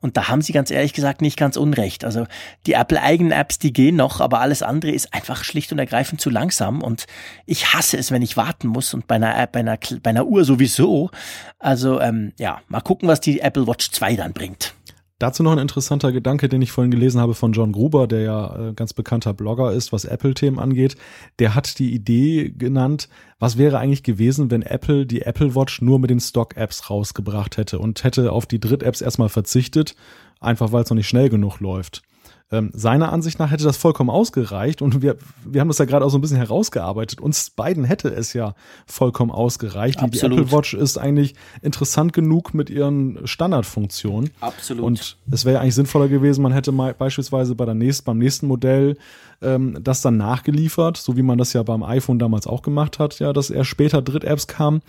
[0.00, 2.06] Und da haben sie ganz ehrlich gesagt nicht ganz unrecht.
[2.06, 2.26] Also
[2.66, 6.30] die Apple-eigenen Apps, die gehen noch, aber alles andere ist einfach schlicht und ergreifend zu
[6.30, 6.80] langsam.
[6.80, 7.04] Und
[7.44, 10.44] ich hasse es, wenn ich warten muss und bei einer bei einer, bei einer Uhr
[10.46, 11.10] sowieso.
[11.58, 14.74] Also ähm, ja, mal gucken, was die Apple Watch 2 dann bringt.
[15.18, 18.68] Dazu noch ein interessanter Gedanke, den ich vorhin gelesen habe von John Gruber, der ja
[18.68, 20.94] äh, ganz bekannter Blogger ist, was Apple-Themen angeht.
[21.40, 23.08] Der hat die Idee genannt,
[23.40, 27.80] was wäre eigentlich gewesen, wenn Apple die Apple Watch nur mit den Stock-Apps rausgebracht hätte
[27.80, 29.96] und hätte auf die Dritt-Apps erstmal verzichtet
[30.40, 32.02] einfach weil es noch nicht schnell genug läuft.
[32.50, 36.04] Ähm, seiner Ansicht nach hätte das vollkommen ausgereicht und wir, wir haben das ja gerade
[36.04, 37.20] auch so ein bisschen herausgearbeitet.
[37.20, 38.54] Uns beiden hätte es ja
[38.86, 40.00] vollkommen ausgereicht.
[40.00, 44.30] Die, die, Apple Watch ist eigentlich interessant genug mit ihren Standardfunktionen.
[44.40, 44.82] Absolut.
[44.82, 48.46] Und es wäre eigentlich sinnvoller gewesen, man hätte mal beispielsweise bei der nächsten, beim nächsten
[48.46, 48.96] Modell
[49.42, 53.18] ähm, das dann nachgeliefert, so wie man das ja beim iPhone damals auch gemacht hat,
[53.18, 54.80] ja, dass er später Dritt-Apps kam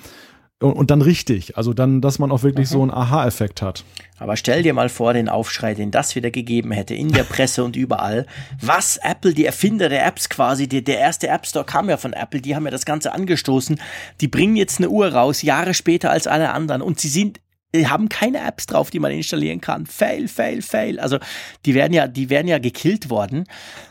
[0.61, 1.57] und, und dann richtig.
[1.57, 2.73] Also dann, dass man auch wirklich mhm.
[2.73, 3.83] so einen Aha-Effekt hat.
[4.17, 7.63] Aber stell dir mal vor, den Aufschrei, den das wieder gegeben hätte, in der Presse
[7.63, 8.25] und überall.
[8.61, 12.13] Was Apple, die Erfinder der Apps quasi, die, der erste App Store kam ja von
[12.13, 13.79] Apple, die haben ja das Ganze angestoßen.
[14.19, 16.81] Die bringen jetzt eine Uhr raus, Jahre später als alle anderen.
[16.81, 17.39] Und sie sind
[17.75, 19.85] haben keine Apps drauf, die man installieren kann.
[19.85, 20.99] Fail, fail, fail.
[20.99, 21.19] Also
[21.65, 23.45] die werden ja, die werden ja gekillt worden.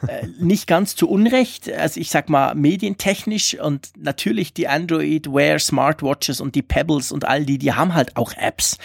[0.07, 1.71] äh, nicht ganz zu Unrecht.
[1.71, 7.27] Also ich sag mal medientechnisch und natürlich die Android Wear Smartwatches und die Pebbles und
[7.27, 8.79] all die, die haben halt auch Apps.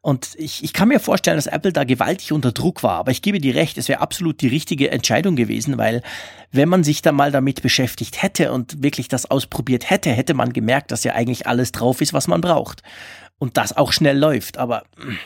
[0.00, 2.98] Und ich, ich kann mir vorstellen, dass Apple da gewaltig unter Druck war.
[2.98, 6.02] Aber ich gebe dir recht, es wäre absolut die richtige Entscheidung gewesen, weil
[6.52, 10.52] wenn man sich da mal damit beschäftigt hätte und wirklich das ausprobiert hätte, hätte man
[10.52, 12.84] gemerkt, dass ja eigentlich alles drauf ist, was man braucht
[13.38, 14.56] und das auch schnell läuft.
[14.56, 14.84] Aber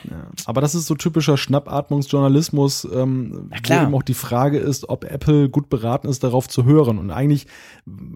[0.09, 5.05] ja, aber das ist so typischer Schnappatmungsjournalismus, ähm, wo eben auch die Frage ist, ob
[5.05, 6.99] Apple gut beraten ist, darauf zu hören.
[6.99, 7.47] Und eigentlich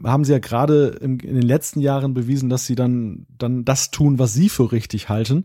[0.03, 3.91] haben sie ja gerade in, in den letzten Jahren bewiesen, dass sie dann dann das
[3.93, 5.45] tun, was sie für richtig halten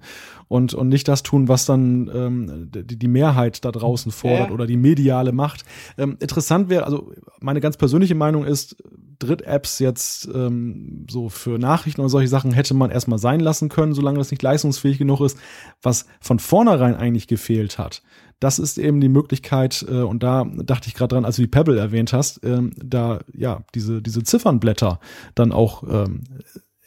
[0.50, 4.54] und, und nicht das tun, was dann ähm, die, die Mehrheit da draußen fordert ja.
[4.54, 5.64] oder die mediale Macht.
[5.97, 8.76] Ähm, interessant wäre, also meine ganz persönliche Meinung ist,
[9.20, 13.93] Dritt-Apps jetzt ähm, so für Nachrichten und solche Sachen hätte man erstmal sein lassen können,
[13.93, 15.38] solange das nicht leistungsfähig genug ist.
[15.82, 18.02] Was von vornherein eigentlich gefehlt hat,
[18.39, 21.47] das ist eben die Möglichkeit, äh, und da dachte ich gerade dran, als du die
[21.47, 25.00] Pebble erwähnt hast, ähm, da ja diese, diese Ziffernblätter
[25.36, 26.24] dann auch ähm,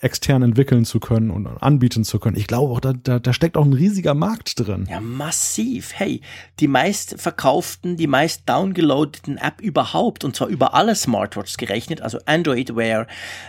[0.03, 2.37] extern entwickeln zu können und anbieten zu können.
[2.37, 4.87] Ich glaube auch, da, da, da steckt auch ein riesiger Markt drin.
[4.91, 5.93] Ja, massiv.
[5.95, 6.21] Hey,
[6.59, 12.19] die meist verkauften, die meist downgeloadeten App überhaupt, und zwar über alle Smartwatches gerechnet, also
[12.27, 13.07] Android Wear,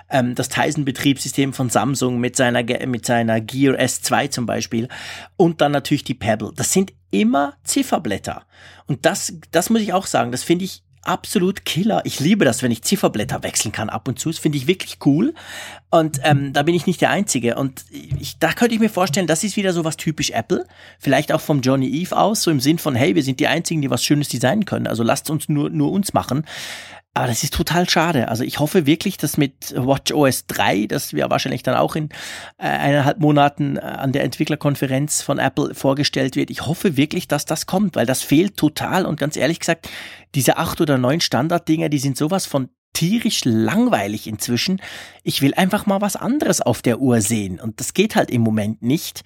[0.10, 4.88] ähm, das Tizen-Betriebssystem von Samsung mit seiner, mit seiner Gear S2 zum Beispiel,
[5.36, 6.52] und dann natürlich die Pebble.
[6.56, 8.44] Das sind immer Zifferblätter.
[8.86, 12.02] Und das, das muss ich auch sagen, das finde ich absolut Killer.
[12.06, 14.30] Ich liebe das, wenn ich Zifferblätter wechseln kann ab und zu.
[14.30, 15.34] Das finde ich wirklich cool.
[15.90, 17.56] Und ähm, da bin ich nicht der Einzige.
[17.56, 20.66] Und ich, da könnte ich mir vorstellen, das ist wieder so was typisch Apple.
[21.00, 23.82] Vielleicht auch vom Johnny Eve aus, so im Sinn von, hey, wir sind die Einzigen,
[23.82, 24.88] die was Schönes designen können.
[24.88, 26.46] Also lasst uns nur, nur uns machen.
[27.16, 28.28] Aber das ist total schade.
[28.28, 32.10] Also ich hoffe wirklich, dass mit WatchOS 3, das wir wahrscheinlich dann auch in
[32.58, 37.46] äh, eineinhalb Monaten äh, an der Entwicklerkonferenz von Apple vorgestellt wird, ich hoffe wirklich, dass
[37.46, 39.06] das kommt, weil das fehlt total.
[39.06, 39.90] Und ganz ehrlich gesagt,
[40.34, 44.82] diese acht oder neun Standarddinger, die sind sowas von tierisch langweilig inzwischen.
[45.24, 47.60] Ich will einfach mal was anderes auf der Uhr sehen.
[47.60, 49.24] Und das geht halt im Moment nicht.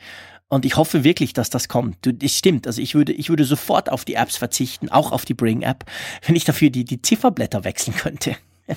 [0.50, 1.98] Und ich hoffe wirklich, dass das kommt.
[2.02, 2.68] Das stimmt.
[2.68, 5.86] Also ich würde, ich würde sofort auf die Apps verzichten, auch auf die Bring-App,
[6.26, 8.38] wenn ich dafür die, die Zifferblätter wechseln könnte.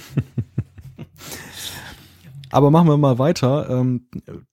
[2.53, 3.70] Aber machen wir mal weiter.
[3.70, 4.07] Ähm,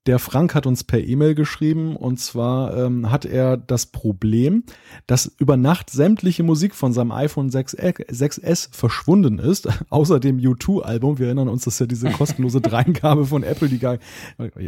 [0.05, 4.63] der Frank hat uns per E-Mail geschrieben und zwar ähm, hat er das Problem,
[5.07, 11.17] dass über Nacht sämtliche Musik von seinem iPhone 6S verschwunden ist, außer dem U2-Album.
[11.17, 13.97] Wir erinnern uns, das ist ja diese kostenlose Dreingabe von Apple, die gar,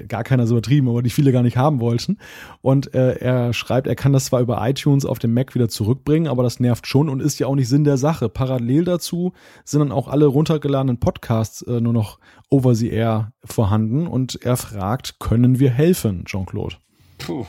[0.07, 2.17] gar keiner so übertrieben, aber die viele gar nicht haben wollten.
[2.61, 6.27] Und äh, er schreibt, er kann das zwar über iTunes auf dem Mac wieder zurückbringen,
[6.27, 8.27] aber das nervt schon und ist ja auch nicht Sinn der Sache.
[8.27, 12.19] Parallel dazu sind dann auch alle runtergeladenen Podcasts äh, nur noch
[12.49, 16.75] over the air vorhanden und er fragt, können wir helfen, Jean-Claude?
[17.17, 17.45] Puh.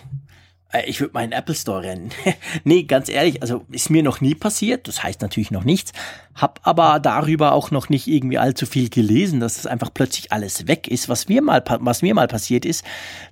[0.73, 2.11] Äh, ich würde meinen Apple Store rennen.
[2.65, 5.93] nee, ganz ehrlich, also ist mir noch nie passiert, das heißt natürlich noch nichts,
[6.35, 10.67] hab aber darüber auch noch nicht irgendwie allzu viel gelesen, dass es einfach plötzlich alles
[10.69, 11.09] weg ist.
[11.09, 12.85] Was mir mal, was mir mal passiert ist,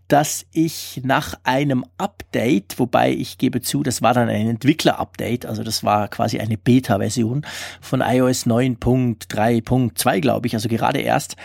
[0.09, 5.63] dass ich nach einem Update, wobei ich gebe zu, das war dann ein Entwickler-Update, also
[5.63, 7.47] das war quasi eine Beta-Version
[7.81, 11.37] von iOS 9.3.2, glaube ich, also gerade erst,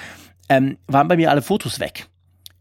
[0.49, 2.07] ähm, waren bei mir alle Fotos weg.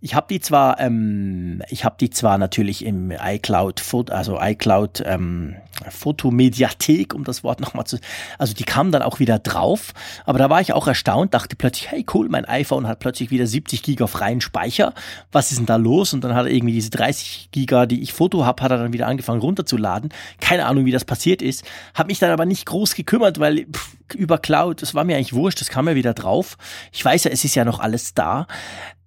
[0.05, 5.55] Ich habe die zwar, ähm, ich habe die zwar natürlich im iCloud, also iCloud ähm,
[5.88, 7.98] Fotomediathek, um das Wort nochmal zu,
[8.36, 9.92] also die kamen dann auch wieder drauf,
[10.24, 13.46] aber da war ich auch erstaunt, dachte plötzlich, hey cool, mein iPhone hat plötzlich wieder
[13.46, 14.92] 70 Giga freien Speicher,
[15.30, 16.12] was ist denn da los?
[16.12, 18.92] Und dann hat er irgendwie diese 30 Giga, die ich Foto habe, hat er dann
[18.92, 20.11] wieder angefangen runterzuladen.
[20.40, 23.96] Keine Ahnung, wie das passiert ist, habe mich dann aber nicht groß gekümmert, weil pff,
[24.16, 26.59] über Cloud, das war mir eigentlich wurscht, das kam ja wieder drauf.
[26.90, 28.48] Ich weiß ja, es ist ja noch alles da.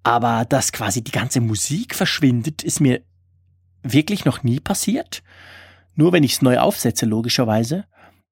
[0.06, 3.02] Aber dass quasi die ganze Musik verschwindet, ist mir
[3.82, 5.24] wirklich noch nie passiert.
[5.96, 7.86] Nur wenn ich es neu aufsetze, logischerweise.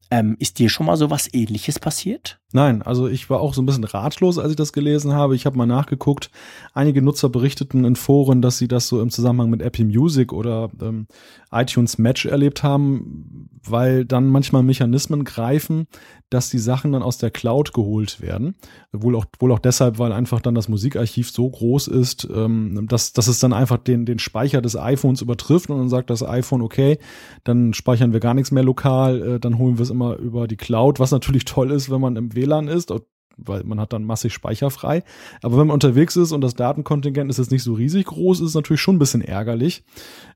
[0.08, 2.38] Ähm, ist dir schon mal so was ähnliches passiert?
[2.54, 5.34] Nein, also ich war auch so ein bisschen ratlos, als ich das gelesen habe.
[5.34, 6.30] Ich habe mal nachgeguckt.
[6.72, 10.70] Einige Nutzer berichteten in Foren, dass sie das so im Zusammenhang mit Apple Music oder
[10.80, 11.08] ähm,
[11.50, 15.88] iTunes Match erlebt haben, weil dann manchmal Mechanismen greifen,
[16.30, 18.54] dass die Sachen dann aus der Cloud geholt werden.
[18.92, 23.12] Wohl auch, wohl auch deshalb, weil einfach dann das Musikarchiv so groß ist, ähm, dass,
[23.12, 26.62] dass es dann einfach den, den Speicher des iPhones übertrifft und dann sagt das iPhone,
[26.62, 26.98] okay,
[27.44, 30.56] dann speichern wir gar nichts mehr lokal, äh, dann holen wir es immer über die
[30.56, 32.92] Cloud, was natürlich toll ist, wenn man im WLAN ist.
[33.36, 35.02] weil man hat dann massig Speicher frei.
[35.42, 38.50] Aber wenn man unterwegs ist und das Datenkontingent ist jetzt nicht so riesig groß, ist
[38.50, 39.82] es natürlich schon ein bisschen ärgerlich.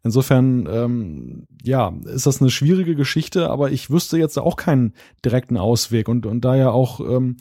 [0.03, 4.95] Insofern, ähm, ja, ist das eine schwierige Geschichte, aber ich wüsste jetzt auch keinen
[5.25, 7.37] direkten Ausweg und, und da ja auch ähm,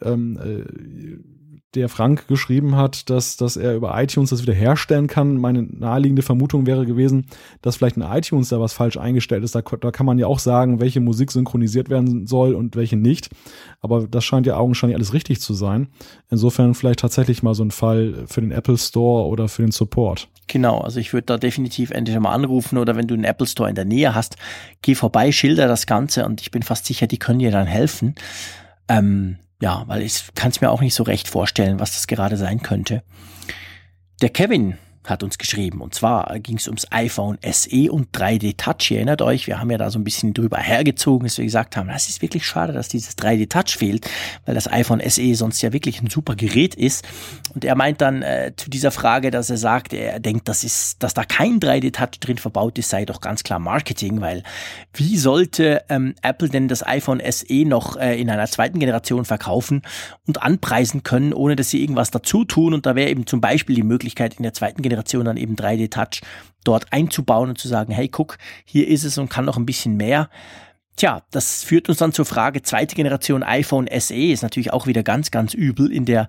[0.00, 1.39] ähm, äh,
[1.74, 5.36] der Frank geschrieben hat, dass, dass er über iTunes das wieder herstellen kann.
[5.36, 7.26] Meine naheliegende Vermutung wäre gewesen,
[7.62, 9.54] dass vielleicht ein iTunes da was falsch eingestellt ist.
[9.54, 13.30] Da, da kann man ja auch sagen, welche Musik synchronisiert werden soll und welche nicht.
[13.80, 15.88] Aber das scheint ja augenscheinlich alles richtig zu sein.
[16.28, 20.28] Insofern vielleicht tatsächlich mal so ein Fall für den Apple Store oder für den Support.
[20.48, 23.68] Genau, also ich würde da definitiv entweder mal anrufen oder wenn du einen Apple Store
[23.68, 24.36] in der Nähe hast,
[24.82, 28.16] geh vorbei, schilder das Ganze und ich bin fast sicher, die können dir dann helfen.
[28.88, 32.36] Ähm, ja, weil ich kann es mir auch nicht so recht vorstellen, was das gerade
[32.36, 33.02] sein könnte.
[34.22, 35.80] Der Kevin hat uns geschrieben.
[35.80, 38.90] Und zwar ging es ums iPhone SE und 3D Touch.
[38.90, 41.76] Ihr erinnert euch, wir haben ja da so ein bisschen drüber hergezogen, dass wir gesagt
[41.76, 44.08] haben, das ist wirklich schade, dass dieses 3D Touch fehlt,
[44.44, 47.06] weil das iPhone SE sonst ja wirklich ein super Gerät ist.
[47.54, 51.02] Und er meint dann äh, zu dieser Frage, dass er sagt, er denkt, das ist,
[51.02, 54.42] dass da kein 3D Touch drin verbaut ist, sei doch ganz klar Marketing, weil
[54.92, 59.82] wie sollte ähm, Apple denn das iPhone SE noch äh, in einer zweiten Generation verkaufen
[60.26, 62.74] und anpreisen können, ohne dass sie irgendwas dazu tun?
[62.74, 65.56] Und da wäre eben zum Beispiel die Möglichkeit in der zweiten Generation Generation dann eben
[65.56, 66.20] 3D-Touch
[66.64, 69.96] dort einzubauen und zu sagen, hey, guck, hier ist es und kann noch ein bisschen
[69.96, 70.28] mehr.
[70.96, 75.02] Tja, das führt uns dann zur Frage, zweite Generation iPhone SE ist natürlich auch wieder
[75.02, 76.28] ganz, ganz übel in der,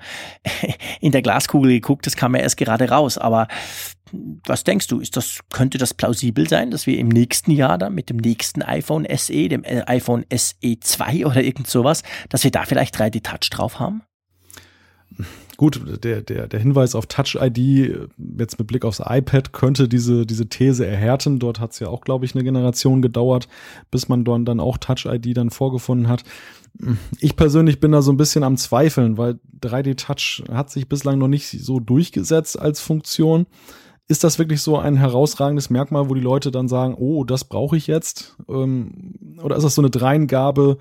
[1.02, 3.48] in der Glaskugel geguckt, das kam ja erst gerade raus, aber
[4.46, 7.94] was denkst du, ist das, könnte das plausibel sein, dass wir im nächsten Jahr dann
[7.94, 12.52] mit dem nächsten iPhone SE, dem äh, iPhone SE 2 oder irgend sowas, dass wir
[12.52, 14.04] da vielleicht 3D Touch drauf haben?
[15.62, 18.10] Gut, der, der, der Hinweis auf Touch-ID,
[18.40, 21.38] jetzt mit Blick aufs iPad, könnte diese, diese These erhärten.
[21.38, 23.48] Dort hat es ja auch, glaube ich, eine Generation gedauert,
[23.92, 26.24] bis man dort dann auch Touch-ID dann vorgefunden hat.
[27.20, 31.28] Ich persönlich bin da so ein bisschen am Zweifeln, weil 3D-Touch hat sich bislang noch
[31.28, 33.46] nicht so durchgesetzt als Funktion.
[34.12, 37.78] Ist das wirklich so ein herausragendes Merkmal, wo die Leute dann sagen, oh, das brauche
[37.78, 38.36] ich jetzt?
[38.50, 40.80] Ähm, oder ist das so eine Dreingabe,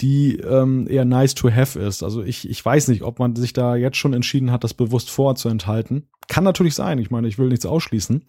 [0.00, 2.02] die ähm, eher nice to have ist.
[2.02, 5.10] Also ich, ich weiß nicht, ob man sich da jetzt schon entschieden hat, das bewusst
[5.10, 6.08] vorzuenthalten.
[6.28, 6.98] Kann natürlich sein.
[6.98, 8.24] Ich meine, ich will nichts ausschließen.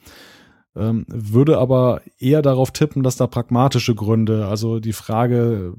[0.76, 5.76] Ähm, würde aber eher darauf tippen, dass da pragmatische Gründe, also die Frage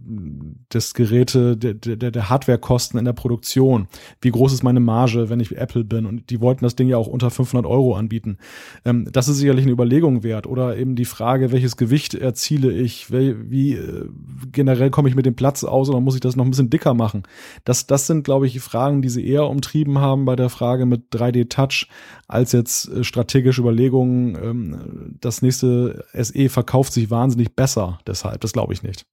[0.72, 3.88] des Geräte, der, der, der Hardwarekosten in der Produktion,
[4.20, 6.96] wie groß ist meine Marge, wenn ich Apple bin und die wollten das Ding ja
[6.96, 8.38] auch unter 500 Euro anbieten.
[8.84, 13.10] Ähm, das ist sicherlich eine Überlegung wert oder eben die Frage, welches Gewicht erziele ich,
[13.10, 14.08] wie, äh,
[14.52, 16.94] generell komme ich mit dem Platz aus oder muss ich das noch ein bisschen dicker
[16.94, 17.24] machen?
[17.64, 21.12] Das, das sind, glaube ich, Fragen, die sie eher umtrieben haben bei der Frage mit
[21.12, 21.88] 3D Touch
[22.28, 24.83] als jetzt äh, strategische Überlegungen, ähm,
[25.20, 27.98] das nächste SE verkauft sich wahnsinnig besser.
[28.06, 29.06] Deshalb, das glaube ich nicht.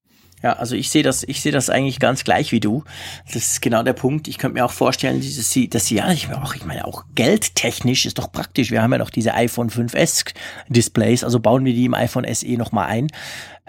[0.43, 2.83] Ja, also ich sehe das, ich sehe das eigentlich ganz gleich wie du.
[3.27, 4.27] Das ist genau der Punkt.
[4.27, 7.03] Ich könnte mir auch vorstellen, dieses, dass sie ja, ich meine auch, ich meine auch
[7.13, 8.71] geldtechnisch ist doch praktisch.
[8.71, 10.33] Wir haben ja noch diese iPhone 5S
[10.67, 13.07] Displays, also bauen wir die im iPhone SE nochmal ein.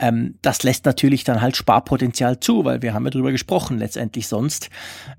[0.02, 3.78] Ähm, das lässt natürlich dann halt Sparpotenzial zu, weil wir haben ja drüber gesprochen.
[3.78, 4.68] Letztendlich sonst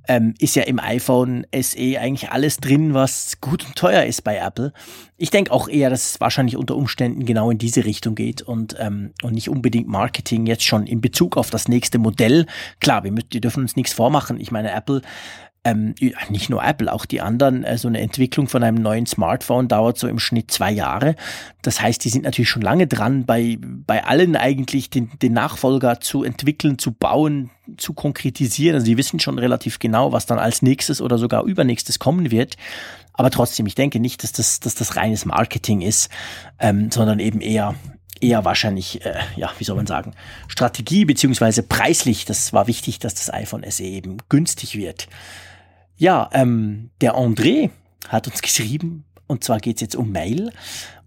[0.09, 4.37] ähm, ist ja im iPhone SE eigentlich alles drin, was gut und teuer ist bei
[4.37, 4.73] Apple.
[5.15, 8.75] Ich denke auch eher, dass es wahrscheinlich unter Umständen genau in diese Richtung geht und,
[8.77, 12.45] ähm, und nicht unbedingt Marketing jetzt schon in Bezug auf das nächste Modell.
[12.81, 14.37] Klar, wir, wir dürfen uns nichts vormachen.
[14.37, 15.01] Ich meine, Apple
[15.65, 15.95] ähm,
[16.29, 19.97] nicht nur Apple, auch die anderen, äh, so eine Entwicklung von einem neuen Smartphone dauert
[19.97, 21.15] so im Schnitt zwei Jahre.
[21.61, 26.01] Das heißt, die sind natürlich schon lange dran, bei, bei allen eigentlich den, den Nachfolger
[26.01, 28.75] zu entwickeln, zu bauen, zu konkretisieren.
[28.75, 32.57] Also die wissen schon relativ genau, was dann als nächstes oder sogar übernächstes kommen wird.
[33.13, 36.09] Aber trotzdem, ich denke nicht, dass das, dass das reines Marketing ist,
[36.59, 37.75] ähm, sondern eben eher
[38.19, 40.13] eher wahrscheinlich, äh, ja, wie soll man sagen,
[40.47, 42.25] Strategie beziehungsweise preislich.
[42.25, 45.07] Das war wichtig, dass das iPhone SE eben günstig wird.
[46.03, 47.69] Ja, ähm, der André
[48.09, 50.51] hat uns geschrieben, und zwar geht es jetzt um Mail,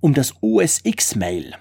[0.01, 1.53] um das OS X-Mail.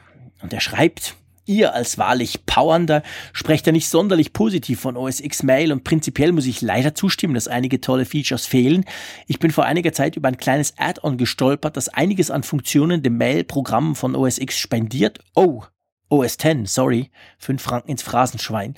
[0.41, 5.43] Und er schreibt, ihr als wahrlich Powernder sprecht ja nicht sonderlich positiv von OS X
[5.43, 8.85] Mail und prinzipiell muss ich leider zustimmen, dass einige tolle Features fehlen.
[9.27, 13.17] Ich bin vor einiger Zeit über ein kleines Add-on gestolpert, das einiges an Funktionen dem
[13.17, 15.19] Mail-Programm von OS X spendiert.
[15.35, 15.63] Oh,
[16.09, 18.75] OS 10, sorry, 5 Franken ins Phrasenschwein.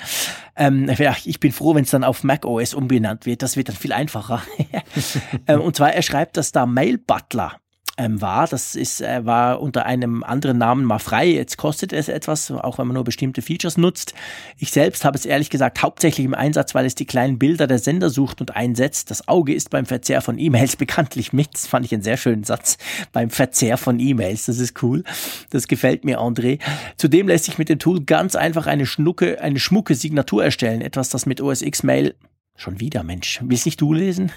[0.56, 0.90] Ähm,
[1.26, 3.42] ich bin froh, wenn es dann auf Mac OS umbenannt wird.
[3.42, 4.42] Das wird dann viel einfacher.
[5.48, 7.60] ähm, und zwar, er schreibt, dass da Mail Butler
[7.98, 8.48] ähm, war.
[8.48, 11.28] Das ist, äh, war unter einem anderen Namen mal frei.
[11.28, 14.14] Jetzt kostet es etwas, auch wenn man nur bestimmte Features nutzt.
[14.58, 17.80] Ich selbst habe es ehrlich gesagt hauptsächlich im Einsatz, weil es die kleinen Bilder der
[17.80, 19.12] Sender sucht und einsetzt.
[19.12, 21.50] Das Auge ist beim Verzehr von E-Mails bekanntlich mit.
[21.54, 22.78] Das fand ich einen sehr schönen Satz.
[23.12, 24.46] Beim Verzehr von E-Mails.
[24.46, 25.04] Das ist cool.
[25.50, 26.60] Das gefällt mir, André.
[26.98, 30.82] Zudem lässt sich mit dem Tool ganz einfach eine schnucke, eine schmucke Signatur erstellen.
[30.82, 32.16] Etwas, das mit OS X Mail
[32.60, 33.40] Schon wieder, Mensch.
[33.44, 34.32] Willst nicht du lesen?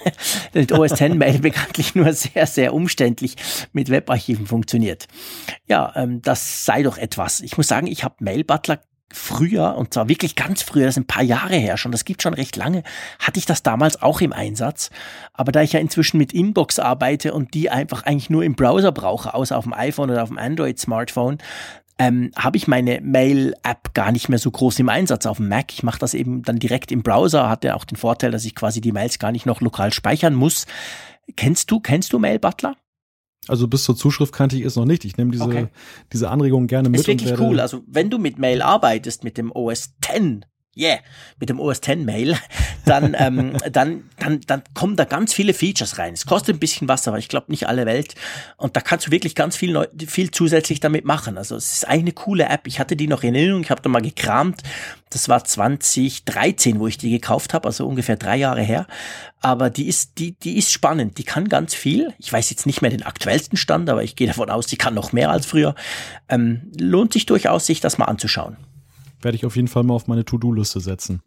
[0.53, 3.35] Mit OS X Mail bekanntlich nur sehr, sehr umständlich
[3.73, 5.09] mit Webarchiven funktioniert.
[5.67, 7.41] Ja, ähm, das sei doch etwas.
[7.41, 8.81] Ich muss sagen, ich habe Mail Butler
[9.13, 12.23] früher, und zwar wirklich ganz früher, das ist ein paar Jahre her schon, das gibt
[12.23, 12.83] schon recht lange,
[13.19, 14.91] hatte ich das damals auch im Einsatz.
[15.33, 18.93] Aber da ich ja inzwischen mit Inbox arbeite und die einfach eigentlich nur im Browser
[18.93, 21.39] brauche, außer auf dem iPhone oder auf dem Android-Smartphone,
[22.01, 25.71] ähm, habe ich meine Mail-App gar nicht mehr so groß im Einsatz auf dem Mac.
[25.71, 28.55] Ich mache das eben dann direkt im Browser, hat ja auch den Vorteil, dass ich
[28.55, 30.65] quasi die Mails gar nicht noch lokal speichern muss.
[31.37, 32.75] Kennst du, kennst du Mail Butler?
[33.49, 35.05] Also bis zur Zuschrift kannte ich es noch nicht.
[35.05, 35.67] Ich nehme diese, okay.
[36.11, 37.01] diese Anregung gerne mit.
[37.01, 37.61] Ist wirklich cool.
[37.61, 40.99] Also wenn du mit Mail arbeitest, mit dem OS 10 yeah,
[41.39, 42.37] mit dem OS X Mail,
[42.85, 46.15] dann, ähm, dann, dann, dann kommen da ganz viele Features rein.
[46.15, 48.15] Es kostet ein bisschen was, aber ich glaube nicht alle Welt.
[48.57, 51.39] Und da kannst du wirklich ganz viel, neu, viel zusätzlich damit machen.
[51.39, 52.67] Also es ist eine coole App.
[52.67, 54.63] Ich hatte die noch in Erinnerung, ich habe da mal gekramt.
[55.11, 58.87] Das war 2013, wo ich die gekauft habe, also ungefähr drei Jahre her.
[59.41, 61.19] Aber die ist, die, die ist spannend.
[61.19, 62.15] Die kann ganz viel.
[62.19, 64.95] Ich weiß jetzt nicht mehr den aktuellsten Stand, aber ich gehe davon aus, die kann
[64.95, 65.75] noch mehr als früher.
[66.29, 68.57] Ähm, lohnt sich durchaus, sich das mal anzuschauen
[69.23, 71.23] werde ich auf jeden Fall mal auf meine To-Do-Liste setzen.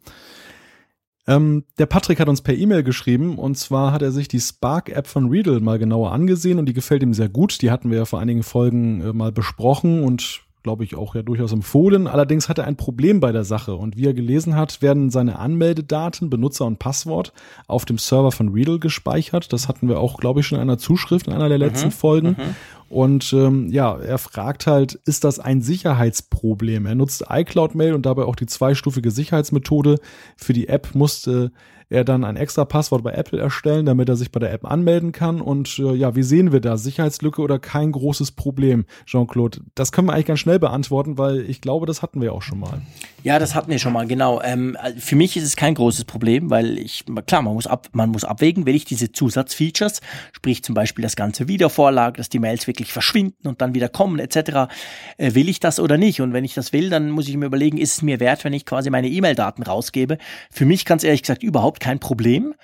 [1.26, 5.06] Ähm, der Patrick hat uns per E-Mail geschrieben und zwar hat er sich die Spark-App
[5.06, 7.62] von Readle mal genauer angesehen und die gefällt ihm sehr gut.
[7.62, 11.22] Die hatten wir ja vor einigen Folgen äh, mal besprochen und glaube ich, auch ja
[11.22, 12.08] durchaus empfohlen.
[12.08, 15.38] Allerdings hat er ein Problem bei der Sache und wie er gelesen hat, werden seine
[15.38, 17.32] Anmeldedaten, Benutzer und Passwort
[17.68, 19.52] auf dem Server von Readle gespeichert.
[19.52, 21.92] Das hatten wir auch, glaube ich, schon in einer Zuschrift in einer der letzten mhm,
[21.92, 22.28] Folgen.
[22.30, 22.56] Mhm.
[22.88, 26.86] Und ähm, ja, er fragt halt, ist das ein Sicherheitsproblem?
[26.86, 29.98] Er nutzt iCloud Mail und dabei auch die zweistufige Sicherheitsmethode.
[30.36, 31.52] Für die App musste
[31.94, 35.12] er dann ein extra Passwort bei Apple erstellen, damit er sich bei der App anmelden
[35.12, 35.40] kann.
[35.40, 36.76] Und äh, ja, wie sehen wir da?
[36.76, 39.60] Sicherheitslücke oder kein großes Problem, Jean-Claude?
[39.74, 42.58] Das können wir eigentlich ganz schnell beantworten, weil ich glaube, das hatten wir auch schon
[42.58, 42.82] mal.
[43.24, 44.42] Ja, das hatten wir schon mal, genau.
[44.42, 48.10] Ähm, für mich ist es kein großes Problem, weil ich, klar, man muss, ab, man
[48.10, 50.02] muss abwägen, will ich diese Zusatzfeatures,
[50.32, 54.18] sprich zum Beispiel das ganze Wiedervorlag, dass die Mails wirklich verschwinden und dann wieder kommen,
[54.18, 54.68] etc.,
[55.16, 56.20] äh, will ich das oder nicht?
[56.20, 58.52] Und wenn ich das will, dann muss ich mir überlegen, ist es mir wert, wenn
[58.52, 60.18] ich quasi meine E-Mail-Daten rausgebe?
[60.50, 62.54] Für mich ganz ehrlich gesagt überhaupt kein Problem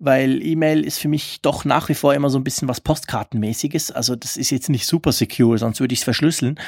[0.00, 3.92] weil E-Mail ist für mich doch nach wie vor immer so ein bisschen was Postkartenmäßiges.
[3.92, 6.58] Also das ist jetzt nicht super secure, sonst würde ich es verschlüsseln.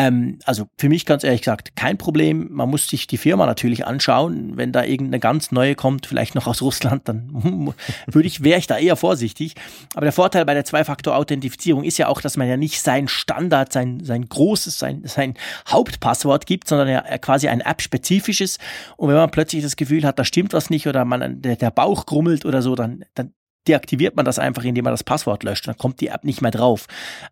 [0.00, 2.48] Ähm, also für mich ganz ehrlich gesagt kein Problem.
[2.50, 4.56] Man muss sich die Firma natürlich anschauen.
[4.56, 7.74] Wenn da irgendeine ganz neue kommt, vielleicht noch aus Russland, dann
[8.06, 9.56] würde ich, wäre ich da eher vorsichtig.
[9.94, 13.74] Aber der Vorteil bei der Zwei-Faktor-Authentifizierung ist ja auch, dass man ja nicht sein Standard,
[13.74, 15.34] sein, sein großes, sein, sein
[15.68, 18.58] Hauptpasswort gibt, sondern ja quasi ein App-spezifisches.
[18.96, 21.70] Und wenn man plötzlich das Gefühl hat, da stimmt was nicht oder man der, der
[21.70, 23.34] Bauch grummelt oder so, dann, dann
[23.68, 25.68] deaktiviert man das einfach, indem man das Passwort löscht.
[25.68, 26.86] Dann kommt die App nicht mehr drauf.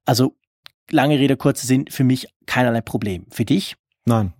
[0.04, 0.36] Also
[0.90, 3.26] lange Rede, kurze Sinn, für mich keinerlei Problem.
[3.30, 3.76] Für dich?
[4.04, 4.32] Nein.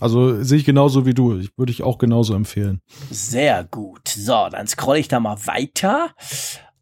[0.00, 1.38] Also sehe ich genauso wie du.
[1.38, 2.80] Ich würde ich auch genauso empfehlen.
[3.10, 4.08] Sehr gut.
[4.08, 6.10] So, dann scroll ich da mal weiter.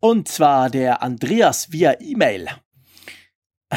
[0.00, 2.48] Und zwar der Andreas via E-Mail.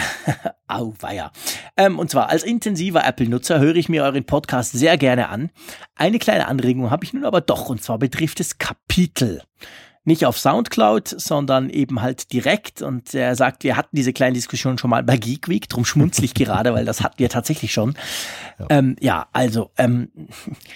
[0.67, 1.31] Auweia.
[1.77, 5.51] Ähm, und zwar als intensiver Apple-Nutzer höre ich mir euren Podcast sehr gerne an.
[5.95, 9.41] Eine kleine Anregung habe ich nun aber doch, und zwar betrifft es Kapitel
[10.05, 12.81] nicht auf Soundcloud, sondern eben halt direkt.
[12.81, 16.33] Und er sagt, wir hatten diese kleine Diskussion schon mal bei Geek Week, drum schmunzlig
[16.35, 17.95] gerade, weil das hatten wir tatsächlich schon.
[18.59, 20.09] Ja, ähm, ja also ähm,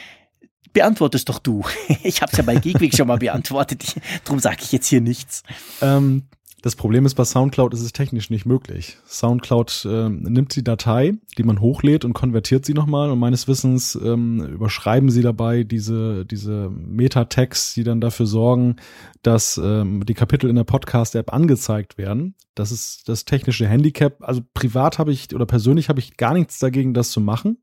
[0.74, 1.64] beantwortest doch du.
[2.04, 3.96] Ich habe es ja bei Geek Week schon mal beantwortet,
[4.26, 5.44] drum sage ich jetzt hier nichts.
[5.82, 6.24] Ähm,
[6.62, 8.98] das Problem ist, bei SoundCloud ist es technisch nicht möglich.
[9.08, 13.96] SoundCloud äh, nimmt die Datei, die man hochlädt und konvertiert sie nochmal und meines Wissens
[13.96, 18.76] ähm, überschreiben sie dabei diese, diese Metatext, die dann dafür sorgen,
[19.22, 22.36] dass ähm, die Kapitel in der Podcast-App angezeigt werden.
[22.56, 24.18] Das ist das technische Handicap.
[24.22, 27.58] Also privat habe ich oder persönlich habe ich gar nichts dagegen, das zu machen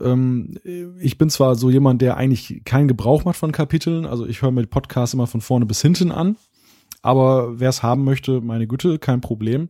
[0.00, 0.56] ähm,
[0.98, 4.50] ich bin zwar so jemand, der eigentlich keinen Gebrauch macht von Kapiteln, also ich höre
[4.50, 6.36] mir Podcasts immer von vorne bis hinten an.
[7.02, 9.68] Aber wer es haben möchte, meine Güte, kein Problem.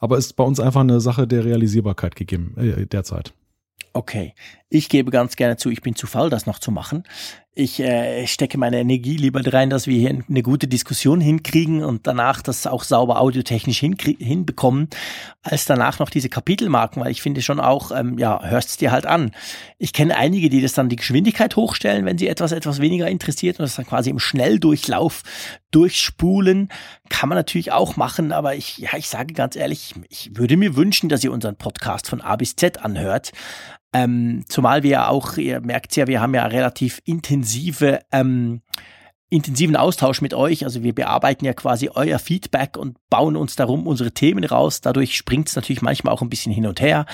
[0.00, 3.34] Aber ist bei uns einfach eine Sache der Realisierbarkeit gegeben äh, derzeit.
[3.92, 4.34] Okay,
[4.72, 7.04] ich gebe ganz gerne zu, ich bin zu faul, das noch zu machen.
[7.54, 12.06] Ich äh, stecke meine Energie lieber rein, dass wir hier eine gute Diskussion hinkriegen und
[12.06, 14.88] danach das auch sauber audiotechnisch hinbekommen,
[15.42, 18.90] als danach noch diese Kapitelmarken, weil ich finde schon auch, ähm, ja, hörst es dir
[18.90, 19.32] halt an.
[19.76, 23.58] Ich kenne einige, die das dann die Geschwindigkeit hochstellen, wenn sie etwas etwas weniger interessiert
[23.58, 25.22] und das dann quasi im Schnelldurchlauf
[25.70, 26.70] durchspulen.
[27.10, 30.76] Kann man natürlich auch machen, aber ich, ja, ich sage ganz ehrlich, ich würde mir
[30.76, 33.32] wünschen, dass ihr unseren Podcast von A bis Z anhört.
[33.92, 38.62] Ähm, zumal wir auch, ihr merkt ja, wir haben ja relativ intensive, ähm,
[39.28, 40.64] intensiven Austausch mit euch.
[40.64, 44.80] Also wir bearbeiten ja quasi euer Feedback und bauen uns darum unsere Themen raus.
[44.80, 47.06] Dadurch springt es natürlich manchmal auch ein bisschen hin und her.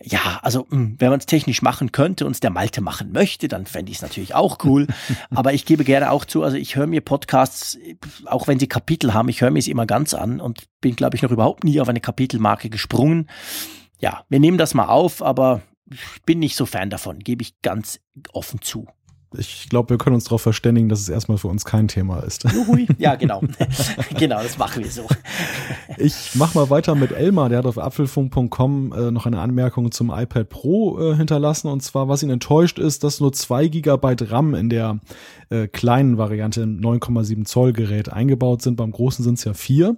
[0.00, 3.48] ja, also hm, wenn man es technisch machen könnte und es der Malte machen möchte,
[3.48, 4.86] dann fände ich es natürlich auch cool.
[5.34, 7.78] Aber ich gebe gerne auch zu, also ich höre mir Podcasts,
[8.26, 11.16] auch wenn sie Kapitel haben, ich höre mir es immer ganz an und bin, glaube
[11.16, 13.28] ich, noch überhaupt nie auf eine Kapitelmarke gesprungen.
[14.00, 15.62] Ja, wir nehmen das mal auf, aber
[16.26, 18.00] bin nicht so Fan davon, gebe ich ganz
[18.32, 18.86] offen zu
[19.36, 22.44] ich glaube, wir können uns darauf verständigen, dass es erstmal für uns kein Thema ist.
[22.50, 22.88] Juhui.
[22.96, 23.42] Ja, genau.
[24.18, 25.06] genau, das machen wir so.
[25.98, 30.10] ich mache mal weiter mit Elmar, der hat auf apfelfunk.com äh, noch eine Anmerkung zum
[30.10, 31.68] iPad Pro äh, hinterlassen.
[31.68, 34.98] Und zwar, was ihn enttäuscht ist, dass nur zwei Gigabyte RAM in der
[35.50, 38.76] äh, kleinen Variante im 9,7 Zoll Gerät eingebaut sind.
[38.76, 39.96] Beim großen sind es ja vier.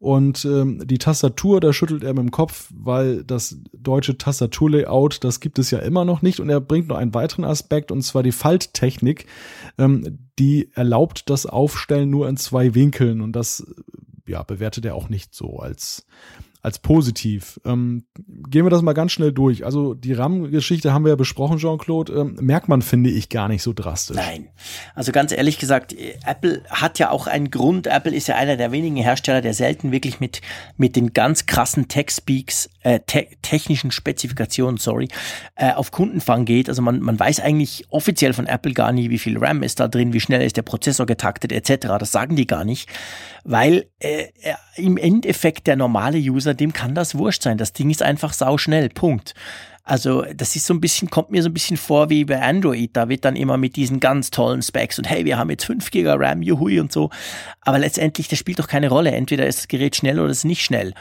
[0.00, 5.40] Und ähm, die Tastatur, da schüttelt er mit dem Kopf, weil das deutsche Tastaturlayout, das
[5.40, 6.40] gibt es ja immer noch nicht.
[6.40, 9.26] Und er bringt noch einen weiteren Aspekt, und zwar die Falttechnik.
[9.76, 13.20] Ähm, die erlaubt das Aufstellen nur in zwei Winkeln.
[13.20, 13.66] Und das
[14.26, 16.06] ja, bewertet er auch nicht so als
[16.62, 17.60] als positiv.
[17.64, 18.04] Ähm,
[18.48, 19.64] gehen wir das mal ganz schnell durch.
[19.64, 22.12] Also die RAM-Geschichte haben wir ja besprochen, Jean-Claude.
[22.12, 24.16] Ähm, merkt man, finde ich, gar nicht so drastisch.
[24.16, 24.48] Nein.
[24.94, 25.94] Also ganz ehrlich gesagt,
[26.26, 27.86] Apple hat ja auch einen Grund.
[27.86, 30.42] Apple ist ja einer der wenigen Hersteller, der selten wirklich mit,
[30.76, 35.08] mit den ganz krassen Tech-Speaks, äh, te technischen Spezifikationen, sorry,
[35.56, 36.68] äh, auf Kundenfang geht.
[36.68, 39.88] Also man, man weiß eigentlich offiziell von Apple gar nie, wie viel RAM ist da
[39.88, 41.88] drin, wie schnell ist der Prozessor getaktet, etc.
[41.98, 42.88] Das sagen die gar nicht,
[43.44, 44.28] weil äh,
[44.76, 47.58] im Endeffekt der normale User dem kann das wurscht sein.
[47.58, 48.88] Das Ding ist einfach sauschnell.
[48.88, 49.34] Punkt.
[49.82, 52.90] Also das ist so ein bisschen, kommt mir so ein bisschen vor wie bei Android.
[52.92, 55.90] Da wird dann immer mit diesen ganz tollen Specs und hey, wir haben jetzt 5
[55.90, 57.10] GB RAM, juhui und so.
[57.62, 59.10] Aber letztendlich, das spielt doch keine Rolle.
[59.10, 60.94] Entweder ist das Gerät schnell oder ist es nicht schnell.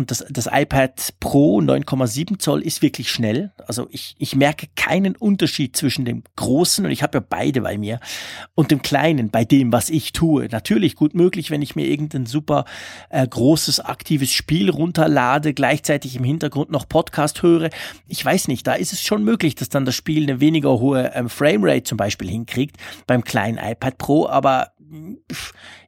[0.00, 3.52] Und das, das iPad Pro 9,7 Zoll ist wirklich schnell.
[3.66, 7.76] Also ich, ich merke keinen Unterschied zwischen dem großen, und ich habe ja beide bei
[7.76, 8.00] mir,
[8.54, 10.48] und dem kleinen, bei dem, was ich tue.
[10.50, 12.64] Natürlich gut möglich, wenn ich mir irgendein super
[13.10, 17.68] äh, großes, aktives Spiel runterlade, gleichzeitig im Hintergrund noch Podcast höre.
[18.08, 21.12] Ich weiß nicht, da ist es schon möglich, dass dann das Spiel eine weniger hohe
[21.14, 24.72] ähm, Framerate zum Beispiel hinkriegt beim kleinen iPad Pro, aber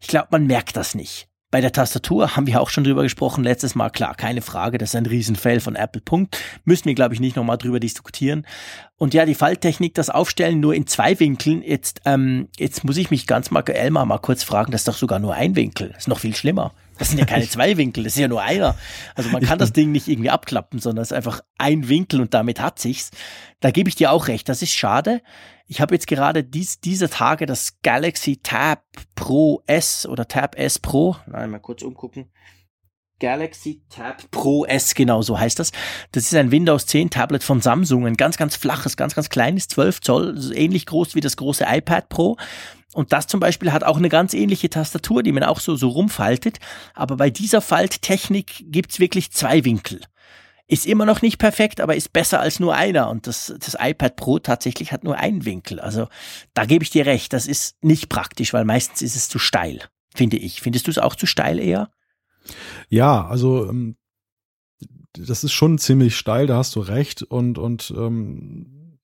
[0.03, 1.32] ich glaube, man merkt das nicht.
[1.53, 3.91] Bei der Tastatur haben wir auch schon drüber gesprochen letztes Mal.
[3.91, 6.01] Klar, keine Frage, das ist ein Riesenfail von Apple.
[6.01, 6.39] Punkt.
[6.65, 8.47] Müssen wir, glaube ich, nicht nochmal drüber diskutieren.
[8.97, 11.63] Und ja, die Falttechnik, das Aufstellen nur in zwei Winkeln.
[11.63, 14.97] Jetzt, ähm, jetzt muss ich mich ganz mal, Elmar, mal kurz fragen, das ist doch
[14.97, 15.91] sogar nur ein Winkel.
[15.91, 16.73] Das ist noch viel schlimmer.
[16.97, 18.75] Das sind ja keine zwei Winkel, das ist ja nur einer.
[19.15, 22.33] Also man kann das Ding nicht irgendwie abklappen, sondern es ist einfach ein Winkel und
[22.33, 23.11] damit hat sich's.
[23.61, 24.49] Da gebe ich dir auch recht.
[24.49, 25.21] Das ist schade.
[25.73, 28.83] Ich habe jetzt gerade dies, dieser Tage das Galaxy Tab
[29.15, 31.17] Pro S oder Tab S Pro.
[31.27, 32.31] Nein, mal kurz umgucken.
[33.19, 35.73] Galaxy Tab Pro S, genau so heißt das.
[36.13, 39.67] Das ist ein Windows 10 Tablet von Samsung, ein ganz, ganz flaches, ganz, ganz kleines,
[39.69, 42.37] 12 Zoll, ähnlich groß wie das große iPad Pro.
[42.93, 45.89] Und das zum Beispiel hat auch eine ganz ähnliche Tastatur, die man auch so, so
[45.89, 46.59] rumfaltet.
[46.93, 50.03] Aber bei dieser Falttechnik gibt's wirklich zwei Winkel.
[50.69, 53.11] Ist immer noch nicht perfekt, aber ist besser als nur einer.
[53.11, 55.81] Und das, das iPad Pro tatsächlich hat nur einen Winkel.
[55.81, 56.09] Also
[56.55, 59.81] da gebe ich dir recht, das ist nicht praktisch, weil meistens ist es zu steil,
[60.15, 60.63] finde ich.
[60.63, 61.91] Findest du es auch zu steil eher?
[62.89, 63.97] Ja, also ähm,
[65.13, 67.23] das ist schon ziemlich steil, da hast du recht.
[67.23, 68.99] Und, und ähm,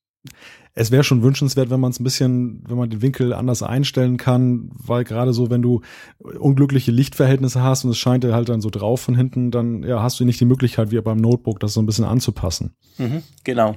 [0.75, 4.17] es wäre schon wünschenswert, wenn man es ein bisschen, wenn man den Winkel anders einstellen
[4.17, 5.83] kann, weil gerade so, wenn du
[6.19, 10.03] unglückliche Lichtverhältnisse hast und es scheint dir halt dann so drauf von hinten, dann ja,
[10.03, 12.77] hast du nicht die Möglichkeit, wie beim Notebook, das so ein bisschen anzupassen.
[12.99, 13.77] Mhm, genau.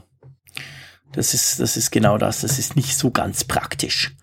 [1.12, 2.42] Das ist, das ist genau das.
[2.42, 4.16] Das ist nicht so ganz praktisch.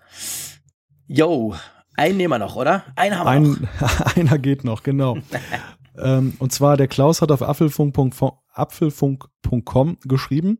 [1.06, 1.54] Yo,
[1.96, 2.84] einen nehmen wir noch, oder?
[2.96, 4.06] Einen haben wir Ein, noch.
[4.16, 5.18] einer geht noch, genau.
[5.98, 10.58] ähm, und zwar der Klaus hat auf apfelfunk.com geschrieben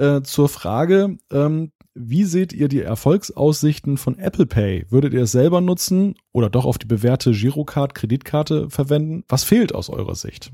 [0.00, 4.86] äh, zur Frage, ähm, wie seht ihr die Erfolgsaussichten von Apple Pay?
[4.90, 9.24] Würdet ihr es selber nutzen oder doch auf die bewährte Girocard, Kreditkarte verwenden?
[9.28, 10.52] Was fehlt aus eurer Sicht?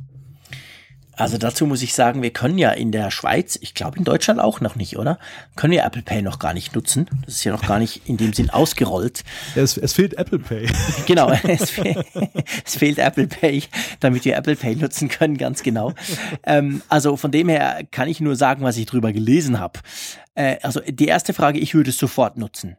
[1.16, 4.38] Also dazu muss ich sagen, wir können ja in der Schweiz, ich glaube in Deutschland
[4.38, 5.18] auch noch nicht, oder?
[5.56, 7.08] Können wir Apple Pay noch gar nicht nutzen.
[7.24, 9.24] Das ist ja noch gar nicht in dem Sinn ausgerollt.
[9.54, 10.68] Es, es fehlt Apple Pay.
[11.06, 12.04] Genau, es, fe
[12.64, 13.64] es, fehlt Apple Pay,
[14.00, 15.94] damit wir Apple Pay nutzen können, ganz genau.
[16.44, 19.80] Ähm, also von dem her kann ich nur sagen, was ich drüber gelesen habe.
[20.34, 22.76] Äh, also die erste Frage, ich würde es sofort nutzen.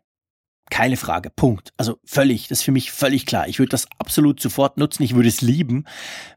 [0.70, 1.72] Keine Frage, Punkt.
[1.78, 3.48] Also völlig, das ist für mich völlig klar.
[3.48, 5.86] Ich würde das absolut sofort nutzen, ich würde es lieben,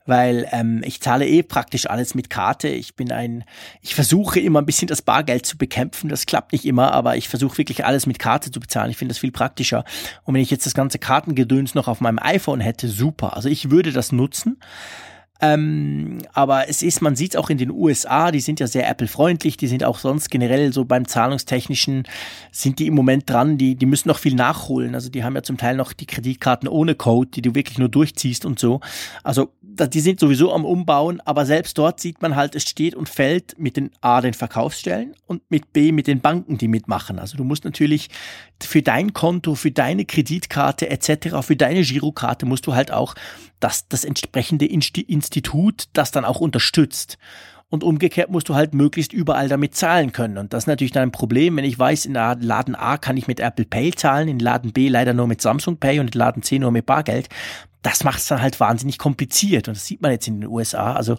[0.06, 2.68] weil ähm, ich zahle eh praktisch alles mit Karte.
[2.68, 3.44] Ich bin ein,
[3.80, 6.08] ich versuche immer ein bisschen das Bargeld zu bekämpfen.
[6.08, 8.90] Das klappt nicht immer, aber ich versuche wirklich alles mit Karte zu bezahlen.
[8.90, 9.84] Ich finde das viel praktischer.
[10.22, 13.34] Und wenn ich jetzt das ganze Kartengedöns noch auf meinem iPhone hätte, super.
[13.34, 14.58] Also ich würde das nutzen.
[15.40, 18.88] Ähm, aber es ist, man sieht es auch in den USA, die sind ja sehr
[18.88, 22.04] Apple-freundlich, die sind auch sonst generell so beim Zahlungstechnischen,
[22.52, 24.94] sind die im Moment dran, die, die müssen noch viel nachholen.
[24.94, 27.88] Also die haben ja zum Teil noch die Kreditkarten ohne Code, die du wirklich nur
[27.88, 28.80] durchziehst und so.
[29.22, 33.08] Also die sind sowieso am Umbauen, aber selbst dort sieht man halt, es steht und
[33.08, 37.18] fällt mit den A, den Verkaufsstellen und mit B, mit den Banken, die mitmachen.
[37.18, 38.08] Also du musst natürlich
[38.62, 43.14] für dein Konto, für deine Kreditkarte etc., für deine Girokarte musst du halt auch
[43.60, 44.66] das, das entsprechende
[45.30, 47.16] Institut das dann auch unterstützt.
[47.68, 50.38] Und umgekehrt musst du halt möglichst überall damit zahlen können.
[50.38, 53.28] Und das ist natürlich dann ein Problem, wenn ich weiß, in Laden A kann ich
[53.28, 56.42] mit Apple Pay zahlen, in Laden B leider nur mit Samsung Pay und in Laden
[56.42, 57.28] C nur mit Bargeld.
[57.82, 59.68] Das macht es dann halt wahnsinnig kompliziert.
[59.68, 60.92] Und das sieht man jetzt in den USA.
[60.92, 61.16] Also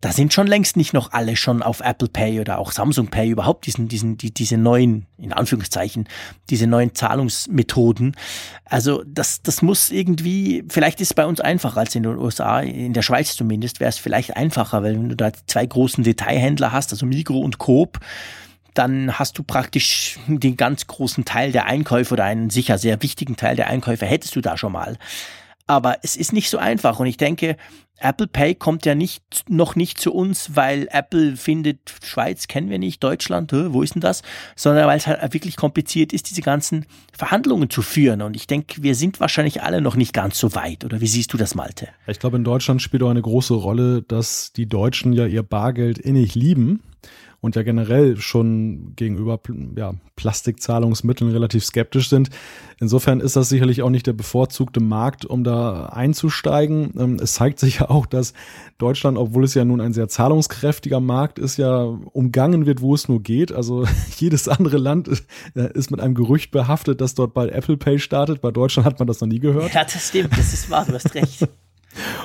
[0.00, 3.28] da sind schon längst nicht noch alle schon auf Apple Pay oder auch Samsung Pay
[3.28, 6.08] überhaupt diesen, diesen, die, diese neuen, in Anführungszeichen,
[6.48, 8.16] diese neuen Zahlungsmethoden.
[8.64, 12.60] Also das, das muss irgendwie, vielleicht ist es bei uns einfacher als in den USA,
[12.60, 16.72] in der Schweiz zumindest wäre es vielleicht einfacher, weil wenn du da zwei großen Detailhändler
[16.72, 18.00] hast, also Migro und Coop,
[18.72, 23.36] dann hast du praktisch den ganz großen Teil der Einkäufe oder einen sicher sehr wichtigen
[23.36, 24.96] Teil der Einkäufe hättest du da schon mal.
[25.70, 27.56] Aber es ist nicht so einfach und ich denke,
[28.00, 32.80] Apple Pay kommt ja nicht, noch nicht zu uns, weil Apple findet, Schweiz kennen wir
[32.80, 34.22] nicht, Deutschland, wo ist denn das?
[34.56, 36.86] Sondern weil es halt wirklich kompliziert ist, diese ganzen
[37.16, 38.20] Verhandlungen zu führen.
[38.22, 40.84] Und ich denke, wir sind wahrscheinlich alle noch nicht ganz so weit.
[40.84, 41.86] Oder wie siehst du das, Malte?
[42.08, 45.98] Ich glaube, in Deutschland spielt auch eine große Rolle, dass die Deutschen ja ihr Bargeld
[45.98, 46.82] innig lieben
[47.40, 49.40] und ja generell schon gegenüber
[49.76, 52.28] ja, Plastikzahlungsmitteln relativ skeptisch sind.
[52.78, 56.92] Insofern ist das sicherlich auch nicht der bevorzugte Markt, um da einzusteigen.
[56.98, 58.34] Ähm, es zeigt sich ja auch, dass
[58.78, 63.08] Deutschland, obwohl es ja nun ein sehr zahlungskräftiger Markt ist, ja umgangen wird, wo es
[63.08, 63.52] nur geht.
[63.52, 63.86] Also
[64.18, 65.08] jedes andere Land
[65.54, 68.42] äh, ist mit einem Gerücht behaftet, dass dort bald Apple Pay startet.
[68.42, 69.72] Bei Deutschland hat man das noch nie gehört.
[69.72, 71.48] Ja, das stimmt, das ist wahr, du hast recht.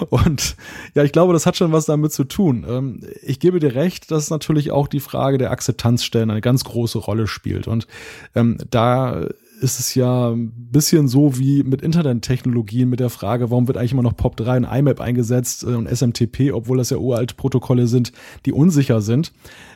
[0.09, 0.55] Und
[0.93, 2.65] ja, ich glaube, das hat schon was damit zu tun.
[2.67, 6.99] Ähm, ich gebe dir recht, dass natürlich auch die Frage der Akzeptanzstellen eine ganz große
[6.99, 7.67] Rolle spielt.
[7.67, 7.87] Und
[8.35, 9.27] ähm, da
[9.61, 13.94] ist es ja ein bisschen so wie mit Internettechnologien mit der Frage, warum wird eigentlich
[13.94, 18.11] immer noch POP3 und IMAP eingesetzt äh, und SMTP, obwohl das ja uralte Protokolle sind,
[18.45, 19.32] die unsicher sind.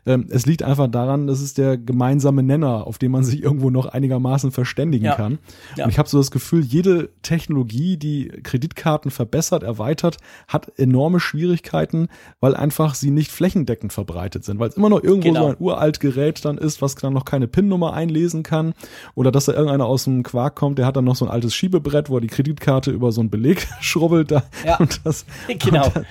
[0.05, 3.69] Ähm, es liegt einfach daran, das ist der gemeinsame Nenner, auf dem man sich irgendwo
[3.69, 5.15] noch einigermaßen verständigen ja.
[5.15, 5.39] kann.
[5.75, 5.85] Ja.
[5.85, 12.07] Und ich habe so das Gefühl, jede Technologie, die Kreditkarten verbessert, erweitert, hat enorme Schwierigkeiten,
[12.39, 15.41] weil einfach sie nicht flächendeckend verbreitet sind, weil es immer noch irgendwo genau.
[15.41, 18.73] so ein uralt Gerät dann ist, was dann noch keine PIN-Nummer einlesen kann
[19.15, 21.53] oder dass da irgendeiner aus dem Quark kommt, der hat dann noch so ein altes
[21.55, 24.43] Schiebebrett, wo er die Kreditkarte über so ein Beleg schrubbelt da.
[24.65, 25.85] Ja, und das, genau.
[25.85, 26.05] Und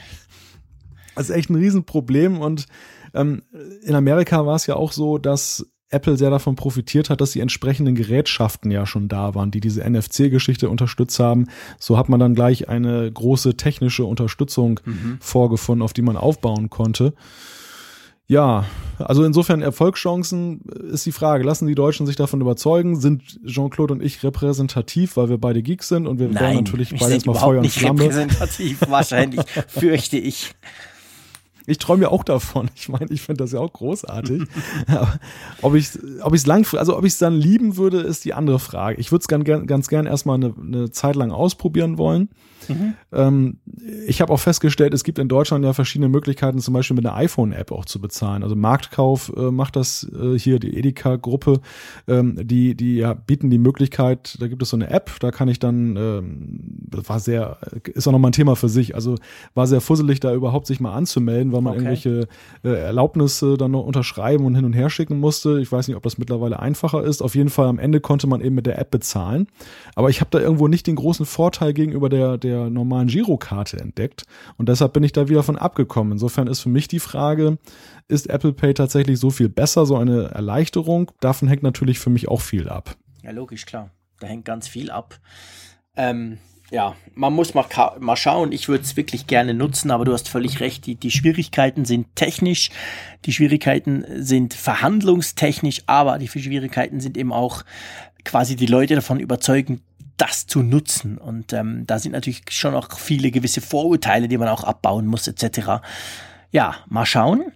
[1.14, 2.66] das ist echt ein Riesenproblem und
[3.14, 3.42] ähm,
[3.82, 7.40] in Amerika war es ja auch so, dass Apple sehr davon profitiert hat, dass die
[7.40, 11.46] entsprechenden Gerätschaften ja schon da waren, die diese NFC-Geschichte unterstützt haben.
[11.78, 15.16] So hat man dann gleich eine große technische Unterstützung mhm.
[15.20, 17.14] vorgefunden, auf die man aufbauen konnte.
[18.28, 18.66] Ja,
[18.98, 20.60] also insofern Erfolgschancen
[20.92, 21.44] ist die Frage.
[21.44, 23.00] Lassen die Deutschen sich davon überzeugen?
[23.00, 26.94] Sind Jean-Claude und ich repräsentativ, weil wir beide Geeks sind und wir Nein, wollen natürlich
[26.98, 28.02] beide erstmal Feuer und Flamme.
[28.02, 30.52] repräsentativ, wahrscheinlich, fürchte ich.
[31.68, 32.70] Ich träume ja auch davon.
[32.74, 34.42] Ich meine, ich finde das ja auch großartig.
[35.62, 35.90] ob ich
[36.22, 39.00] ob ich es langfristig, also ob ich es dann lieben würde, ist die andere Frage.
[39.00, 42.30] Ich würde es ganz, ganz gern erstmal eine, eine Zeit lang ausprobieren wollen.
[42.68, 42.94] Mhm.
[43.12, 43.58] Ähm,
[44.06, 47.16] ich habe auch festgestellt, es gibt in Deutschland ja verschiedene Möglichkeiten, zum Beispiel mit einer
[47.16, 48.42] iPhone-App auch zu bezahlen.
[48.42, 51.60] Also Marktkauf äh, macht das äh, hier, die Edeka-Gruppe,
[52.06, 55.48] ähm, die, die ja, bieten die Möglichkeit, da gibt es so eine App, da kann
[55.48, 59.16] ich dann, ähm, das war sehr, ist auch nochmal ein Thema für sich, also
[59.54, 61.82] war sehr fusselig, da überhaupt sich mal anzumelden, weil man okay.
[61.82, 62.28] irgendwelche
[62.64, 65.60] äh, Erlaubnisse dann noch unterschreiben und hin und her schicken musste.
[65.60, 67.22] Ich weiß nicht, ob das mittlerweile einfacher ist.
[67.22, 69.46] Auf jeden Fall am Ende konnte man eben mit der App bezahlen.
[69.94, 73.78] Aber ich habe da irgendwo nicht den großen Vorteil gegenüber der, der der normalen Girokarte
[73.78, 74.24] entdeckt.
[74.56, 76.12] Und deshalb bin ich da wieder von abgekommen.
[76.12, 77.58] Insofern ist für mich die Frage,
[78.08, 81.10] ist Apple Pay tatsächlich so viel besser, so eine Erleichterung?
[81.20, 82.96] Davon hängt natürlich für mich auch viel ab.
[83.22, 83.90] Ja, logisch, klar.
[84.20, 85.20] Da hängt ganz viel ab.
[85.96, 86.38] Ähm,
[86.70, 87.66] ja, man muss mal,
[87.98, 88.52] mal schauen.
[88.52, 90.86] Ich würde es wirklich gerne nutzen, aber du hast völlig recht.
[90.86, 92.70] Die, die Schwierigkeiten sind technisch,
[93.24, 97.64] die Schwierigkeiten sind verhandlungstechnisch, aber die Schwierigkeiten sind eben auch
[98.24, 99.80] quasi die Leute davon überzeugen,
[100.18, 101.16] das zu nutzen.
[101.16, 105.26] Und ähm, da sind natürlich schon auch viele gewisse Vorurteile, die man auch abbauen muss,
[105.26, 105.80] etc.
[106.52, 107.52] Ja, mal schauen.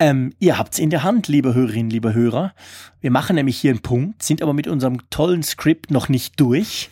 [0.00, 2.54] Ähm, ihr habt's in der Hand, liebe Hörerinnen, liebe Hörer.
[3.00, 6.90] Wir machen nämlich hier einen Punkt, sind aber mit unserem tollen Skript noch nicht durch.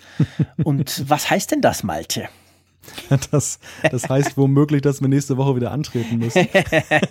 [0.64, 2.28] Und was heißt denn das, Malte?
[3.30, 3.58] Das,
[3.90, 6.46] das heißt womöglich, dass wir nächste Woche wieder antreten müssen.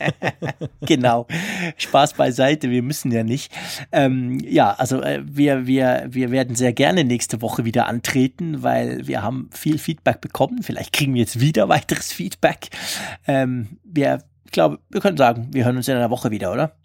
[0.82, 1.28] genau.
[1.78, 3.52] Spaß beiseite, wir müssen ja nicht.
[3.92, 9.08] Ähm, ja, also äh, wir, wir, wir werden sehr gerne nächste Woche wieder antreten, weil
[9.08, 10.64] wir haben viel Feedback bekommen.
[10.64, 12.70] Vielleicht kriegen wir jetzt wieder weiteres Feedback.
[13.28, 14.24] Ähm, wir,
[14.56, 16.76] glaube, wir können sagen, wir hören uns in einer Woche wieder, oder?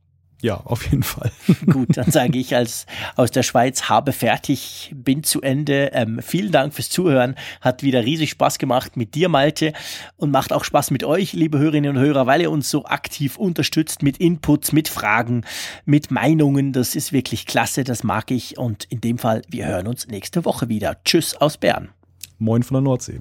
[0.42, 1.30] Ja, auf jeden Fall.
[1.66, 2.86] Gut, dann sage ich als
[3.16, 5.90] aus der Schweiz habe fertig, bin zu Ende.
[5.92, 7.34] Ähm, vielen Dank fürs Zuhören.
[7.60, 9.74] Hat wieder riesig Spaß gemacht mit dir, Malte.
[10.16, 13.36] Und macht auch Spaß mit euch, liebe Hörerinnen und Hörer, weil ihr uns so aktiv
[13.36, 15.44] unterstützt mit Inputs, mit Fragen,
[15.84, 16.72] mit Meinungen.
[16.72, 18.56] Das ist wirklich klasse, das mag ich.
[18.56, 20.96] Und in dem Fall, wir hören uns nächste Woche wieder.
[21.04, 21.90] Tschüss aus Bern.
[22.38, 23.20] Moin von der Nordsee.